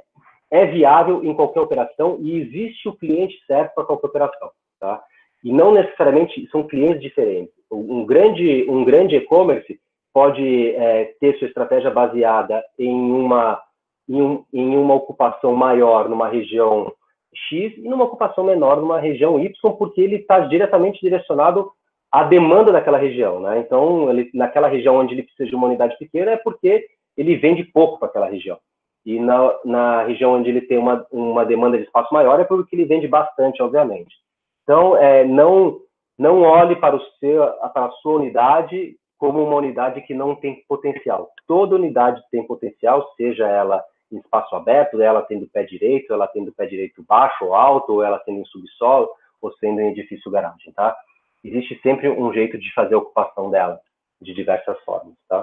é 0.50 0.66
viável 0.66 1.22
em 1.22 1.32
qualquer 1.32 1.60
operação 1.60 2.18
e 2.20 2.36
existe 2.36 2.88
o 2.88 2.96
cliente 2.96 3.36
certo 3.46 3.76
para 3.76 3.84
qualquer 3.84 4.08
operação, 4.08 4.50
tá? 4.80 5.00
E 5.44 5.52
não 5.52 5.70
necessariamente 5.70 6.48
são 6.50 6.64
clientes 6.64 7.00
diferentes. 7.00 7.54
Um 7.70 8.04
grande, 8.04 8.66
um 8.68 8.84
grande 8.84 9.14
e-commerce 9.14 9.78
pode 10.12 10.74
é, 10.74 11.14
ter 11.20 11.38
sua 11.38 11.46
estratégia 11.46 11.92
baseada 11.92 12.60
em 12.76 12.92
uma, 12.92 13.62
em, 14.08 14.20
um, 14.20 14.44
em 14.52 14.76
uma 14.76 14.94
ocupação 14.94 15.54
maior 15.54 16.08
numa 16.08 16.26
região 16.26 16.92
X 17.36 17.76
e 17.76 17.88
numa 17.88 18.04
ocupação 18.04 18.44
menor 18.44 18.80
numa 18.80 18.98
região 18.98 19.38
Y, 19.40 19.72
porque 19.76 20.00
ele 20.00 20.16
está 20.16 20.40
diretamente 20.40 21.00
direcionado 21.00 21.70
à 22.10 22.22
demanda 22.24 22.72
daquela 22.72 22.98
região, 22.98 23.40
né? 23.40 23.58
Então, 23.58 24.08
ele, 24.10 24.30
naquela 24.34 24.68
região 24.68 24.96
onde 24.96 25.14
ele 25.14 25.24
precisa 25.24 25.48
de 25.48 25.54
uma 25.54 25.66
unidade 25.66 25.96
pequena 25.98 26.32
é 26.32 26.36
porque 26.36 26.86
ele 27.16 27.36
vende 27.36 27.64
pouco 27.64 27.98
para 27.98 28.08
aquela 28.08 28.26
região. 28.26 28.58
E 29.04 29.20
na, 29.20 29.54
na 29.64 30.02
região 30.04 30.32
onde 30.32 30.48
ele 30.48 30.62
tem 30.62 30.78
uma, 30.78 31.06
uma 31.10 31.44
demanda 31.44 31.76
de 31.76 31.84
espaço 31.84 32.12
maior 32.12 32.40
é 32.40 32.44
porque 32.44 32.74
ele 32.74 32.86
vende 32.86 33.06
bastante, 33.06 33.62
obviamente. 33.62 34.14
Então, 34.62 34.96
é, 34.96 35.24
não, 35.24 35.78
não 36.18 36.42
olhe 36.42 36.76
para, 36.76 36.96
o 36.96 37.00
seu, 37.20 37.46
para 37.72 37.86
a 37.86 37.90
sua 38.00 38.14
unidade 38.14 38.96
como 39.18 39.42
uma 39.42 39.56
unidade 39.56 40.00
que 40.02 40.14
não 40.14 40.34
tem 40.34 40.62
potencial. 40.68 41.30
Toda 41.46 41.76
unidade 41.76 42.22
tem 42.30 42.46
potencial, 42.46 43.12
seja 43.16 43.46
ela 43.46 43.84
em 44.14 44.20
espaço 44.20 44.54
aberto, 44.54 45.00
ela 45.00 45.22
tendo 45.22 45.46
pé 45.46 45.64
direito, 45.64 46.12
ela 46.12 46.26
tendo 46.26 46.52
pé 46.52 46.66
direito 46.66 47.04
baixo 47.06 47.44
ou 47.44 47.54
alto, 47.54 47.94
ou 47.94 48.02
ela 48.02 48.18
tendo 48.20 48.40
em 48.40 48.44
subsolo, 48.46 49.10
ou 49.40 49.52
sendo 49.58 49.80
em 49.80 49.90
edifício 49.90 50.30
garagem, 50.30 50.72
tá? 50.72 50.96
Existe 51.42 51.78
sempre 51.82 52.08
um 52.08 52.32
jeito 52.32 52.56
de 52.58 52.72
fazer 52.72 52.94
a 52.94 52.98
ocupação 52.98 53.50
dela, 53.50 53.78
de 54.20 54.32
diversas 54.32 54.78
formas, 54.84 55.14
tá? 55.28 55.42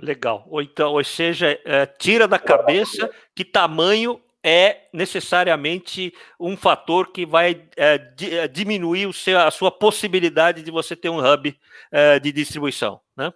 Legal. 0.00 0.44
Ou 0.48 0.62
então, 0.62 0.92
ou 0.92 1.04
seja, 1.04 1.60
é, 1.64 1.86
tira 1.86 2.26
da 2.26 2.38
cabeça 2.38 3.10
que 3.36 3.44
tamanho 3.44 4.20
é 4.42 4.88
necessariamente 4.92 6.12
um 6.40 6.56
fator 6.56 7.12
que 7.12 7.24
vai 7.24 7.62
é, 7.76 7.98
di, 7.98 8.36
é, 8.36 8.48
diminuir 8.48 9.12
seu, 9.12 9.38
a 9.38 9.50
sua 9.50 9.70
possibilidade 9.70 10.62
de 10.62 10.70
você 10.70 10.96
ter 10.96 11.08
um 11.08 11.18
hub 11.18 11.56
é, 11.92 12.18
de 12.18 12.32
distribuição, 12.32 13.00
né? 13.16 13.32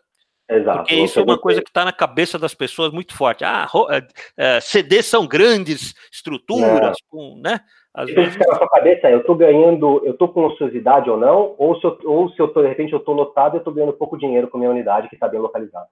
Exato. 0.49 0.79
Porque 0.79 0.95
isso 0.95 1.19
é 1.19 1.23
uma 1.23 1.39
coisa 1.39 1.61
que 1.61 1.69
está 1.69 1.85
na 1.85 1.93
cabeça 1.93 2.39
das 2.39 2.55
pessoas 2.55 2.93
muito 2.93 3.17
forte. 3.17 3.45
Ah, 3.45 3.67
é, 3.91 4.57
é 4.57 4.61
CDs 4.61 5.07
são 5.07 5.27
grandes 5.27 5.95
estruturas, 6.13 6.97
com, 7.09 7.41
né? 7.43 7.61
Às 7.93 8.13
vezes... 8.13 8.35
fica 8.35 8.47
na 8.47 8.57
sua 8.57 8.69
cabeça, 8.69 9.11
eu 9.11 9.21
estou 9.21 9.35
ganhando, 9.35 10.03
eu 10.05 10.13
estou 10.13 10.29
com 10.29 10.45
ociosidade 10.45 11.09
ou 11.09 11.17
não, 11.17 11.55
ou 11.57 11.81
se 11.81 11.87
eu, 11.87 11.99
ou 12.05 12.29
se 12.29 12.39
eu 12.39 12.49
tô, 12.49 12.61
de 12.61 12.69
repente 12.69 12.93
eu 12.93 12.99
estou 12.99 13.15
lotado, 13.15 13.57
eu 13.57 13.59
estou 13.59 13.73
ganhando 13.73 13.95
pouco 13.95 14.19
dinheiro 14.19 14.49
com 14.49 14.59
a 14.59 14.61
minha 14.61 14.71
unidade 14.71 15.09
que 15.09 15.15
está 15.15 15.27
bem 15.27 15.41
localizada. 15.41 15.89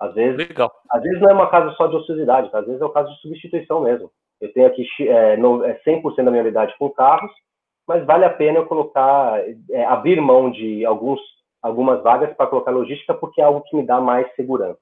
Às 0.00 0.14
vezes, 0.14 0.36
Legal. 0.36 0.72
às 0.90 1.02
vezes 1.02 1.20
não 1.20 1.30
é 1.30 1.34
uma 1.34 1.50
casa 1.50 1.70
só 1.72 1.86
de 1.86 1.96
ociosidade, 1.96 2.50
às 2.52 2.66
vezes 2.66 2.80
é 2.80 2.84
um 2.84 2.92
caso 2.92 3.12
de 3.12 3.20
substituição 3.20 3.82
mesmo. 3.82 4.10
Eu 4.40 4.52
tenho 4.52 4.66
aqui 4.66 4.84
é, 5.00 5.34
é 5.34 5.80
100% 5.86 6.24
da 6.24 6.30
minha 6.30 6.42
unidade 6.42 6.74
com 6.78 6.90
carros, 6.90 7.30
mas 7.86 8.04
vale 8.06 8.24
a 8.24 8.30
pena 8.30 8.58
eu 8.58 8.66
colocar, 8.66 9.40
é, 9.70 9.84
abrir 9.84 10.20
mão 10.20 10.50
de 10.50 10.84
alguns, 10.86 11.20
algumas 11.62 12.02
vagas 12.02 12.34
para 12.36 12.46
colocar 12.46 12.70
logística, 12.70 13.14
porque 13.14 13.40
é 13.40 13.44
algo 13.44 13.62
que 13.62 13.76
me 13.76 13.86
dá 13.86 14.00
mais 14.00 14.26
segurança. 14.34 14.78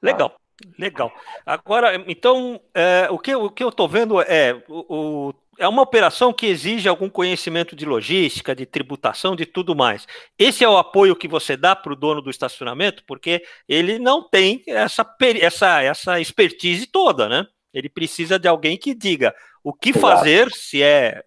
Legal. 0.00 0.30
Tá? 0.30 0.36
Legal. 0.78 1.12
Agora, 1.44 1.96
então, 2.06 2.60
é, 2.74 3.08
o, 3.10 3.18
que, 3.18 3.34
o 3.34 3.50
que 3.50 3.64
eu 3.64 3.70
estou 3.70 3.88
vendo 3.88 4.20
é 4.20 4.62
o, 4.68 5.28
o 5.28 5.34
é 5.58 5.68
uma 5.68 5.82
operação 5.82 6.32
que 6.32 6.46
exige 6.46 6.88
algum 6.88 7.08
conhecimento 7.08 7.76
de 7.76 7.84
logística, 7.84 8.54
de 8.54 8.64
tributação, 8.64 9.36
de 9.36 9.44
tudo 9.44 9.76
mais. 9.76 10.06
Esse 10.38 10.64
é 10.64 10.68
o 10.68 10.78
apoio 10.78 11.14
que 11.14 11.28
você 11.28 11.56
dá 11.56 11.76
para 11.76 11.92
o 11.92 11.96
dono 11.96 12.22
do 12.22 12.30
estacionamento, 12.30 13.04
porque 13.06 13.42
ele 13.68 13.98
não 13.98 14.28
tem 14.28 14.62
essa, 14.66 15.06
essa, 15.40 15.82
essa 15.82 16.20
expertise 16.20 16.86
toda, 16.86 17.28
né? 17.28 17.46
Ele 17.72 17.88
precisa 17.88 18.38
de 18.38 18.48
alguém 18.48 18.76
que 18.76 18.94
diga 18.94 19.34
o 19.62 19.72
que 19.72 19.92
fazer, 19.92 20.50
se 20.50 20.82
é 20.82 21.22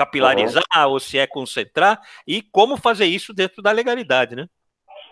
capilarizar 0.00 0.62
uhum. 0.76 0.92
ou 0.92 1.00
se 1.00 1.18
é 1.18 1.26
concentrar, 1.26 2.00
e 2.26 2.40
como 2.40 2.78
fazer 2.78 3.04
isso 3.04 3.34
dentro 3.34 3.62
da 3.62 3.70
legalidade, 3.70 4.34
né? 4.34 4.46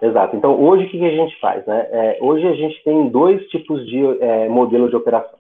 Exato. 0.01 0.35
Então, 0.37 0.59
hoje 0.59 0.87
o 0.87 0.91
que 0.91 1.05
a 1.05 1.11
gente 1.11 1.39
faz? 1.41 1.67
Né? 1.67 1.89
É, 1.91 2.19
hoje 2.21 2.47
a 2.47 2.55
gente 2.55 2.83
tem 2.85 3.09
dois 3.09 3.47
tipos 3.49 3.85
de 3.87 3.99
é, 4.23 4.49
modelo 4.49 4.89
de 4.89 4.97
operação. 4.97 5.39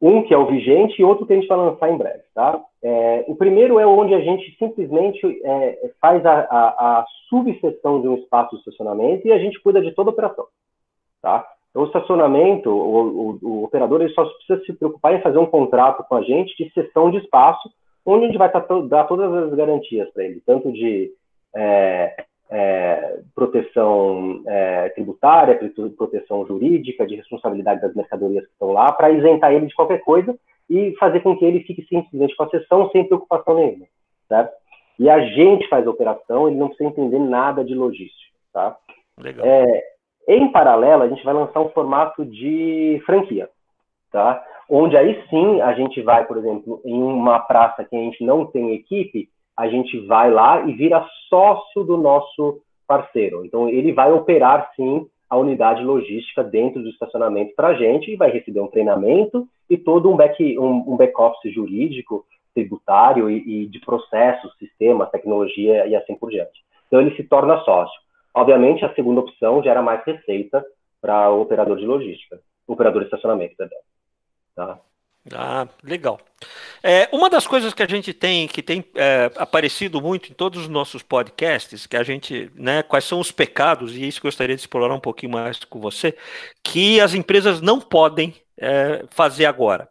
Um 0.00 0.22
que 0.22 0.34
é 0.34 0.36
o 0.36 0.46
vigente 0.46 1.00
e 1.00 1.04
outro 1.04 1.24
que 1.24 1.32
a 1.32 1.36
gente 1.36 1.46
vai 1.46 1.56
lançar 1.56 1.88
em 1.88 1.96
breve, 1.96 2.24
tá? 2.34 2.60
É, 2.82 3.24
o 3.28 3.36
primeiro 3.36 3.78
é 3.78 3.86
onde 3.86 4.12
a 4.14 4.20
gente 4.20 4.56
simplesmente 4.58 5.20
é, 5.44 5.90
faz 6.00 6.26
a, 6.26 6.40
a, 6.40 6.68
a 7.00 7.06
subseção 7.28 8.02
de 8.02 8.08
um 8.08 8.16
espaço 8.16 8.56
de 8.56 8.58
estacionamento 8.58 9.26
e 9.26 9.32
a 9.32 9.38
gente 9.38 9.60
cuida 9.62 9.80
de 9.80 9.92
toda 9.92 10.10
a 10.10 10.12
operação. 10.12 10.46
Tá? 11.22 11.46
Então, 11.70 11.82
o 11.82 11.86
estacionamento, 11.86 12.68
o, 12.68 13.30
o, 13.30 13.38
o, 13.42 13.64
operador 13.64 14.02
ele 14.02 14.12
só 14.12 14.24
precisa 14.24 14.64
se 14.64 14.72
preocupar 14.72 15.14
em 15.14 15.22
fazer 15.22 15.38
um 15.38 15.46
contrato 15.46 16.04
com 16.08 16.16
a 16.16 16.22
gente 16.22 16.56
de 16.56 16.70
cessão 16.72 17.10
de 17.10 17.18
espaço, 17.18 17.70
onde 18.04 18.24
a 18.24 18.26
gente 18.28 18.38
vai 18.38 18.50
dar 18.88 19.04
todas 19.04 19.32
as 19.32 19.54
garantias 19.54 20.10
para 20.10 20.24
ele, 20.24 20.42
tanto 20.44 20.72
de 20.72 21.12
é, 21.54 22.24
é, 22.50 23.20
proteção 23.34 24.42
é, 24.46 24.88
tributária, 24.90 25.58
proteção 25.96 26.46
jurídica, 26.46 27.06
de 27.06 27.16
responsabilidade 27.16 27.80
das 27.80 27.94
mercadorias 27.94 28.44
que 28.44 28.52
estão 28.52 28.72
lá, 28.72 28.92
para 28.92 29.10
isentar 29.10 29.52
ele 29.52 29.66
de 29.66 29.74
qualquer 29.74 30.00
coisa 30.00 30.36
e 30.68 30.94
fazer 30.98 31.20
com 31.20 31.36
que 31.36 31.44
ele 31.44 31.60
fique 31.60 31.82
simplesmente 31.88 32.36
com 32.36 32.44
a 32.44 32.50
sessão 32.50 32.90
sem 32.90 33.04
preocupação 33.04 33.54
nenhuma, 33.54 33.86
certo? 34.28 34.52
E 34.98 35.08
a 35.08 35.20
gente 35.20 35.68
faz 35.68 35.86
a 35.86 35.90
operação, 35.90 36.48
ele 36.48 36.56
não 36.56 36.68
precisa 36.68 36.90
entender 36.90 37.18
nada 37.18 37.64
de 37.64 37.74
logística, 37.74 38.32
tá? 38.52 38.76
Legal. 39.18 39.46
É, 39.46 39.82
em 40.28 40.50
paralelo, 40.52 41.02
a 41.02 41.08
gente 41.08 41.24
vai 41.24 41.34
lançar 41.34 41.60
um 41.60 41.70
formato 41.70 42.24
de 42.24 43.02
franquia, 43.04 43.48
tá? 44.12 44.44
Onde 44.68 44.96
aí 44.96 45.22
sim 45.28 45.60
a 45.60 45.72
gente 45.72 46.00
vai, 46.02 46.24
por 46.26 46.36
exemplo, 46.36 46.80
em 46.84 47.02
uma 47.02 47.40
praça 47.40 47.84
que 47.84 47.96
a 47.96 47.98
gente 47.98 48.24
não 48.24 48.46
tem 48.46 48.74
equipe, 48.74 49.28
a 49.56 49.68
gente 49.68 49.98
vai 50.06 50.30
lá 50.30 50.62
e 50.62 50.72
vira 50.72 51.06
sócio 51.28 51.84
do 51.84 51.96
nosso 51.96 52.60
parceiro. 52.86 53.44
Então, 53.44 53.68
ele 53.68 53.92
vai 53.92 54.12
operar 54.12 54.70
sim 54.76 55.06
a 55.28 55.36
unidade 55.36 55.82
logística 55.82 56.44
dentro 56.44 56.82
do 56.82 56.90
estacionamento 56.90 57.54
para 57.56 57.68
a 57.68 57.74
gente 57.74 58.10
e 58.10 58.16
vai 58.16 58.30
receber 58.30 58.60
um 58.60 58.66
treinamento 58.66 59.48
e 59.68 59.78
todo 59.78 60.10
um 60.10 60.16
back, 60.16 60.58
um, 60.58 60.92
um 60.92 60.96
back 60.96 61.14
office 61.18 61.54
jurídico, 61.54 62.24
tributário 62.54 63.30
e, 63.30 63.62
e 63.62 63.66
de 63.66 63.80
processos, 63.80 64.54
sistemas, 64.58 65.10
tecnologia 65.10 65.86
e 65.86 65.96
assim 65.96 66.14
por 66.14 66.30
diante. 66.30 66.60
Então, 66.86 67.00
ele 67.00 67.16
se 67.16 67.24
torna 67.24 67.58
sócio. 67.60 67.98
Obviamente, 68.34 68.84
a 68.84 68.94
segunda 68.94 69.20
opção 69.20 69.62
gera 69.62 69.80
mais 69.80 70.04
receita 70.04 70.64
para 71.00 71.30
o 71.30 71.40
operador 71.40 71.76
de 71.78 71.86
logística, 71.86 72.38
operador 72.66 73.00
de 73.00 73.06
estacionamento, 73.06 73.56
perdão. 73.56 73.78
Ah, 75.32 75.68
legal. 75.84 76.20
É, 76.82 77.08
uma 77.12 77.30
das 77.30 77.46
coisas 77.46 77.72
que 77.72 77.82
a 77.82 77.88
gente 77.88 78.12
tem, 78.12 78.48
que 78.48 78.60
tem 78.60 78.84
é, 78.96 79.30
aparecido 79.36 80.00
muito 80.02 80.30
em 80.30 80.34
todos 80.34 80.62
os 80.62 80.68
nossos 80.68 81.00
podcasts, 81.00 81.86
que 81.86 81.96
a 81.96 82.02
gente, 82.02 82.50
né, 82.56 82.82
quais 82.82 83.04
são 83.04 83.20
os 83.20 83.30
pecados, 83.30 83.96
e 83.96 84.06
isso 84.06 84.20
gostaria 84.20 84.56
de 84.56 84.62
explorar 84.62 84.92
um 84.92 85.00
pouquinho 85.00 85.32
mais 85.32 85.62
com 85.64 85.78
você, 85.78 86.16
que 86.62 87.00
as 87.00 87.14
empresas 87.14 87.60
não 87.60 87.80
podem 87.80 88.34
é, 88.58 89.04
fazer 89.10 89.44
agora. 89.46 89.88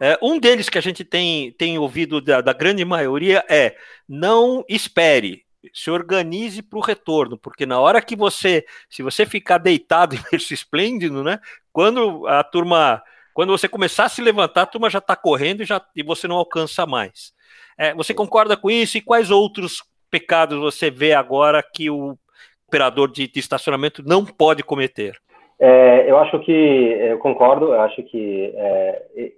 É, 0.00 0.16
um 0.22 0.38
deles 0.38 0.68
que 0.68 0.78
a 0.78 0.80
gente 0.80 1.04
tem, 1.04 1.52
tem 1.52 1.76
ouvido 1.78 2.20
da, 2.20 2.40
da 2.40 2.52
grande 2.52 2.84
maioria 2.84 3.44
é 3.48 3.76
não 4.08 4.64
espere, 4.68 5.44
se 5.74 5.90
organize 5.90 6.62
para 6.62 6.78
o 6.78 6.82
retorno, 6.82 7.36
porque 7.36 7.66
na 7.66 7.80
hora 7.80 8.00
que 8.00 8.14
você, 8.16 8.64
se 8.88 9.02
você 9.02 9.26
ficar 9.26 9.58
deitado 9.58 10.16
berço 10.30 10.54
esplêndido, 10.54 11.24
né, 11.24 11.40
quando 11.72 12.26
a 12.28 12.44
turma 12.44 13.02
quando 13.38 13.50
você 13.50 13.68
começar 13.68 14.06
a 14.06 14.08
se 14.08 14.20
levantar, 14.20 14.62
a 14.62 14.66
turma 14.66 14.90
já 14.90 14.98
está 14.98 15.14
correndo 15.14 15.62
e, 15.62 15.64
já, 15.64 15.80
e 15.94 16.02
você 16.02 16.26
não 16.26 16.34
alcança 16.34 16.84
mais. 16.84 17.32
É, 17.78 17.94
você 17.94 18.12
concorda 18.12 18.56
com 18.56 18.68
isso? 18.68 18.98
E 18.98 19.00
quais 19.00 19.30
outros 19.30 19.80
pecados 20.10 20.58
você 20.58 20.90
vê 20.90 21.12
agora 21.12 21.62
que 21.62 21.88
o 21.88 22.18
operador 22.66 23.08
de, 23.08 23.28
de 23.28 23.38
estacionamento 23.38 24.02
não 24.04 24.24
pode 24.24 24.64
cometer? 24.64 25.16
É, 25.56 26.10
eu 26.10 26.18
acho 26.18 26.40
que, 26.40 26.50
eu 26.50 27.16
concordo, 27.20 27.66
eu 27.66 27.80
acho 27.80 28.02
que 28.02 28.52
é, 28.56 29.32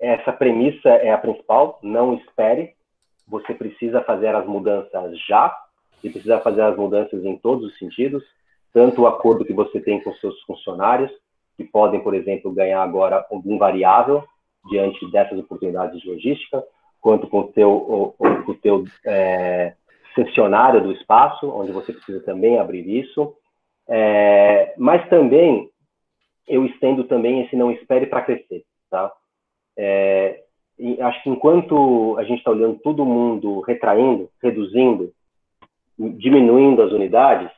essa 0.00 0.32
premissa 0.32 0.88
é 0.88 1.12
a 1.12 1.18
principal, 1.18 1.78
não 1.82 2.14
espere, 2.14 2.72
você 3.28 3.52
precisa 3.52 4.00
fazer 4.00 4.34
as 4.34 4.46
mudanças 4.46 5.18
já, 5.28 5.54
e 6.02 6.08
precisa 6.08 6.40
fazer 6.40 6.62
as 6.62 6.78
mudanças 6.78 7.22
em 7.22 7.36
todos 7.36 7.70
os 7.70 7.78
sentidos, 7.78 8.24
tanto 8.72 9.02
o 9.02 9.06
acordo 9.06 9.44
que 9.44 9.52
você 9.52 9.80
tem 9.80 10.02
com 10.02 10.14
seus 10.14 10.40
funcionários, 10.44 11.12
que 11.56 11.64
podem, 11.64 12.00
por 12.00 12.14
exemplo, 12.14 12.52
ganhar 12.52 12.82
agora 12.82 13.24
algum 13.30 13.58
variável 13.58 14.24
diante 14.68 15.10
dessas 15.10 15.38
oportunidades 15.38 16.00
de 16.00 16.08
logística, 16.08 16.64
quanto 17.00 17.28
com 17.28 17.40
o 17.40 17.52
teu, 17.52 17.70
o, 17.70 18.14
o, 18.18 18.84
é, 19.06 19.74
cessionário 20.14 20.82
do 20.82 20.92
espaço, 20.92 21.48
onde 21.48 21.70
você 21.72 21.92
precisa 21.92 22.20
também 22.24 22.58
abrir 22.58 22.88
isso. 22.88 23.34
É, 23.86 24.74
mas 24.78 25.06
também, 25.08 25.68
eu 26.48 26.64
estendo 26.64 27.04
também 27.04 27.42
esse 27.42 27.54
não 27.54 27.70
espere 27.70 28.06
para 28.06 28.22
crescer, 28.22 28.64
tá? 28.90 29.12
É, 29.76 30.42
acho 31.00 31.22
que 31.22 31.30
enquanto 31.30 32.16
a 32.18 32.24
gente 32.24 32.38
está 32.38 32.50
olhando 32.50 32.78
todo 32.78 33.04
mundo 33.04 33.60
retraindo, 33.60 34.30
reduzindo, 34.42 35.12
diminuindo 35.98 36.82
as 36.82 36.90
unidades, 36.90 37.50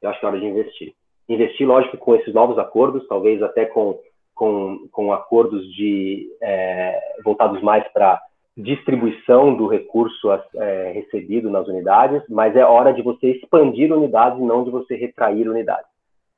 eu 0.00 0.08
acho 0.08 0.18
que 0.18 0.24
é 0.24 0.28
hora 0.28 0.40
de 0.40 0.46
investir 0.46 0.94
investir, 1.28 1.66
lógico, 1.66 1.96
com 1.98 2.14
esses 2.14 2.32
novos 2.32 2.58
acordos, 2.58 3.06
talvez 3.06 3.42
até 3.42 3.66
com, 3.66 3.98
com, 4.34 4.88
com 4.90 5.12
acordos 5.12 5.62
de, 5.74 6.28
é, 6.40 6.98
voltados 7.24 7.62
mais 7.62 7.86
para 7.92 8.20
distribuição 8.56 9.54
do 9.54 9.68
recurso 9.68 10.28
é, 10.56 10.92
recebido 10.92 11.48
nas 11.48 11.68
unidades, 11.68 12.22
mas 12.28 12.56
é 12.56 12.64
hora 12.64 12.92
de 12.92 13.02
você 13.02 13.30
expandir 13.30 13.92
unidades 13.92 14.38
e 14.40 14.42
não 14.42 14.64
de 14.64 14.70
você 14.70 14.96
retrair 14.96 15.48
unidades. 15.48 15.86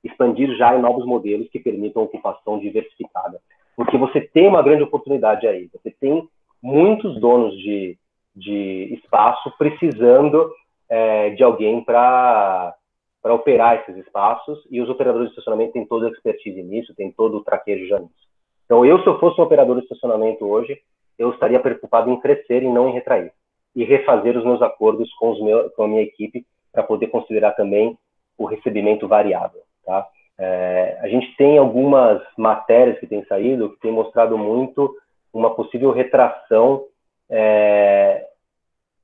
Expandir 0.04 0.54
já 0.56 0.76
em 0.76 0.82
novos 0.82 1.06
modelos 1.06 1.48
que 1.48 1.58
permitam 1.58 2.02
ocupação 2.02 2.58
diversificada. 2.58 3.40
Porque 3.74 3.96
você 3.96 4.20
tem 4.20 4.48
uma 4.48 4.62
grande 4.62 4.82
oportunidade 4.82 5.46
aí. 5.46 5.70
Você 5.72 5.90
tem 5.98 6.28
muitos 6.62 7.18
donos 7.18 7.56
de, 7.56 7.96
de 8.36 8.94
espaço 8.94 9.50
precisando 9.56 10.50
é, 10.90 11.30
de 11.30 11.42
alguém 11.42 11.82
para 11.82 12.74
para 13.22 13.34
operar 13.34 13.80
esses 13.80 13.96
espaços 14.04 14.66
e 14.70 14.80
os 14.80 14.88
operadores 14.88 15.28
de 15.28 15.32
estacionamento 15.32 15.72
têm 15.72 15.86
toda 15.86 16.06
a 16.06 16.10
expertise 16.10 16.62
nisso, 16.62 16.94
têm 16.94 17.12
todo 17.12 17.36
o 17.36 17.44
traquejo 17.44 17.86
já 17.86 17.98
nisso. 17.98 18.30
Então, 18.64 18.84
eu, 18.84 19.02
se 19.02 19.06
eu 19.06 19.18
fosse 19.18 19.40
um 19.40 19.44
operador 19.44 19.76
de 19.76 19.82
estacionamento 19.82 20.46
hoje, 20.46 20.80
eu 21.18 21.30
estaria 21.30 21.60
preocupado 21.60 22.10
em 22.10 22.20
crescer 22.20 22.62
e 22.62 22.68
não 22.68 22.88
em 22.88 22.92
retrair. 22.92 23.32
E 23.76 23.84
refazer 23.84 24.38
os 24.38 24.44
meus 24.44 24.62
acordos 24.62 25.12
com, 25.14 25.30
os 25.32 25.74
com 25.74 25.84
a 25.84 25.88
minha 25.88 26.02
equipe 26.02 26.46
para 26.72 26.82
poder 26.82 27.08
considerar 27.08 27.52
também 27.52 27.98
o 28.38 28.46
recebimento 28.46 29.06
variável. 29.06 29.60
Tá? 29.84 30.06
É, 30.38 30.98
a 31.02 31.08
gente 31.08 31.36
tem 31.36 31.58
algumas 31.58 32.22
matérias 32.38 32.98
que 32.98 33.06
têm 33.06 33.24
saído 33.26 33.70
que 33.70 33.80
têm 33.80 33.92
mostrado 33.92 34.38
muito 34.38 34.96
uma 35.32 35.54
possível 35.54 35.90
retração 35.90 36.86
é, 37.28 38.26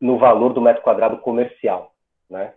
no 0.00 0.18
valor 0.18 0.52
do 0.52 0.60
metro 0.60 0.82
quadrado 0.82 1.18
comercial. 1.18 1.92
Né? 2.30 2.52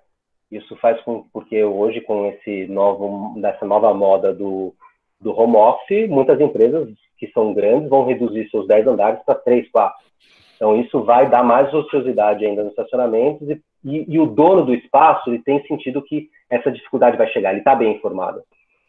Isso 0.52 0.76
faz 0.78 1.00
com 1.02 1.26
porque 1.32 1.64
hoje 1.64 2.02
com 2.02 2.26
esse 2.28 2.68
novo 2.68 3.40
dessa 3.40 3.66
nova 3.66 3.94
moda 3.94 4.34
do 4.34 4.74
do 5.20 5.38
home 5.38 5.58
office, 5.58 6.10
muitas 6.10 6.40
empresas 6.40 6.88
que 7.18 7.28
são 7.32 7.54
grandes 7.54 7.90
vão 7.90 8.06
reduzir 8.06 8.50
seus 8.50 8.66
10 8.68 8.88
andares 8.88 9.20
para 9.26 9.36
3, 9.36 9.70
4. 9.70 10.10
Então 10.56 10.80
isso 10.80 11.04
vai 11.04 11.30
dar 11.30 11.44
mais 11.44 11.74
ociosidade 11.74 12.46
ainda 12.46 12.64
nos 12.64 12.72
estacionamentos 12.72 13.48
e, 13.50 13.62
e, 13.84 14.06
e, 14.14 14.20
o 14.20 14.26
dono 14.26 14.66
do 14.66 14.74
espaço 14.74 15.30
ele 15.30 15.40
tem 15.40 15.66
sentido 15.68 16.02
que 16.02 16.30
essa 16.50 16.72
dificuldade 16.72 17.18
vai 17.18 17.28
chegar, 17.28 17.52
ele 17.52 17.60
está 17.60 17.76
bem 17.76 17.96
informado. 17.96 18.42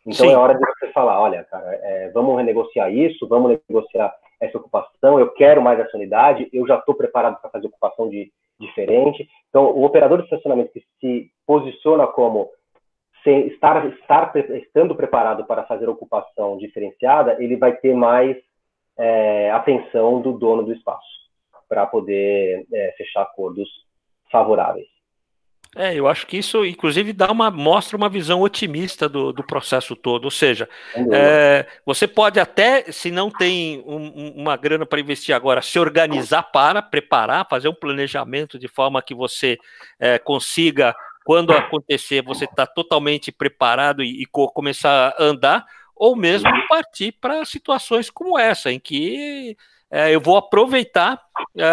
Então 0.07 0.27
Sim. 0.27 0.33
é 0.33 0.37
hora 0.37 0.55
de 0.55 0.61
você 0.61 0.89
falar, 0.93 1.21
olha, 1.21 1.45
cara, 1.45 1.79
é, 1.83 2.11
vamos 2.13 2.37
renegociar 2.37 2.93
isso, 2.93 3.29
vamos 3.29 3.59
negociar 3.69 4.13
essa 4.41 4.57
ocupação, 4.57 5.21
eu 5.21 5.31
quero 5.33 5.61
mais 5.61 5.79
essa 5.79 5.97
unidade, 5.97 6.49
eu 6.53 6.67
já 6.67 6.77
estou 6.77 6.95
preparado 6.95 7.41
para 7.41 7.51
fazer 7.51 7.67
ocupação 7.67 8.09
de, 8.09 8.33
diferente. 8.61 9.29
Então, 9.49 9.65
o 9.71 9.85
operador 9.85 10.19
de 10.19 10.25
estacionamento 10.25 10.73
que 10.73 10.85
se 11.01 11.31
posiciona 11.47 12.07
como 12.07 12.49
estar, 13.27 13.87
estar 13.87 14.33
estando 14.57 14.95
preparado 14.95 15.45
para 15.47 15.65
fazer 15.65 15.89
ocupação 15.89 16.57
diferenciada, 16.59 17.43
ele 17.43 17.57
vai 17.57 17.77
ter 17.77 17.95
mais 17.95 18.37
é, 18.99 19.51
atenção 19.51 20.21
do 20.21 20.33
dono 20.33 20.63
do 20.63 20.73
espaço 20.73 21.09
para 21.69 21.87
poder 21.87 22.67
é, 22.73 22.95
fechar 22.97 23.23
acordos 23.23 23.69
favoráveis. 24.31 25.00
É, 25.77 25.95
eu 25.95 26.09
acho 26.09 26.27
que 26.27 26.37
isso, 26.37 26.65
inclusive, 26.65 27.13
dá 27.13 27.31
uma 27.31 27.49
mostra 27.49 27.97
uma 27.97 28.09
visão 28.09 28.41
otimista 28.41 29.09
do, 29.09 29.33
do 29.33 29.45
processo 29.45 29.95
todo. 29.95 30.25
Ou 30.25 30.31
seja, 30.31 30.69
é, 31.13 31.65
você 31.87 32.09
pode 32.09 32.41
até, 32.41 32.91
se 32.91 33.09
não 33.11 33.31
tem 33.31 33.81
um, 33.87 34.33
uma 34.35 34.57
grana 34.57 34.85
para 34.85 34.99
investir 34.99 35.33
agora, 35.33 35.63
se 35.63 35.79
organizar 35.79 36.43
para 36.43 36.83
preparar, 36.83 37.47
fazer 37.49 37.69
um 37.69 37.75
planejamento 37.75 38.59
de 38.59 38.67
forma 38.67 39.01
que 39.01 39.15
você 39.15 39.59
é, 40.01 40.19
consiga, 40.19 40.93
quando 41.25 41.53
acontecer, 41.53 42.21
você 42.21 42.47
está 42.47 42.67
totalmente 42.67 43.31
preparado 43.31 44.03
e, 44.03 44.23
e 44.23 44.27
começar 44.27 45.15
a 45.17 45.23
andar, 45.23 45.65
ou 45.95 46.17
mesmo 46.17 46.51
partir 46.69 47.13
para 47.13 47.45
situações 47.45 48.11
como 48.11 48.37
essa, 48.37 48.73
em 48.73 48.81
que 48.81 49.57
é, 49.89 50.13
eu 50.13 50.21
vou 50.21 50.37
aproveitar 50.37 51.21
é, 51.57 51.65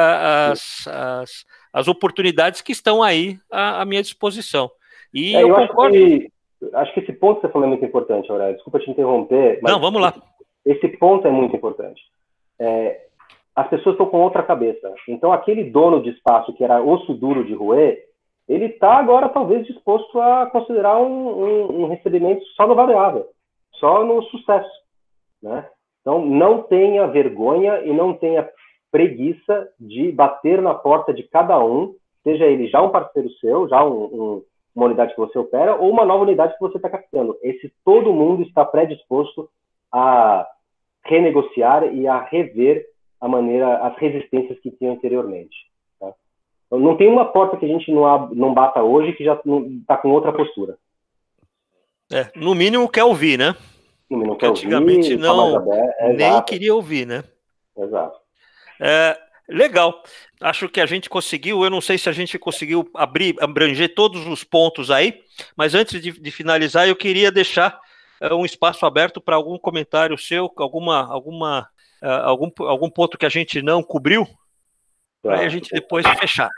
as, 0.52 0.88
as 0.88 1.46
as 1.78 1.88
oportunidades 1.88 2.60
que 2.60 2.72
estão 2.72 3.04
aí 3.04 3.38
à, 3.52 3.84
à 3.84 3.86
minha 3.86 4.02
disposição. 4.02 4.72
E 5.14 5.36
é, 5.36 5.44
eu, 5.44 5.50
eu 5.50 5.68
concordo. 5.68 5.96
Acho 5.96 6.08
que, 6.08 6.32
acho 6.74 6.94
que, 6.96 7.00
esse 7.02 7.14
ponto 7.14 7.36
que 7.36 7.46
você 7.46 7.54
falou 7.54 7.68
é 7.68 7.70
muito 7.70 7.86
importante, 7.86 8.32
Aurélio. 8.32 8.56
Desculpa 8.56 8.80
te 8.80 8.90
interromper. 8.90 9.60
Não, 9.62 9.80
vamos 9.80 10.02
lá. 10.02 10.12
Esse 10.66 10.88
ponto 10.98 11.28
é 11.28 11.30
muito 11.32 11.56
importante. 11.56 12.02
É, 12.60 13.06
as 13.56 13.70
pessoas 13.70 13.94
estão 13.94 14.08
com 14.08 14.22
outra 14.22 14.42
cabeça. 14.42 14.92
Então, 15.08 15.32
aquele 15.32 15.66
dono 15.66 16.02
de 16.02 16.10
espaço 16.10 16.52
que 16.54 16.64
era 16.64 16.82
osso 16.82 17.14
duro 17.14 17.46
de 17.46 17.54
roer, 17.54 18.04
ele 18.50 18.66
está 18.66 18.98
agora 18.98 19.30
talvez 19.30 19.68
disposto 19.68 20.20
a 20.20 20.48
considerar 20.48 20.98
um, 20.98 21.44
um, 21.44 21.82
um, 21.84 21.88
recebimento 21.90 22.44
só 22.56 22.66
no 22.66 22.74
variável, 22.74 23.28
só 23.74 24.04
no 24.04 24.24
sucesso. 24.24 24.70
Né? 25.44 25.64
Então, 26.02 26.26
não 26.26 26.64
tenha 26.64 27.06
vergonha 27.06 27.82
e 27.82 27.94
não 27.94 28.16
tenha 28.16 28.50
preguiça 28.92 29.70
de 29.80 30.12
bater 30.12 30.62
na 30.62 30.74
porta 30.74 31.14
de 31.14 31.24
cada 31.24 31.60
um, 31.64 31.96
seja 32.24 32.46
ele 32.46 32.68
já 32.68 32.82
um 32.82 32.90
parceiro 32.90 33.30
seu, 33.40 33.68
já 33.68 33.84
um, 33.86 34.44
uma 34.76 34.86
unidade 34.86 35.14
que 35.14 35.20
você 35.20 35.38
opera, 35.40 35.76
ou 35.76 35.90
uma 35.90 36.06
nova 36.06 36.24
unidade 36.24 36.54
que 36.54 36.60
você 36.60 36.78
está 36.78 36.90
captando. 36.90 37.38
Esse 37.42 37.74
todo 37.84 38.14
mundo 38.14 38.44
está 38.44 38.64
predisposto 38.64 39.50
a 39.92 40.48
renegociar 41.04 41.94
e 41.96 42.08
a 42.08 42.20
rever 42.20 42.86
a 43.20 43.28
maneira, 43.28 43.78
as 43.88 43.98
resistências 43.98 44.60
que 44.60 44.72
tinham 44.72 44.94
anteriormente. 44.94 45.56
Tá? 46.00 46.14
Então, 46.68 46.80
não 46.80 46.96
tem 46.96 47.08
uma 47.08 47.26
porta 47.26 47.58
que 47.58 47.66
a 47.66 47.68
gente 47.68 47.92
não, 47.92 48.30
não 48.30 48.54
bata 48.54 48.84
hoje 48.84 49.14
que 49.14 49.24
já 49.24 49.40
está 49.82 49.98
com 49.98 50.10
outra 50.10 50.32
postura. 50.32 50.78
É, 52.12 52.32
no 52.36 52.54
mínimo 52.54 52.88
quer 52.88 53.04
ouvir, 53.04 53.38
né? 53.38 53.56
No 54.10 54.18
mínimo 54.18 54.38
quer 54.38 54.48
antigamente 54.48 55.12
ouvir, 55.12 55.18
não 55.18 55.74
é, 55.74 56.14
nem 56.14 56.28
exato. 56.28 56.52
queria 56.52 56.76
ouvir, 56.76 57.06
né? 57.06 57.24
Exato. 57.78 58.27
É, 58.80 59.18
legal. 59.48 60.04
Acho 60.42 60.70
que 60.70 60.82
a 60.82 60.86
gente 60.86 61.10
conseguiu. 61.10 61.64
Eu 61.64 61.70
não 61.70 61.82
sei 61.82 61.98
se 61.98 62.10
a 62.10 62.12
gente 62.12 62.38
conseguiu 62.38 62.90
abrir, 62.94 63.36
abranger 63.40 63.94
todos 63.94 64.26
os 64.28 64.44
pontos 64.44 64.92
aí, 64.92 65.22
mas 65.56 65.74
antes 65.74 66.02
de, 66.02 66.12
de 66.12 66.32
finalizar, 66.32 66.88
eu 66.88 66.96
queria 66.96 67.32
deixar 67.32 67.80
uh, 68.22 68.36
um 68.36 68.46
espaço 68.46 68.86
aberto 68.86 69.20
para 69.20 69.36
algum 69.36 69.58
comentário 69.58 70.18
seu, 70.18 70.52
alguma, 70.58 71.12
alguma 71.12 71.68
uh, 72.04 72.24
algum, 72.24 72.50
algum 72.60 72.90
ponto 72.90 73.18
que 73.18 73.26
a 73.26 73.30
gente 73.30 73.62
não 73.62 73.82
cobriu, 73.82 74.26
tá. 75.24 75.30
para 75.30 75.40
a 75.40 75.50
gente 75.50 75.70
depois 75.72 76.06
fechar. 76.20 76.50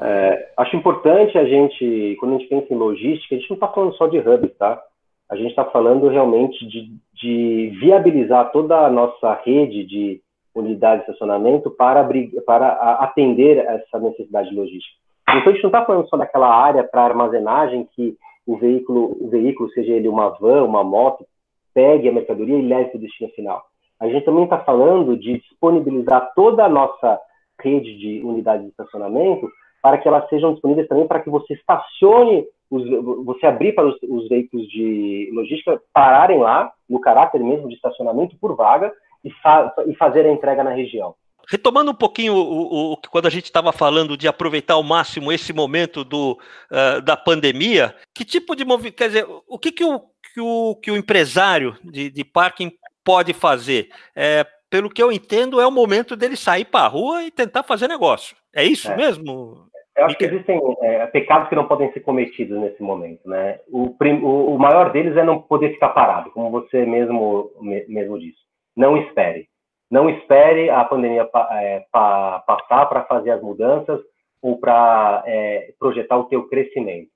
É, 0.00 0.52
acho 0.56 0.74
importante 0.74 1.36
a 1.36 1.44
gente, 1.44 2.16
quando 2.18 2.36
a 2.36 2.38
gente 2.38 2.48
pensa 2.48 2.72
em 2.72 2.76
logística, 2.76 3.34
a 3.34 3.38
gente 3.38 3.50
não 3.50 3.56
está 3.56 3.68
falando 3.68 3.94
só 3.96 4.06
de 4.06 4.18
hubs, 4.18 4.56
tá? 4.56 4.82
A 5.28 5.36
gente 5.36 5.50
está 5.50 5.64
falando 5.66 6.08
realmente 6.08 6.66
de, 6.66 6.94
de, 7.14 7.78
viabilizar 7.78 8.50
toda 8.52 8.78
a 8.78 8.90
nossa 8.90 9.34
rede 9.44 9.84
de 9.84 10.20
unidades 10.54 11.04
de 11.04 11.12
estacionamento 11.12 11.70
para, 11.70 12.06
para 12.44 12.68
atender 13.00 13.58
essa 13.58 13.98
necessidade 13.98 14.54
logística. 14.54 14.96
Então, 15.28 15.50
a 15.50 15.54
gente 15.54 15.62
não 15.62 15.70
está 15.70 15.84
falando 15.84 16.08
só 16.08 16.16
daquela 16.16 16.54
área 16.54 16.84
para 16.84 17.04
armazenagem 17.04 17.88
que 17.94 18.16
o 18.46 18.56
veículo, 18.56 19.16
o 19.20 19.28
veículo, 19.28 19.70
seja 19.70 19.92
ele 19.92 20.08
uma 20.08 20.30
van, 20.30 20.64
uma 20.64 20.82
moto, 20.82 21.24
pegue 21.72 22.08
a 22.08 22.12
mercadoria 22.12 22.58
e 22.58 22.66
leve 22.66 22.90
para 22.90 22.98
o 22.98 23.00
destino 23.00 23.30
final. 23.30 23.62
A 24.00 24.08
gente 24.08 24.24
também 24.24 24.44
está 24.44 24.58
falando 24.58 25.16
de 25.16 25.38
disponibilizar 25.38 26.32
toda 26.34 26.64
a 26.64 26.68
nossa 26.68 27.20
rede 27.60 27.96
de 27.96 28.20
unidades 28.24 28.64
de 28.64 28.70
estacionamento 28.70 29.48
para 29.80 29.98
que 29.98 30.08
elas 30.08 30.28
sejam 30.28 30.52
disponíveis 30.52 30.88
também 30.88 31.06
para 31.06 31.20
que 31.20 31.30
você 31.30 31.54
estacione, 31.54 32.44
os, 32.70 32.84
você 33.24 33.46
abrir 33.46 33.74
para 33.74 33.86
os, 33.86 33.96
os, 34.02 34.28
veículos 34.28 34.66
de 34.68 35.30
logística 35.32 35.80
pararem 35.92 36.38
lá, 36.38 36.72
no 36.88 37.00
caráter 37.00 37.40
mesmo 37.40 37.68
de 37.68 37.74
estacionamento 37.74 38.36
por 38.40 38.56
vaga, 38.56 38.92
e, 39.24 39.30
fa 39.42 39.74
e 39.86 39.94
fazer 39.94 40.26
a 40.26 40.32
entrega 40.32 40.64
na 40.64 40.70
região. 40.70 41.14
Retomando 41.48 41.90
um 41.90 41.94
pouquinho 41.94 42.34
o, 42.34 42.92
o, 42.92 42.96
quando 43.10 43.26
a 43.26 43.30
gente 43.30 43.46
estava 43.46 43.72
falando 43.72 44.16
de 44.16 44.28
aproveitar 44.28 44.74
ao 44.74 44.82
máximo 44.82 45.32
esse 45.32 45.52
momento 45.52 46.04
do, 46.04 46.38
uh, 46.70 47.02
da 47.02 47.16
pandemia, 47.16 47.94
que 48.14 48.24
tipo 48.24 48.54
de 48.54 48.64
movimento, 48.64 48.94
quer 48.94 49.08
dizer, 49.08 49.26
o 49.48 49.58
que, 49.58 49.72
que, 49.72 49.84
o, 49.84 50.00
que, 50.00 50.40
o, 50.40 50.76
que 50.76 50.90
o 50.90 50.96
empresário 50.96 51.76
de, 51.82 52.10
de 52.10 52.24
parking 52.24 52.72
pode 53.04 53.32
fazer? 53.32 53.88
É, 54.14 54.46
pelo 54.70 54.88
que 54.88 55.02
eu 55.02 55.10
entendo, 55.10 55.60
é 55.60 55.66
o 55.66 55.70
momento 55.70 56.16
dele 56.16 56.36
sair 56.36 56.64
para 56.64 56.86
a 56.86 56.88
rua 56.88 57.24
e 57.24 57.30
tentar 57.30 57.62
fazer 57.62 57.88
negócio. 57.88 58.36
É 58.54 58.64
isso 58.64 58.90
é. 58.90 58.96
mesmo? 58.96 59.66
Eu 59.96 60.06
acho 60.06 60.16
que 60.16 60.24
existem 60.24 60.58
é, 60.80 61.06
pecados 61.06 61.48
que 61.48 61.54
não 61.54 61.68
podem 61.68 61.92
ser 61.92 62.00
cometidos 62.00 62.58
nesse 62.58 62.82
momento, 62.82 63.28
né? 63.28 63.60
O, 63.70 63.90
prim, 63.90 64.22
o, 64.22 64.54
o, 64.54 64.58
maior 64.58 64.90
deles 64.90 65.14
é 65.16 65.22
não 65.22 65.42
poder 65.42 65.74
ficar 65.74 65.90
parado, 65.90 66.30
como 66.30 66.50
você 66.50 66.86
mesmo 66.86 67.50
mesmo 67.60 68.18
disse. 68.18 68.38
Não 68.76 68.96
espere, 68.96 69.48
não 69.90 70.08
espere 70.08 70.70
a 70.70 70.84
pandemia 70.84 71.26
pa, 71.26 71.48
é, 71.52 71.84
pa, 71.92 72.42
passar 72.46 72.86
para 72.86 73.04
fazer 73.04 73.30
as 73.30 73.42
mudanças 73.42 74.00
ou 74.40 74.58
para 74.58 75.22
é, 75.26 75.74
projetar 75.78 76.16
o 76.16 76.24
teu 76.24 76.48
crescimento. 76.48 77.10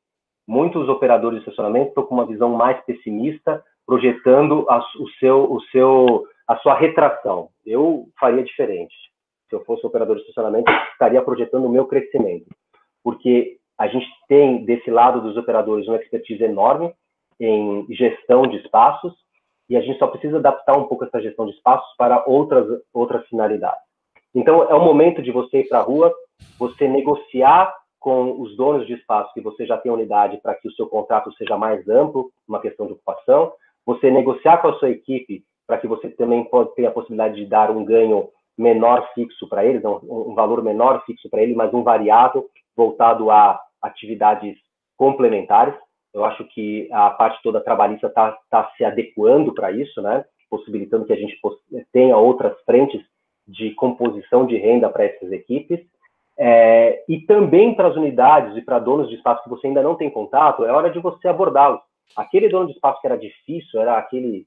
Muitos 0.47 0.89
operadores 0.89 1.39
de 1.39 1.45
estacionamento 1.49 1.89
estão 1.89 2.05
com 2.05 2.15
uma 2.15 2.27
visão 2.27 2.51
mais 2.51 2.79
pessimista 2.85 3.65
projetando 3.87 4.67
a, 4.69 4.79
o 4.79 5.09
seu, 5.19 5.51
o 5.51 5.61
seu, 5.73 6.27
a 6.47 6.57
sua 6.59 6.75
retração. 6.75 7.49
Eu 7.65 8.09
faria 8.21 8.45
diferente. 8.45 8.95
Se 9.49 9.57
eu 9.57 9.65
fosse 9.65 9.87
operador 9.87 10.17
de 10.17 10.23
estacionamento, 10.23 10.71
estaria 10.93 11.23
projetando 11.23 11.65
o 11.65 11.71
meu 11.71 11.87
crescimento, 11.87 12.47
porque 13.03 13.57
a 13.79 13.87
gente 13.87 14.07
tem 14.29 14.65
desse 14.65 14.91
lado 14.91 15.21
dos 15.21 15.37
operadores 15.37 15.87
uma 15.89 15.97
expertise 15.97 16.43
enorme 16.43 16.93
em 17.41 17.87
gestão 17.91 18.43
de 18.43 18.57
espaços 18.59 19.15
e 19.69 19.77
a 19.77 19.81
gente 19.81 19.99
só 19.99 20.07
precisa 20.07 20.39
adaptar 20.39 20.77
um 20.77 20.85
pouco 20.85 21.05
essa 21.05 21.21
gestão 21.21 21.47
de 21.47 21.53
espaços 21.53 21.89
para 21.97 22.25
outras 22.27 22.67
outras 22.93 23.27
finalidades. 23.29 23.83
Então 24.35 24.63
é 24.65 24.75
o 24.75 24.85
momento 24.85 25.23
de 25.23 25.33
você 25.33 25.61
ir 25.61 25.69
para 25.69 25.79
a 25.79 25.83
rua, 25.83 26.15
você 26.59 26.87
negociar 26.87 27.75
com 27.99 28.41
os 28.41 28.57
donos 28.57 28.87
de 28.87 28.95
espaço 28.95 29.33
que 29.35 29.41
você 29.41 29.67
já 29.67 29.77
tem 29.79 29.91
unidade 29.91 30.39
para 30.43 30.55
que 30.55 30.69
o 30.69 30.73
seu 30.73 30.87
contrato 30.87 31.33
seja 31.35 31.57
mais 31.57 31.89
amplo, 31.89 32.31
uma 32.47 32.61
questão 32.61 32.87
de 32.87 32.93
ocupação, 32.93 33.53
você 33.85 34.11
negociar 34.11 34.59
com 34.59 34.69
a 34.69 34.75
sua 34.75 34.91
equipe 34.91 35.43
para 35.67 35.79
que 35.79 35.89
você 35.89 36.09
também 36.11 36.45
pode 36.45 36.75
ter 36.75 36.87
a 36.87 36.91
possibilidade 36.91 37.35
de 37.37 37.47
dar 37.47 37.71
um 37.71 37.85
ganho 37.85 38.29
menor 38.57 39.09
fixo 39.15 39.49
para 39.49 39.65
eles, 39.65 39.85
um, 39.85 40.31
um 40.31 40.35
valor 40.35 40.63
menor 40.63 41.05
fixo 41.05 41.29
para 41.29 41.43
eles, 41.43 41.57
mas 41.57 41.73
um 41.75 41.83
variável 41.83 42.47
voltado 42.77 43.31
a 43.31 43.61
atividades 43.83 44.57
complementares. 44.97 45.75
Eu 46.17 46.25
acho 46.25 46.45
que 46.45 46.89
a 46.91 47.11
parte 47.11 47.43
toda 47.43 47.61
trabalhista 47.61 48.07
está 48.07 48.39
tá 48.49 48.73
se 48.75 48.83
adequando 48.83 49.53
para 49.53 49.71
isso, 49.71 50.01
né? 50.01 50.25
possibilitando 50.49 51.05
que 51.05 51.13
a 51.13 51.17
gente 51.17 51.39
tenha 51.93 52.17
outras 52.17 52.59
frentes 52.65 53.03
de 53.47 53.73
composição 53.75 54.47
de 54.47 54.57
renda 54.57 54.89
para 54.89 55.05
essas 55.05 55.31
equipes. 55.31 55.79
É, 56.39 57.05
e 57.07 57.21
também 57.21 57.75
para 57.75 57.89
as 57.89 57.97
unidades 57.97 58.57
e 58.57 58.63
para 58.63 58.79
donos 58.79 59.11
de 59.11 59.17
espaço 59.17 59.43
que 59.43 59.51
você 59.51 59.67
ainda 59.67 59.83
não 59.83 59.95
tem 59.95 60.09
contato, 60.09 60.65
é 60.65 60.73
hora 60.73 60.91
de 60.91 60.99
você 61.01 61.29
abordá-los. 61.29 61.81
Aquele 62.17 62.49
dono 62.49 62.67
de 62.67 62.73
espaço 62.73 62.99
que 63.03 63.07
era 63.07 63.19
difícil, 63.19 63.79
era 63.79 63.99
aquele 63.99 64.47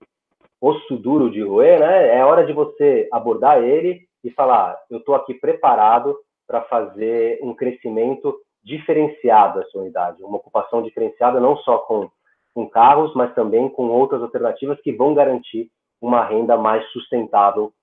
osso 0.59 0.97
duro 0.97 1.29
de 1.29 1.43
roer, 1.43 1.79
né? 1.79 2.17
É 2.17 2.25
hora 2.25 2.45
de 2.45 2.53
você 2.53 3.07
abordar 3.11 3.63
ele 3.63 4.07
e 4.23 4.31
falar: 4.31 4.75
eu 4.89 4.97
estou 4.97 5.13
aqui 5.13 5.35
preparado 5.35 6.17
para 6.47 6.61
fazer 6.61 7.39
um 7.43 7.53
crescimento 7.53 8.35
diferenciado 8.63 9.59
da 9.59 9.65
sua 9.67 9.81
unidade, 9.81 10.23
uma 10.23 10.37
ocupação 10.37 10.81
diferenciada 10.83 11.39
não 11.39 11.57
só 11.57 11.79
com, 11.79 12.09
com 12.53 12.69
carros, 12.69 13.13
mas 13.15 13.33
também 13.33 13.69
com 13.69 13.87
outras 13.87 14.21
alternativas 14.21 14.79
que 14.81 14.91
vão 14.91 15.13
garantir 15.13 15.69
uma 16.01 16.23
renda 16.25 16.57
mais 16.57 16.85
sustentável 16.91 17.73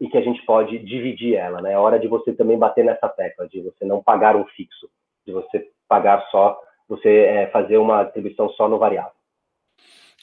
e 0.00 0.08
que 0.08 0.18
a 0.18 0.22
gente 0.22 0.44
pode 0.44 0.78
dividir 0.78 1.34
ela, 1.34 1.60
né? 1.60 1.72
É 1.72 1.78
hora 1.78 1.98
de 1.98 2.08
você 2.08 2.32
também 2.32 2.58
bater 2.58 2.84
nessa 2.84 3.08
tecla 3.08 3.48
de 3.48 3.60
você 3.62 3.84
não 3.84 4.02
pagar 4.02 4.36
um 4.36 4.44
fixo, 4.46 4.88
de 5.26 5.32
você 5.32 5.68
pagar 5.88 6.26
só 6.30 6.58
você 6.88 7.08
é, 7.08 7.46
fazer 7.48 7.78
uma 7.78 8.04
distribuição 8.04 8.50
só 8.50 8.68
no 8.68 8.78
variável. 8.78 9.12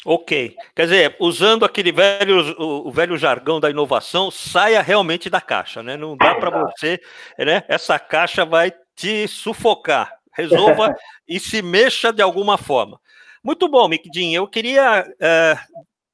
Ok. 0.05 0.55
Quer 0.75 0.83
dizer, 0.83 1.15
usando 1.19 1.63
aquele 1.63 1.91
velho, 1.91 2.55
o, 2.59 2.91
velho 2.91 3.17
jargão 3.17 3.59
da 3.59 3.69
inovação, 3.69 4.31
saia 4.31 4.81
realmente 4.81 5.29
da 5.29 5.39
caixa, 5.39 5.83
né? 5.83 5.95
Não 5.95 6.17
dá 6.17 6.33
para 6.35 6.49
você, 6.63 6.99
né? 7.37 7.63
Essa 7.67 7.99
caixa 7.99 8.43
vai 8.43 8.71
te 9.01 9.27
sufocar. 9.27 10.13
Resolva 10.31 10.95
e 11.27 11.39
se 11.39 11.61
mexa 11.61 12.13
de 12.13 12.21
alguma 12.21 12.57
forma. 12.57 13.01
Muito 13.43 13.67
bom, 13.67 13.87
Miquidin. 13.87 14.33
Eu 14.33 14.47
queria 14.47 15.11
é, 15.19 15.57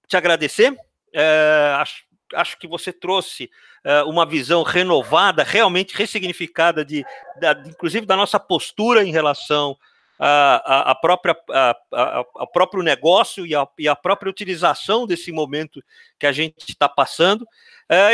te 0.07 0.15
agradecer. 0.15 0.75
É, 1.13 1.75
acho, 1.77 2.03
acho 2.33 2.57
que 2.57 2.67
você 2.67 2.93
trouxe 2.93 3.49
é, 3.83 4.03
uma 4.03 4.25
visão 4.25 4.63
renovada, 4.63 5.43
realmente 5.43 5.95
ressignificada, 5.95 6.85
de, 6.85 7.03
de, 7.03 7.69
inclusive 7.69 8.05
da 8.05 8.15
nossa 8.15 8.39
postura 8.39 9.03
em 9.03 9.11
relação 9.11 9.77
a, 10.19 10.97
própria, 10.99 11.37
a, 11.51 11.77
a, 11.93 12.25
a, 12.37 12.47
próprio 12.47 12.81
negócio 12.81 13.45
e 13.45 13.51
e 13.77 13.87
a 13.87 13.95
própria 13.95 14.31
utilização 14.31 15.05
desse 15.05 15.31
momento 15.31 15.79
que 16.17 16.25
a 16.25 16.31
gente 16.31 16.69
está 16.69 16.89
passando. 16.89 17.47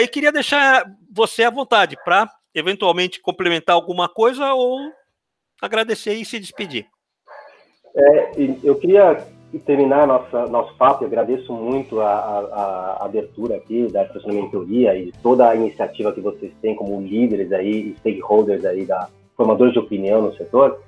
E 0.01 0.05
queria 0.09 0.29
deixar 0.29 0.83
você 1.09 1.45
à 1.45 1.49
vontade 1.49 1.95
para 2.03 2.29
eventualmente 2.53 3.21
complementar 3.21 3.75
alguma 3.75 4.07
coisa 4.07 4.53
ou 4.53 4.79
agradecer 5.61 6.13
e 6.13 6.25
se 6.25 6.39
despedir. 6.39 6.85
É, 7.95 8.31
eu 8.63 8.75
queria 8.75 9.25
terminar 9.65 10.07
nossa, 10.07 10.47
nosso 10.47 10.75
papo, 10.75 11.03
eu 11.03 11.07
agradeço 11.07 11.53
muito 11.53 12.01
a, 12.01 12.11
a, 12.11 12.97
a 12.99 13.05
abertura 13.05 13.55
aqui 13.57 13.87
da 13.91 14.09
mentoria 14.25 14.95
e 14.97 15.11
toda 15.21 15.47
a 15.47 15.55
iniciativa 15.55 16.11
que 16.11 16.21
vocês 16.21 16.51
têm 16.61 16.75
como 16.75 16.99
líderes 16.99 17.51
aí, 17.51 17.95
stakeholders 17.99 18.65
aí 18.65 18.85
da 18.85 19.07
formadores 19.35 19.73
de 19.73 19.79
opinião 19.79 20.21
no 20.21 20.35
setor 20.35 20.79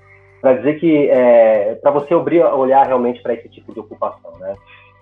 para 0.41 0.53
dizer 0.53 0.79
que 0.79 1.09
é, 1.09 1.75
para 1.75 1.91
você 1.91 2.13
olhar 2.13 2.85
realmente 2.85 3.21
para 3.21 3.33
esse 3.33 3.49
tipo 3.49 3.73
de 3.73 3.79
ocupação, 3.79 4.31
né? 4.39 4.53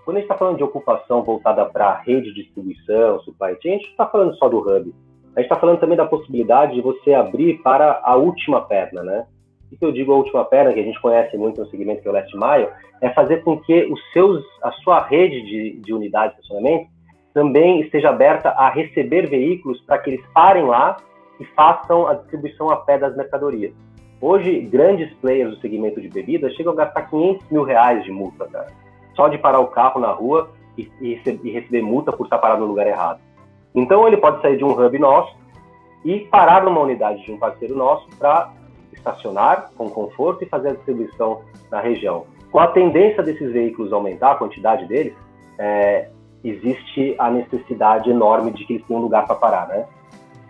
Quando 0.05 0.17
a 0.17 0.19
gente 0.19 0.29
está 0.29 0.37
falando 0.37 0.57
de 0.57 0.63
ocupação 0.63 1.23
voltada 1.23 1.65
para 1.65 1.97
rede 1.99 2.33
de 2.33 2.43
distribuição, 2.43 3.19
supply 3.21 3.57
chain, 3.61 3.75
a 3.75 3.77
gente 3.77 3.89
está 3.89 4.05
falando 4.05 4.35
só 4.35 4.49
do 4.49 4.59
hub. 4.59 4.93
A 5.35 5.39
gente 5.39 5.49
está 5.49 5.55
falando 5.55 5.79
também 5.79 5.97
da 5.97 6.05
possibilidade 6.05 6.75
de 6.75 6.81
você 6.81 7.13
abrir 7.13 7.59
para 7.63 8.01
a 8.03 8.15
última 8.15 8.61
perna, 8.61 9.01
né? 9.01 9.25
O 9.71 9.77
que 9.77 9.83
eu 9.83 9.91
digo 9.91 10.13
a 10.13 10.17
última 10.17 10.45
perna, 10.45 10.71
que 10.71 10.79
a 10.79 10.83
gente 10.83 11.01
conhece 11.01 11.35
muito 11.35 11.59
no 11.59 11.67
segmento 11.67 12.03
que 12.03 12.07
é 12.07 12.11
o 12.11 12.13
last 12.13 12.31
mile, 12.35 12.69
é 13.01 13.09
fazer 13.09 13.43
com 13.43 13.59
que 13.59 13.85
os 13.91 13.99
seus, 14.11 14.43
a 14.61 14.71
sua 14.83 15.01
rede 15.01 15.41
de, 15.41 15.81
de 15.81 15.93
unidades 15.93 16.35
de 16.35 16.41
estacionamento 16.43 16.87
também 17.33 17.81
esteja 17.81 18.09
aberta 18.09 18.49
a 18.49 18.69
receber 18.69 19.27
veículos 19.27 19.81
para 19.81 19.97
que 19.97 20.11
eles 20.11 20.25
parem 20.35 20.65
lá 20.65 20.97
e 21.39 21.45
façam 21.45 22.07
a 22.07 22.13
distribuição 22.13 22.69
a 22.69 22.77
pé 22.77 22.99
das 22.99 23.15
mercadorias. 23.17 23.73
Hoje, 24.21 24.61
grandes 24.61 25.11
players 25.15 25.55
do 25.55 25.59
segmento 25.59 25.99
de 25.99 26.09
bebidas 26.09 26.53
chegam 26.53 26.73
a 26.73 26.75
gastar 26.75 27.09
500 27.09 27.49
mil 27.49 27.63
reais 27.63 28.03
de 28.03 28.11
multa, 28.11 28.47
cara, 28.47 28.67
só 29.15 29.27
de 29.27 29.39
parar 29.39 29.59
o 29.59 29.67
carro 29.67 29.99
na 29.99 30.11
rua 30.11 30.51
e, 30.77 30.89
e, 31.01 31.19
e 31.43 31.51
receber 31.51 31.81
multa 31.81 32.11
por 32.13 32.25
estar 32.25 32.37
parado 32.37 32.61
no 32.61 32.67
lugar 32.67 32.85
errado. 32.85 33.19
Então, 33.73 34.07
ele 34.07 34.17
pode 34.17 34.41
sair 34.41 34.57
de 34.57 34.63
um 34.63 34.71
hub 34.71 34.99
nosso 34.99 35.35
e 36.05 36.21
parar 36.21 36.63
numa 36.63 36.81
unidade 36.81 37.23
de 37.23 37.31
um 37.31 37.37
parceiro 37.37 37.75
nosso 37.75 38.07
para 38.17 38.51
estacionar 38.91 39.71
com 39.77 39.89
conforto 39.89 40.43
e 40.43 40.47
fazer 40.47 40.69
a 40.69 40.73
distribuição 40.73 41.41
na 41.71 41.79
região. 41.79 42.25
Com 42.51 42.59
a 42.59 42.67
tendência 42.67 43.23
desses 43.23 43.51
veículos 43.51 43.91
aumentar, 43.91 44.31
a 44.31 44.35
quantidade 44.35 44.85
deles, 44.85 45.13
é, 45.57 46.09
existe 46.43 47.15
a 47.17 47.29
necessidade 47.29 48.09
enorme 48.09 48.51
de 48.51 48.65
que 48.65 48.73
eles 48.73 48.85
tenham 48.85 49.01
lugar 49.01 49.25
para 49.25 49.35
parar, 49.35 49.67
né? 49.67 49.85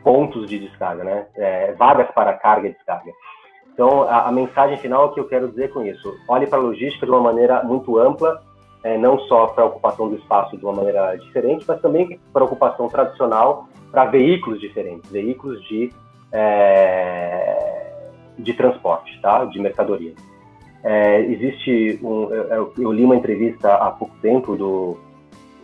Pontos 0.04 0.50
de 0.50 0.60
descarga, 0.60 1.04
né? 1.04 1.28
É, 1.36 1.72
vagas 1.74 2.10
para 2.12 2.34
carga 2.34 2.68
e 2.68 2.74
descarga. 2.74 3.12
Então, 3.74 4.04
a, 4.04 4.28
a, 4.28 4.32
mensagem 4.32 4.78
final 4.78 5.14
que 5.14 5.20
eu 5.20 5.28
quero 5.28 5.48
dizer 5.48 5.72
com 5.72 5.84
isso: 5.84 6.14
olhe 6.28 6.46
para 6.46 6.60
a 6.60 6.62
logística 6.62 7.06
de 7.06 7.12
uma 7.12 7.22
maneira 7.22 7.64
muito 7.64 7.98
ampla, 7.98 8.42
é, 8.84 8.98
não 8.98 9.18
só 9.22 9.48
para 9.48 9.64
a 9.64 9.68
ocupação 9.68 10.10
do 10.10 10.16
espaço 10.16 10.58
de 10.58 10.64
uma 10.64 10.74
maneira 10.74 11.16
diferente, 11.16 11.64
mas 11.68 11.82
também 11.82 12.20
para 12.32 12.44
a 12.44 12.46
ocupação 12.46 12.88
tradicional 12.88 13.68
para 13.92 14.06
veículos 14.06 14.60
diferentes, 14.60 15.10
veículos 15.10 15.64
de, 15.68 15.92
é, 16.32 18.02
de 18.38 18.54
transporte, 18.54 19.20
tá? 19.22 19.46
De 19.46 19.60
mercadoria. 19.60 20.14
É, 20.84 21.22
existe 21.22 22.00
um, 22.04 22.30
eu, 22.34 22.74
eu, 22.78 22.92
li 22.92 23.06
uma 23.06 23.16
entrevista 23.16 23.74
há 23.74 23.90
pouco 23.92 24.14
tempo 24.22 24.58
do, 24.58 24.98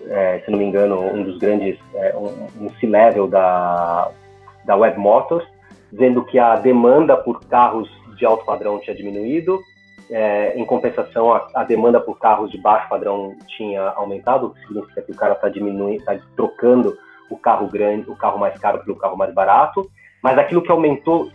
é, 0.08 0.40
se 0.46 0.52
não 0.52 0.58
me 0.58 0.66
engano, 0.66 1.00
um 1.02 1.24
dos 1.24 1.38
grandes, 1.38 1.78
é, 1.94 2.16
um, 2.16 2.66
um 2.66 2.70
C-level 2.80 3.28
da, 3.28 4.12
da 4.64 4.78
Web 4.78 4.98
Motors, 4.98 5.46
dizendo 5.92 6.24
que 6.24 6.40
a 6.40 6.56
demanda 6.56 7.18
por 7.18 7.42
carros 7.46 7.90
de 8.16 8.26
alto 8.26 8.46
padrão 8.46 8.80
tinha 8.80 8.96
diminuído, 8.96 9.60
é, 10.10 10.60
em 10.60 10.66
compensação, 10.66 11.32
a, 11.32 11.48
a, 11.54 11.64
demanda 11.64 12.00
por 12.00 12.18
carros 12.18 12.50
de 12.50 12.58
baixo 12.58 12.90
padrão 12.90 13.36
tinha 13.58 13.82
aumentado, 13.90 14.48
o 14.48 14.50
que 14.52 14.62
significa 14.62 15.02
que 15.02 15.12
o 15.12 15.16
cara 15.16 15.34
está 15.34 15.50
diminuindo, 15.50 16.00
está 16.00 16.18
trocando 16.36 16.98
o 17.30 17.38
carro 17.38 17.68
grande, 17.68 18.10
o 18.10 18.16
carro 18.16 18.40
mais 18.40 18.60
caro 18.60 18.84
pelo 18.84 18.98
carro 18.98 19.16
mais 19.16 19.34
barato. 19.34 19.90
Mas 20.24 20.38
aquilo 20.38 20.62
que 20.62 20.72
aumentou 20.72 21.30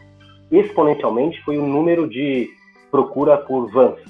exponencialmente 0.51 1.43
foi 1.45 1.57
o 1.57 1.67
número 1.67 2.09
de 2.09 2.51
procura 2.91 3.37
por 3.37 3.71
vans, 3.71 4.01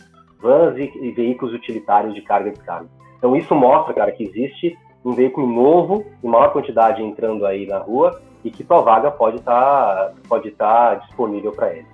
vans 0.41 0.77
e, 0.79 0.91
e 1.01 1.12
veículos 1.12 1.55
utilitários 1.55 2.15
de 2.15 2.23
carga 2.23 2.49
e 2.49 2.53
descarga. 2.53 2.89
Então 3.19 3.37
isso 3.37 3.55
mostra, 3.55 3.95
cara, 3.95 4.12
que 4.12 4.25
existe 4.25 4.77
um 5.05 5.12
veículo 5.12 5.47
novo, 5.47 6.05
em 6.23 6.29
maior 6.29 6.53
quantidade 6.53 7.03
entrando 7.03 7.45
aí 7.45 7.67
na 7.67 7.79
rua 7.79 8.21
e 8.43 8.51
que 8.51 8.65
tua 8.65 8.81
vaga 8.81 9.11
pode 9.11 9.37
estar 9.37 9.95
tá, 9.95 10.12
pode 10.29 10.51
tá 10.53 10.95
disponível 10.97 11.53
para 11.53 11.75
ele. 11.75 11.87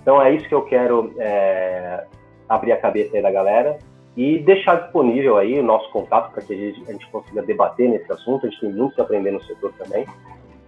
Então 0.00 0.20
é 0.20 0.34
isso 0.34 0.48
que 0.48 0.54
eu 0.54 0.62
quero 0.62 1.14
é, 1.18 2.04
abrir 2.48 2.72
a 2.72 2.76
cabeça 2.76 3.16
aí 3.16 3.22
da 3.22 3.30
galera 3.30 3.78
e 4.16 4.38
deixar 4.38 4.82
disponível 4.82 5.36
aí 5.36 5.58
o 5.58 5.62
nosso 5.62 5.90
contato 5.90 6.32
para 6.32 6.42
que 6.42 6.52
a 6.52 6.56
gente, 6.56 6.82
a 6.88 6.92
gente 6.92 7.06
consiga 7.08 7.42
debater 7.42 7.88
nesse 7.88 8.10
assunto. 8.12 8.46
A 8.46 8.50
gente 8.50 8.60
tem 8.60 8.72
muito 8.72 8.94
que 8.94 9.00
aprender 9.00 9.32
no 9.32 9.42
setor 9.42 9.72
também, 9.76 10.06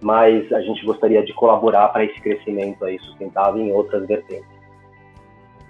mas 0.01 0.51
a 0.51 0.61
gente 0.61 0.85
gostaria 0.85 1.23
de 1.23 1.33
colaborar 1.33 1.87
para 1.89 2.03
esse 2.03 2.19
crescimento 2.21 2.83
aí 2.83 2.99
sustentável 2.99 3.61
em 3.61 3.71
outras 3.71 4.05
vertentes. 4.05 4.57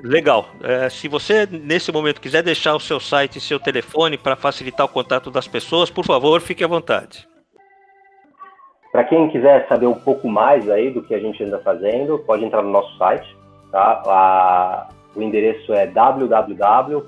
Legal. 0.03 0.47
É, 0.63 0.89
se 0.89 1.07
você, 1.07 1.47
nesse 1.47 1.91
momento, 1.91 2.21
quiser 2.21 2.43
deixar 2.43 2.75
o 2.75 2.79
seu 2.79 2.99
site 2.99 3.37
e 3.37 3.41
seu 3.41 3.59
telefone 3.59 4.17
para 4.17 4.35
facilitar 4.35 4.85
o 4.85 4.89
contato 4.89 5.31
das 5.31 5.47
pessoas, 5.47 5.89
por 5.89 6.05
favor, 6.05 6.39
fique 6.39 6.63
à 6.63 6.67
vontade. 6.67 7.27
Para 8.91 9.03
quem 9.03 9.29
quiser 9.29 9.67
saber 9.67 9.87
um 9.87 9.99
pouco 9.99 10.27
mais 10.27 10.69
aí 10.69 10.91
do 10.91 11.03
que 11.03 11.13
a 11.13 11.19
gente 11.19 11.43
anda 11.43 11.59
fazendo, 11.59 12.19
pode 12.19 12.45
entrar 12.45 12.61
no 12.61 12.69
nosso 12.69 12.95
site. 12.97 13.35
Tá? 13.71 14.01
A, 14.05 14.89
o 15.17 15.21
endereço 15.21 15.73
é 15.73 15.87
www.unlog. 15.87 17.03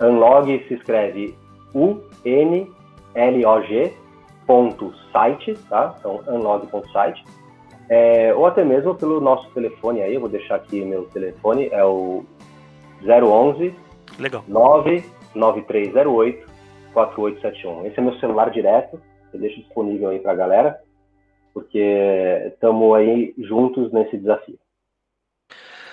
Unlog 0.00 0.64
se 0.66 0.74
escreve 0.74 1.36
U-N-L-O-G 1.74 2.72
ponto 4.46 4.92
site, 5.12 5.54
tá? 5.68 5.94
Então, 5.98 6.20
unlog.site 6.26 7.22
é, 7.90 8.32
ou 8.32 8.46
até 8.46 8.64
mesmo 8.64 8.94
pelo 8.94 9.20
nosso 9.20 9.50
telefone 9.50 10.00
aí, 10.00 10.14
eu 10.14 10.20
vou 10.20 10.28
deixar 10.28 10.54
aqui 10.54 10.84
meu 10.84 11.06
telefone, 11.06 11.68
é 11.72 11.84
o 11.84 12.24
011 13.02 13.74
Legal. 14.16 14.44
99308 14.46 16.48
4871. 16.94 17.86
Esse 17.86 17.98
é 17.98 18.02
meu 18.02 18.14
celular 18.20 18.48
direto, 18.50 19.00
eu 19.32 19.40
deixo 19.40 19.58
disponível 19.58 20.10
aí 20.10 20.20
para 20.20 20.30
a 20.30 20.36
galera, 20.36 20.78
porque 21.52 21.82
estamos 22.46 22.94
aí 22.94 23.34
juntos 23.38 23.92
nesse 23.92 24.16
desafio. 24.16 24.59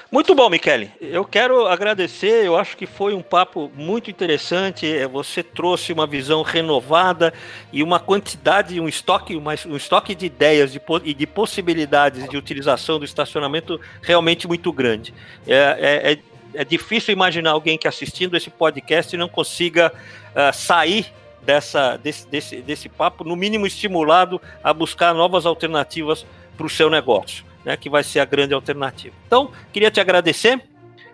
Muito 0.09 0.33
bom, 0.33 0.49
Michele. 0.49 0.89
Eu 1.01 1.25
quero 1.25 1.67
agradecer. 1.67 2.45
Eu 2.45 2.57
acho 2.57 2.77
que 2.77 2.85
foi 2.85 3.13
um 3.13 3.21
papo 3.21 3.69
muito 3.75 4.09
interessante. 4.09 4.89
É, 4.89 5.05
você 5.05 5.43
trouxe 5.43 5.91
uma 5.91 6.07
visão 6.07 6.43
renovada 6.43 7.33
e 7.73 7.83
uma 7.83 7.99
quantidade, 7.99 8.79
um 8.79 8.87
estoque, 8.87 9.35
um 9.35 9.75
estoque 9.75 10.15
de 10.15 10.25
ideias 10.25 10.73
e 11.03 11.13
de 11.13 11.27
possibilidades 11.27 12.27
de 12.29 12.37
utilização 12.37 12.97
do 12.97 13.03
estacionamento 13.03 13.81
realmente 14.01 14.47
muito 14.47 14.71
grande. 14.71 15.13
É, 15.45 15.53
é, 15.55 16.11
é, 16.13 16.19
é 16.61 16.63
difícil 16.63 17.11
imaginar 17.11 17.51
alguém 17.51 17.77
que 17.77 17.87
assistindo 17.87 18.37
esse 18.37 18.49
podcast 18.49 19.15
não 19.17 19.27
consiga 19.27 19.91
uh, 19.91 20.55
sair 20.55 21.11
dessa, 21.41 21.97
desse, 21.97 22.25
desse, 22.27 22.61
desse 22.61 22.87
papo, 22.87 23.25
no 23.25 23.35
mínimo 23.35 23.67
estimulado 23.67 24.41
a 24.63 24.73
buscar 24.73 25.13
novas 25.13 25.45
alternativas 25.45 26.25
para 26.55 26.65
o 26.65 26.69
seu 26.69 26.89
negócio 26.89 27.46
né, 27.67 27.75
que 27.75 27.89
vai 27.89 28.01
ser 28.01 28.21
a 28.21 28.25
grande 28.25 28.53
alternativa. 28.53 29.13
Então, 29.27 29.51
queria 29.73 29.91
te 29.91 29.99
agradecer 29.99 30.57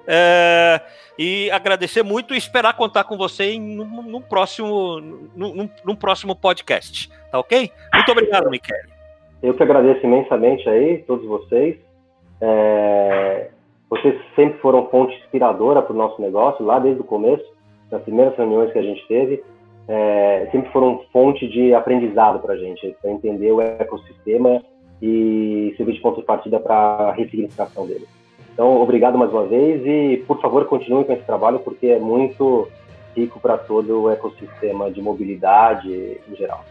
é, 0.05 0.79
e 1.17 1.49
agradecer 1.49 2.03
muito 2.03 2.35
e 2.35 2.37
esperar 2.37 2.77
contar 2.77 3.05
com 3.05 3.17
você 3.17 3.57
num, 3.57 4.21
próximo, 4.21 5.01
num, 5.35 5.67
num, 5.83 5.95
próximo 5.95 6.35
podcast, 6.35 7.09
tá 7.31 7.39
ok? 7.39 7.71
Muito 7.91 8.11
obrigado, 8.11 8.51
Michele. 8.51 8.93
Eu 9.41 9.55
que 9.55 9.63
agradeço 9.63 10.05
imensamente 10.05 10.69
aí, 10.69 10.99
todos 11.07 11.25
vocês. 11.25 11.75
É, 12.39 13.49
vocês 13.89 14.21
sempre 14.35 14.59
foram 14.59 14.87
fonte 14.89 15.15
inspiradora 15.15 15.81
para 15.81 15.93
o 15.93 15.97
nosso 15.97 16.21
negócio, 16.21 16.63
lá 16.63 16.77
desde 16.77 17.01
o 17.01 17.03
começo, 17.03 17.43
nas 17.89 18.03
primeiras 18.03 18.37
reuniões 18.37 18.71
que 18.71 18.77
a 18.77 18.83
gente 18.83 19.03
teve. 19.07 19.43
É, 19.87 20.49
sempre 20.51 20.71
foram 20.71 21.03
fonte 21.11 21.47
de 21.47 21.73
aprendizado 21.73 22.39
para 22.39 22.53
a 22.53 22.57
gente, 22.57 22.95
para 23.01 23.09
entender 23.09 23.51
o 23.51 23.59
ecossistema 23.59 24.61
e 25.05 25.73
servir 25.75 25.95
de 25.95 25.99
ponto 25.99 26.21
de 26.21 26.25
partida 26.25 26.61
para 26.61 26.75
a 26.75 27.11
ressignificação 27.11 27.85
dele. 27.85 28.07
Então, 28.53 28.81
obrigado 28.81 29.17
mais 29.17 29.33
uma 29.33 29.45
vez 29.45 29.85
e, 29.85 30.23
por 30.25 30.39
favor, 30.39 30.63
continue 30.65 31.03
com 31.03 31.11
esse 31.11 31.23
trabalho 31.23 31.59
porque 31.59 31.87
é 31.87 31.99
muito 31.99 32.69
rico 33.13 33.37
para 33.37 33.57
todo 33.57 34.03
o 34.03 34.09
ecossistema 34.09 34.89
de 34.89 35.01
mobilidade 35.01 35.91
em 35.91 36.35
geral. 36.37 36.63